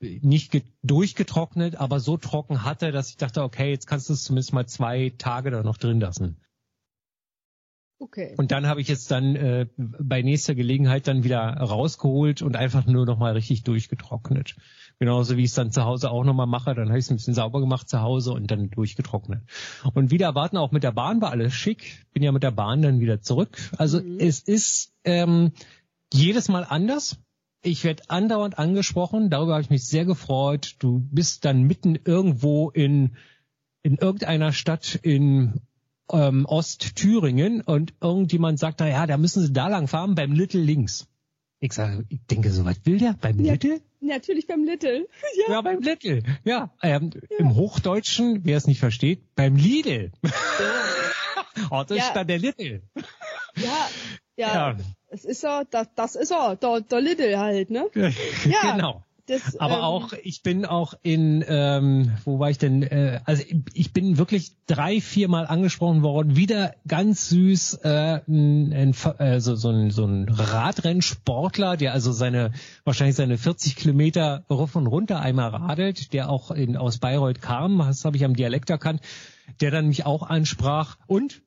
nicht 0.00 0.50
ge- 0.50 0.62
durchgetrocknet, 0.82 1.76
aber 1.76 2.00
so 2.00 2.16
trocken 2.16 2.64
hatte, 2.64 2.90
dass 2.90 3.10
ich 3.10 3.18
dachte, 3.18 3.42
okay, 3.44 3.70
jetzt 3.70 3.86
kannst 3.86 4.08
du 4.08 4.14
es 4.14 4.24
zumindest 4.24 4.52
mal 4.52 4.66
zwei 4.66 5.12
Tage 5.16 5.52
da 5.52 5.62
noch 5.62 5.76
drin 5.76 6.00
lassen. 6.00 6.38
Okay. 8.02 8.34
Und 8.36 8.50
dann 8.50 8.66
habe 8.66 8.80
ich 8.80 8.88
jetzt 8.88 9.12
dann 9.12 9.36
äh, 9.36 9.66
bei 9.76 10.22
nächster 10.22 10.56
Gelegenheit 10.56 11.06
dann 11.06 11.22
wieder 11.22 11.38
rausgeholt 11.38 12.42
und 12.42 12.56
einfach 12.56 12.84
nur 12.84 13.06
nochmal 13.06 13.34
richtig 13.34 13.62
durchgetrocknet. 13.62 14.56
Genauso 14.98 15.36
wie 15.36 15.42
ich 15.44 15.50
es 15.50 15.54
dann 15.54 15.70
zu 15.70 15.84
Hause 15.84 16.10
auch 16.10 16.24
nochmal 16.24 16.48
mache. 16.48 16.74
Dann 16.74 16.88
habe 16.88 16.98
ich 16.98 17.04
es 17.04 17.10
ein 17.12 17.16
bisschen 17.16 17.34
sauber 17.34 17.60
gemacht 17.60 17.88
zu 17.88 18.00
Hause 18.00 18.32
und 18.32 18.50
dann 18.50 18.70
durchgetrocknet. 18.70 19.42
Und 19.94 20.10
wieder 20.10 20.26
erwarten, 20.26 20.56
auch 20.56 20.72
mit 20.72 20.82
der 20.82 20.90
Bahn 20.90 21.20
war 21.20 21.30
alles 21.30 21.54
schick. 21.54 22.04
Bin 22.12 22.24
ja 22.24 22.32
mit 22.32 22.42
der 22.42 22.50
Bahn 22.50 22.82
dann 22.82 22.98
wieder 22.98 23.20
zurück. 23.20 23.56
Also 23.78 24.00
Mhm. 24.00 24.18
es 24.18 24.40
ist 24.40 24.92
ähm, 25.04 25.52
jedes 26.12 26.48
Mal 26.48 26.64
anders. 26.64 27.20
Ich 27.62 27.84
werde 27.84 28.02
andauernd 28.08 28.58
angesprochen. 28.58 29.30
Darüber 29.30 29.52
habe 29.52 29.62
ich 29.62 29.70
mich 29.70 29.86
sehr 29.86 30.04
gefreut. 30.04 30.74
Du 30.80 31.06
bist 31.12 31.44
dann 31.44 31.62
mitten 31.62 31.96
irgendwo 32.04 32.68
in, 32.70 33.16
in 33.84 33.94
irgendeiner 33.94 34.52
Stadt 34.52 34.98
in 35.04 35.60
ähm, 36.12 36.46
Ostthüringen 36.46 37.60
und 37.62 37.94
irgendjemand 38.00 38.58
sagt, 38.58 38.80
na 38.80 38.88
ja, 38.88 39.06
da 39.06 39.16
müssen 39.16 39.42
Sie 39.42 39.52
da 39.52 39.68
lang 39.68 39.88
fahren 39.88 40.14
beim 40.14 40.32
Little 40.32 40.60
links. 40.60 41.06
Ich 41.60 41.72
sage, 41.72 42.04
ich 42.08 42.20
denke 42.26 42.50
so, 42.50 42.64
was 42.64 42.84
will 42.84 42.98
der? 42.98 43.14
Beim 43.20 43.38
Ja. 43.40 43.52
Little? 43.52 43.80
Natürlich 44.00 44.46
beim 44.48 44.64
Little. 44.64 45.06
Ja, 45.48 45.60
beim 45.60 45.80
Lidl. 45.80 46.22
Ja, 46.44 46.72
ähm, 46.82 47.10
im 47.38 47.54
Hochdeutschen, 47.54 48.40
wer 48.44 48.56
es 48.56 48.66
nicht 48.66 48.80
versteht, 48.80 49.34
beim 49.36 49.54
Lidl. 49.56 50.10
oh, 51.70 51.84
das 51.86 51.98
Ja. 51.98 52.04
ist 52.08 52.12
dann 52.14 52.26
der. 52.26 52.38
Ja, 52.38 52.52
ja. 53.56 53.88
Ja. 54.36 54.76
Es 55.08 55.24
ist 55.24 55.44
er, 55.44 55.64
das, 55.70 55.88
das 55.94 56.16
ist 56.16 56.32
er, 56.32 56.56
der, 56.56 56.80
der 56.80 57.00
Little 57.00 57.38
halt, 57.38 57.70
ne? 57.70 57.86
Ja. 57.94 58.72
genau. 58.72 59.04
Das, 59.26 59.56
Aber 59.60 59.76
ähm, 59.76 59.80
auch, 59.82 60.12
ich 60.24 60.42
bin 60.42 60.66
auch 60.66 60.94
in, 61.02 61.44
ähm, 61.46 62.10
wo 62.24 62.40
war 62.40 62.50
ich 62.50 62.58
denn? 62.58 62.82
Äh, 62.82 63.20
also 63.24 63.44
ich 63.72 63.92
bin 63.92 64.18
wirklich 64.18 64.56
drei, 64.66 65.00
viermal 65.00 65.46
angesprochen 65.46 66.02
worden, 66.02 66.34
wieder 66.34 66.74
ganz 66.88 67.28
süß, 67.28 67.74
äh, 67.84 68.20
ein, 68.26 68.72
ein, 68.72 68.94
äh, 69.18 69.38
so, 69.38 69.54
so, 69.54 69.70
ein, 69.70 69.90
so 69.90 70.04
ein 70.04 70.28
Radrennsportler, 70.28 71.76
der 71.76 71.92
also 71.92 72.10
seine, 72.10 72.50
wahrscheinlich 72.84 73.14
seine 73.14 73.38
40 73.38 73.76
Kilometer 73.76 74.44
rauf 74.50 74.74
und 74.74 74.88
runter 74.88 75.20
einmal 75.20 75.50
radelt, 75.50 76.12
der 76.12 76.28
auch 76.28 76.50
in, 76.50 76.76
aus 76.76 76.98
Bayreuth 76.98 77.40
kam, 77.40 77.78
das 77.78 78.04
habe 78.04 78.16
ich 78.16 78.24
am 78.24 78.34
Dialekt 78.34 78.70
erkannt, 78.70 79.02
der 79.60 79.70
dann 79.70 79.86
mich 79.86 80.04
auch 80.04 80.22
ansprach 80.24 80.98
und 81.06 81.42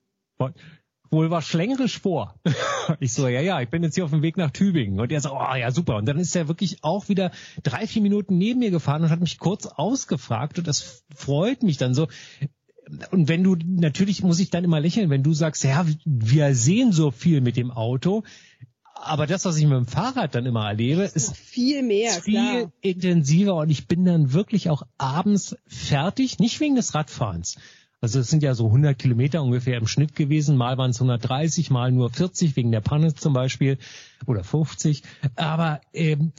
wohl 1.12 1.30
war 1.30 1.42
schlängerisch 1.42 2.00
vor. 2.00 2.36
Ich 3.00 3.14
so, 3.14 3.28
ja, 3.28 3.42
ja, 3.42 3.60
ich 3.62 3.70
bin 3.70 3.82
jetzt 3.82 3.96
hier 3.96 4.06
auf 4.06 4.12
dem 4.12 4.22
Weg 4.22 4.38
nach 4.38 4.52
Tübingen. 4.52 5.00
Und 5.00 5.12
er 5.12 5.20
so, 5.20 5.32
oh 5.32 5.56
ja, 5.56 5.72
super. 5.72 5.96
Und 5.96 6.06
dann 6.06 6.20
ist 6.20 6.36
er 6.36 6.48
wirklich 6.48 6.84
auch 6.84 7.10
wieder 7.10 7.32
drei, 7.64 7.88
vier 7.88 8.04
Minuten 8.04 8.38
neben 8.38 8.60
mir 8.60 8.70
gefahren 8.70 9.02
und 9.02 9.10
hat 9.10 9.22
mich 9.22 9.40
kurz 9.40 9.66
ausgefragt. 9.66 10.60
Und 10.60 10.68
das 10.68 11.04
freut 11.16 11.64
mich 11.64 11.78
dann 11.78 11.96
so. 11.96 12.08
Und 13.10 13.28
wenn 13.28 13.44
du, 13.44 13.56
natürlich 13.66 14.22
muss 14.22 14.40
ich 14.40 14.52
dann 14.52 14.64
immer 14.64 14.80
lächeln, 14.80 15.10
wenn 15.10 15.24
du 15.24 15.34
sagst, 15.34 15.64
ja, 15.64 15.84
wir 16.06 16.54
sehen 16.54 16.92
so 16.92 17.10
viel 17.10 17.42
mit 17.42 17.58
dem 17.58 17.72
Auto. 17.72 18.24
Aber 18.94 19.28
das, 19.28 19.46
was 19.46 19.58
ich 19.58 19.66
mit 19.66 19.74
dem 19.74 19.88
Fahrrad 19.88 20.36
dann 20.36 20.46
immer 20.46 20.68
erlebe, 20.68 21.04
ist 21.04 21.36
viel 21.36 21.84
mehr, 21.84 22.12
viel 22.12 22.34
klar. 22.34 22.72
intensiver 22.82 23.56
und 23.56 23.70
ich 23.70 23.88
bin 23.88 24.06
dann 24.06 24.32
wirklich 24.32 24.70
auch 24.70 24.84
abends 24.98 25.58
fertig, 25.68 26.40
nicht 26.40 26.60
wegen 26.60 26.76
des 26.76 26.96
Radfahrens. 26.96 27.58
Also 28.02 28.20
es 28.20 28.30
sind 28.30 28.44
ja 28.44 28.54
so 28.54 28.68
100 28.68 28.98
Kilometer 28.98 29.42
ungefähr 29.42 29.78
im 29.78 29.88
Schnitt 29.88 30.16
gewesen. 30.16 30.58
Mal 30.58 30.78
waren 30.78 30.92
es 30.92 30.98
130, 30.98 31.72
mal 31.72 31.92
nur 31.92 32.10
40 32.10 32.56
wegen 32.56 32.72
der 32.72 32.82
Panne 32.82 33.14
zum 33.14 33.34
Beispiel 33.34 33.78
oder 34.26 34.44
50. 34.44 35.04
Aber 35.36 35.82
ähm, 35.94 36.34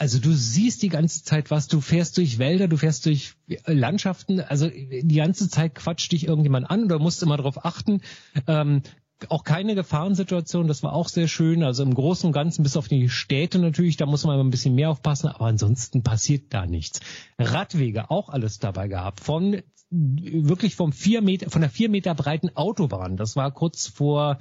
also 0.00 0.18
du 0.18 0.32
siehst 0.32 0.82
die 0.82 0.88
ganze 0.88 1.24
Zeit 1.24 1.50
was. 1.50 1.68
Du 1.68 1.80
fährst 1.80 2.16
durch 2.16 2.38
Wälder, 2.38 2.68
du 2.68 2.78
fährst 2.78 3.04
durch 3.06 3.34
Landschaften. 3.66 4.40
Also 4.40 4.68
die 4.68 5.14
ganze 5.14 5.50
Zeit 5.50 5.74
quatscht 5.74 6.12
dich 6.12 6.26
irgendjemand 6.26 6.70
an 6.70 6.84
oder 6.84 6.98
musst 6.98 7.22
immer 7.22 7.36
darauf 7.36 7.64
achten. 7.66 8.00
Ähm, 8.46 8.82
auch 9.28 9.44
keine 9.44 9.74
Gefahrensituation, 9.74 10.68
das 10.68 10.82
war 10.82 10.94
auch 10.94 11.08
sehr 11.08 11.28
schön. 11.28 11.62
Also 11.62 11.82
im 11.82 11.92
Großen 11.92 12.26
und 12.26 12.32
Ganzen, 12.32 12.62
bis 12.62 12.76
auf 12.76 12.88
die 12.88 13.08
Städte 13.08 13.58
natürlich, 13.58 13.96
da 13.98 14.06
muss 14.06 14.24
man 14.24 14.34
immer 14.34 14.44
ein 14.44 14.50
bisschen 14.50 14.74
mehr 14.74 14.90
aufpassen, 14.90 15.28
aber 15.28 15.46
ansonsten 15.46 16.02
passiert 16.02 16.44
da 16.54 16.66
nichts. 16.66 17.00
Radwege, 17.38 18.10
auch 18.10 18.30
alles 18.30 18.58
dabei 18.58 18.88
gehabt. 18.88 19.20
Von 19.20 19.60
wirklich 19.90 20.76
vom 20.76 20.92
vier 20.92 21.20
Meter, 21.20 21.50
von 21.50 21.62
der 21.62 21.70
vier 21.70 21.88
Meter 21.88 22.14
breiten 22.14 22.56
Autobahn. 22.56 23.16
Das 23.16 23.34
war 23.34 23.50
kurz 23.50 23.88
vor 23.88 24.38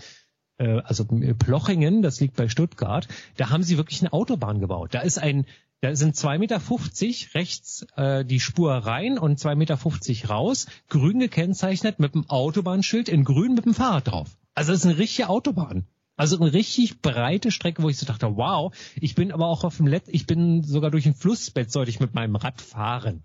äh, 0.58 0.82
also 0.84 1.06
Plochingen, 1.06 2.02
das 2.02 2.20
liegt 2.20 2.36
bei 2.36 2.48
Stuttgart, 2.50 3.08
da 3.38 3.50
haben 3.50 3.64
sie 3.64 3.78
wirklich 3.78 4.02
eine 4.02 4.14
Autobahn 4.14 4.60
gebaut. 4.60 4.94
Da 4.94 5.00
ist 5.00 5.18
ein, 5.18 5.46
da 5.82 5.96
sind 5.96 6.16
zwei 6.16 6.38
Meter 6.38 6.60
fünfzig 6.60 7.34
rechts 7.34 7.88
äh, 7.96 8.24
die 8.24 8.40
Spur 8.40 8.72
rein 8.74 9.18
und 9.18 9.40
zwei 9.40 9.56
Meter 9.56 9.78
fünfzig 9.78 10.30
raus, 10.30 10.68
grün 10.88 11.20
gekennzeichnet 11.20 12.00
mit 12.00 12.14
dem 12.14 12.30
Autobahnschild 12.30 13.10
in 13.10 13.24
grün 13.24 13.56
mit 13.56 13.66
dem 13.66 13.74
Fahrrad 13.74 14.08
drauf. 14.08 14.38
Also 14.54 14.72
das 14.72 14.82
ist 14.82 14.86
eine 14.86 15.00
richtige 15.00 15.30
Autobahn. 15.30 15.88
Also 16.16 16.38
eine 16.38 16.52
richtig 16.52 17.02
breite 17.02 17.50
Strecke, 17.50 17.82
wo 17.82 17.88
ich 17.88 17.98
so 17.98 18.06
dachte, 18.06 18.36
wow, 18.36 18.76
ich 19.00 19.16
bin 19.16 19.32
aber 19.32 19.48
auch 19.48 19.64
auf 19.64 19.78
dem 19.78 19.88
Let 19.88 20.04
ich 20.08 20.28
bin 20.28 20.64
sogar 20.64 20.92
durch 20.92 21.06
ein 21.06 21.16
Flussbett 21.16 21.72
sollte 21.72 21.90
ich 21.90 22.02
mit 22.02 22.14
meinem 22.14 22.36
Rad 22.36 22.62
fahren. 22.62 23.24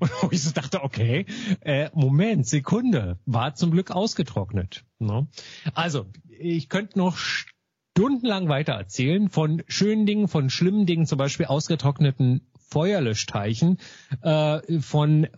Und 0.22 0.32
ich 0.32 0.42
so 0.42 0.50
dachte, 0.50 0.82
okay, 0.82 1.26
äh, 1.60 1.90
Moment, 1.94 2.46
Sekunde, 2.46 3.18
war 3.26 3.54
zum 3.54 3.70
Glück 3.70 3.90
ausgetrocknet. 3.90 4.84
Ne? 4.98 5.26
Also, 5.74 6.06
ich 6.28 6.68
könnte 6.68 6.98
noch 6.98 7.16
stundenlang 7.16 8.48
weiter 8.48 8.74
erzählen 8.74 9.30
von 9.30 9.62
schönen 9.68 10.06
Dingen, 10.06 10.28
von 10.28 10.50
schlimmen 10.50 10.86
Dingen, 10.86 11.06
zum 11.06 11.18
Beispiel 11.18 11.46
ausgetrockneten 11.46 12.46
Feuerlöschteichen, 12.68 13.78
äh, 14.22 14.80
von 14.80 15.28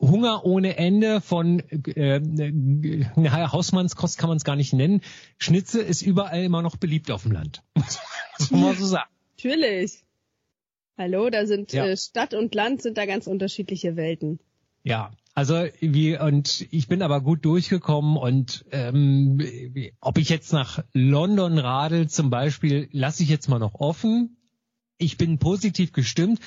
Hunger 0.00 0.44
ohne 0.44 0.76
Ende, 0.76 1.20
von 1.20 1.60
äh, 1.60 2.20
naja, 2.20 3.52
Hausmannskost 3.52 4.18
kann 4.18 4.28
man 4.28 4.36
es 4.36 4.44
gar 4.44 4.56
nicht 4.56 4.72
nennen. 4.72 5.00
Schnitzel 5.38 5.82
ist 5.82 6.02
überall 6.02 6.42
immer 6.42 6.62
noch 6.62 6.76
beliebt 6.76 7.10
auf 7.10 7.22
dem 7.22 7.32
Land. 7.32 7.62
muss 8.38 8.50
man 8.50 8.76
so 8.76 8.86
sagen. 8.86 9.10
Natürlich. 9.36 10.04
Hallo, 10.98 11.30
da 11.30 11.46
sind 11.46 11.72
Ja. 11.72 11.86
äh, 11.86 11.96
Stadt 11.96 12.34
und 12.34 12.54
Land 12.54 12.82
sind 12.82 12.98
da 12.98 13.06
ganz 13.06 13.26
unterschiedliche 13.28 13.94
Welten. 13.96 14.40
Ja, 14.82 15.12
also 15.34 15.66
wie 15.80 16.18
und 16.18 16.66
ich 16.72 16.88
bin 16.88 17.02
aber 17.02 17.20
gut 17.20 17.44
durchgekommen 17.44 18.16
und 18.16 18.64
ähm, 18.72 19.40
ob 20.00 20.18
ich 20.18 20.28
jetzt 20.28 20.52
nach 20.52 20.82
London 20.92 21.58
radel 21.58 22.08
zum 22.08 22.30
Beispiel, 22.30 22.88
lasse 22.90 23.22
ich 23.22 23.28
jetzt 23.28 23.48
mal 23.48 23.60
noch 23.60 23.74
offen. 23.76 24.36
Ich 24.98 25.16
bin 25.16 25.38
positiv 25.38 25.92
gestimmt, 25.92 26.40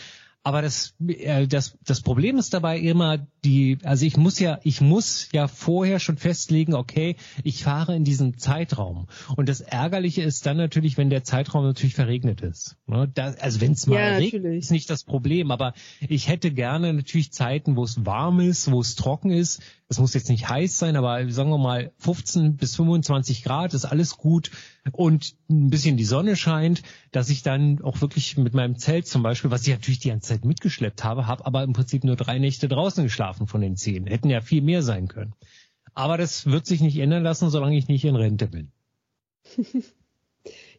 aber 0.44 0.62
das 0.62 0.96
äh, 1.08 1.48
das 1.48 1.78
das 1.86 2.02
Problem 2.02 2.38
ist 2.38 2.54
dabei 2.54 2.80
immer 2.80 3.20
die, 3.44 3.78
also 3.84 4.06
ich 4.06 4.18
muss 4.18 4.40
ja 4.40 4.60
ich 4.64 4.82
muss 4.82 5.30
ja 5.32 5.48
vorher 5.48 6.00
schon 6.00 6.18
festlegen, 6.18 6.74
okay, 6.74 7.16
ich 7.44 7.64
fahre 7.64 7.96
in 7.96 8.04
diesem 8.04 8.38
Zeitraum 8.38 9.08
und 9.36 9.50
das 9.50 9.62
Ärgerliche 9.62 10.24
ist 10.24 10.46
dann 10.46 10.58
natürlich, 10.58 10.98
wenn 10.98 11.10
der 11.10 11.24
Zeitraum 11.24 11.64
natürlich 11.64 11.96
verregnet 11.96 12.42
ist. 12.42 12.78
Ne? 12.88 13.10
Da, 13.14 13.34
also 13.40 13.62
wenn 13.62 13.74
es 13.74 13.86
mal 13.86 13.96
Ja, 13.96 14.16
regnet, 14.16 14.44
natürlich. 14.44 14.60
ist 14.64 14.72
nicht 14.72 14.90
das 14.90 15.04
Problem, 15.04 15.52
aber 15.52 15.74
ich 16.00 16.28
hätte 16.28 16.52
gerne 16.52 16.94
natürlich 16.94 17.32
Zeiten, 17.32 17.76
wo 17.76 17.84
es 17.84 18.06
warm 18.06 18.40
ist, 18.40 18.72
wo 18.72 18.82
es 18.82 18.96
trocken 18.96 19.32
ist. 19.32 19.62
Es 19.90 20.00
muss 20.00 20.14
jetzt 20.14 20.30
nicht 20.30 20.48
heiß 20.48 20.78
sein, 20.78 20.96
aber 20.96 21.30
sagen 21.32 21.50
wir 21.50 21.58
mal 21.58 21.92
15 21.98 22.56
bis 22.56 22.78
25 22.78 23.44
Grad 23.44 23.74
ist 23.74 23.86
alles 23.86 24.18
gut 24.18 24.50
und 24.92 25.36
ein 25.50 25.70
bisschen 25.70 25.98
die 25.98 26.06
Sonne 26.06 26.36
scheint, 26.36 26.82
dass 27.12 27.30
ich 27.30 27.44
dann 27.44 27.82
auch 27.82 28.02
wirklich 28.02 28.38
mit 28.38 28.54
meinem 28.54 28.78
Zelt 28.78 29.08
zum 29.08 29.22
Beispiel, 29.24 29.52
was 29.52 29.62
ich 29.68 29.70
natürlich 29.74 30.00
die 30.00 30.10
ganze 30.10 30.30
Zeit 30.30 30.46
mitgeschleppt 30.46 31.04
habe, 31.04 31.28
habe 31.28 31.46
aber 31.46 31.64
im 31.64 31.74
Prinzip 31.74 32.04
nur 32.04 32.16
drei 32.16 32.40
Nächte 32.40 32.68
draußen 32.68 33.04
geschlafen 33.04 33.48
von 33.48 33.62
den 33.62 33.76
zehn. 33.76 34.08
Hätten 34.08 34.30
ja 34.30 34.42
viel 34.42 34.62
mehr 34.62 34.82
sein 34.82 35.08
können. 35.08 35.34
Aber 35.94 36.18
das 36.18 36.46
wird 36.46 36.66
sich 36.66 36.82
nicht 36.82 36.98
ändern 36.98 37.24
lassen, 37.24 37.50
solange 37.50 37.78
ich 37.78 37.88
nicht 37.88 38.06
in 38.06 38.16
Rente 38.16 38.48
bin. 38.48 38.72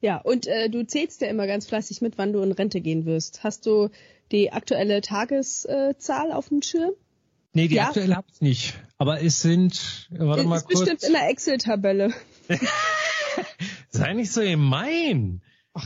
Ja, 0.01 0.17
und 0.17 0.49
äh, 0.49 0.69
du 0.69 0.85
zählst 0.85 1.21
ja 1.21 1.29
immer 1.29 1.47
ganz 1.47 1.69
fleißig 1.69 2.01
mit, 2.01 2.19
wann 2.19 2.33
du 2.33 2.41
in 2.43 2.51
Rente 2.51 2.81
gehen 2.81 3.05
wirst. 3.07 3.45
Hast 3.45 3.65
du 3.67 3.91
die 4.33 4.53
aktuelle 4.53 5.01
Tageszahl 5.01 6.33
auf 6.33 6.49
dem 6.49 6.63
Schirm? 6.63 6.91
Nee, 7.53 7.69
die 7.69 7.77
Ja. 7.77 7.87
aktuelle 7.87 8.17
habe 8.17 8.27
ich 8.35 8.41
nicht. 8.41 8.75
Aber 8.99 9.23
es 9.23 9.41
sind, 9.43 10.09
warte 10.11 10.43
mal 10.43 10.57
ist 10.57 10.67
kurz. 10.67 10.81
bestimmt 10.81 11.05
in 11.05 11.13
der 11.13 11.29
Excel-Tabelle. 11.29 12.13
Sei 13.89 14.13
nicht 14.15 14.33
so 14.33 14.41
gemein. 14.41 15.43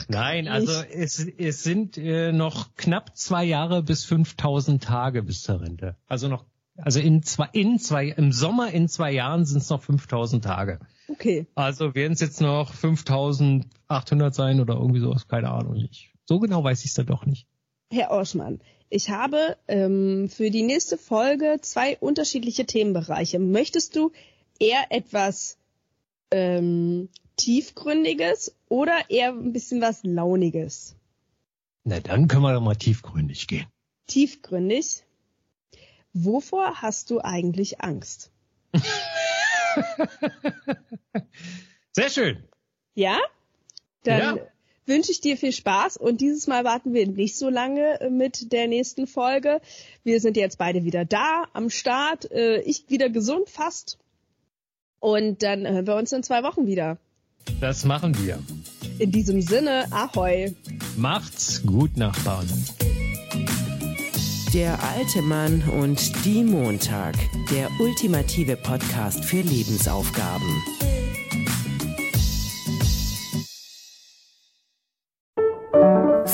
Nein, 0.09 0.45
nicht. 0.45 0.53
also 0.53 0.73
es, 0.83 1.21
es 1.21 1.63
sind 1.63 1.97
äh, 1.97 2.33
noch 2.33 2.75
knapp 2.75 3.17
zwei 3.17 3.45
Jahre 3.45 3.83
bis 3.83 4.05
5000 4.05 4.83
Tage 4.83 5.23
bis 5.23 5.43
zur 5.43 5.61
Rente. 5.61 5.97
Also 6.09 6.29
noch, 6.29 6.45
also 6.77 6.99
in 6.99 7.23
zwei, 7.23 7.49
in 7.53 7.79
zwei, 7.79 8.09
im 8.09 8.33
Sommer 8.33 8.73
in 8.73 8.89
zwei 8.89 9.13
Jahren 9.13 9.45
sind 9.45 9.59
es 9.59 9.71
noch 9.71 9.83
5000 9.83 10.45
Tage. 10.45 10.81
Okay. 11.09 11.47
Also 11.55 11.95
werden 11.95 12.15
es 12.15 12.21
jetzt 12.21 12.41
noch 12.41 12.73
5800 12.73 14.35
sein 14.35 14.61
oder 14.61 14.75
irgendwie 14.75 15.01
sowas, 15.01 15.29
keine 15.29 15.51
Ahnung 15.51 15.75
nicht. 15.75 16.11
So 16.25 16.41
genau 16.41 16.65
weiß 16.65 16.81
ich 16.81 16.87
es 16.87 16.95
dann 16.95 17.07
doch 17.07 17.25
nicht. 17.25 17.47
Herr 17.91 18.11
Orschmann, 18.11 18.61
ich 18.89 19.11
habe 19.11 19.57
ähm, 19.69 20.29
für 20.29 20.51
die 20.51 20.63
nächste 20.63 20.99
Folge 20.99 21.59
zwei 21.61 21.97
unterschiedliche 21.99 22.67
Themenbereiche. 22.67 23.39
Möchtest 23.39 23.95
du 23.95 24.11
eher 24.59 24.87
etwas 24.91 25.59
ähm, 26.31 27.09
tiefgründiges 27.37 28.55
oder 28.69 29.11
eher 29.11 29.31
ein 29.31 29.53
bisschen 29.53 29.81
was 29.81 30.03
launiges? 30.03 30.97
Na, 31.85 32.01
dann 32.01 32.29
können 32.29 32.43
wir 32.43 32.53
doch 32.55 32.61
mal 32.61 32.75
tiefgründig 32.75 33.47
gehen. 33.47 33.67
Tiefgründig. 34.07 35.03
Wovor 36.13 36.81
hast 36.83 37.11
du 37.11 37.21
eigentlich 37.21 37.81
Angst? 37.81 38.31
Sehr 41.93 42.11
schön. 42.11 42.45
Ja? 42.95 43.19
Dann 44.05 44.37
Ja. 44.37 44.43
wünsche 44.87 45.11
ich 45.13 45.21
dir 45.21 45.37
viel 45.37 45.53
Spaß 45.53 45.97
und 45.97 46.21
dieses 46.21 46.47
Mal 46.47 46.65
warten 46.65 46.95
wir 46.95 47.07
nicht 47.07 47.37
so 47.37 47.49
lange 47.51 48.01
äh, 48.01 48.11
mit 48.11 48.53
der 48.53 48.69
nächsten 48.69 49.07
Folge. 49.07 49.61
Wir 50.05 50.21
sind 50.21 50.37
jetzt 50.37 50.59
beide 50.59 50.85
wieder 50.85 51.05
da, 51.05 51.45
am 51.53 51.71
Start. 51.71 52.31
Äh, 52.31 52.61
Ich 52.63 52.89
wieder 52.89 53.09
gesund 53.11 53.49
fast. 53.49 53.99
Und 55.01 55.43
dann 55.43 55.67
hören 55.67 55.87
wir 55.87 55.97
uns 55.97 56.13
in 56.13 56.23
zwei 56.23 56.43
Wochen 56.43 56.67
wieder. 56.67 56.99
Das 57.61 57.85
machen 57.85 58.17
wir. 58.19 58.39
In 58.99 59.13
diesem 59.13 59.41
Sinne, 59.41 59.87
ahoi. 59.91 60.55
Macht's 60.97 61.63
gut, 61.65 61.97
Nachbarn. 61.97 62.47
Der 64.55 64.83
alte 64.83 65.23
Mann 65.23 65.63
und 65.81 66.25
die 66.25 66.43
Montag. 66.43 67.15
Der 67.51 67.69
ultimative 67.79 68.57
Podcast 68.57 69.25
für 69.25 69.43
Lebensaufgaben. 69.43 70.63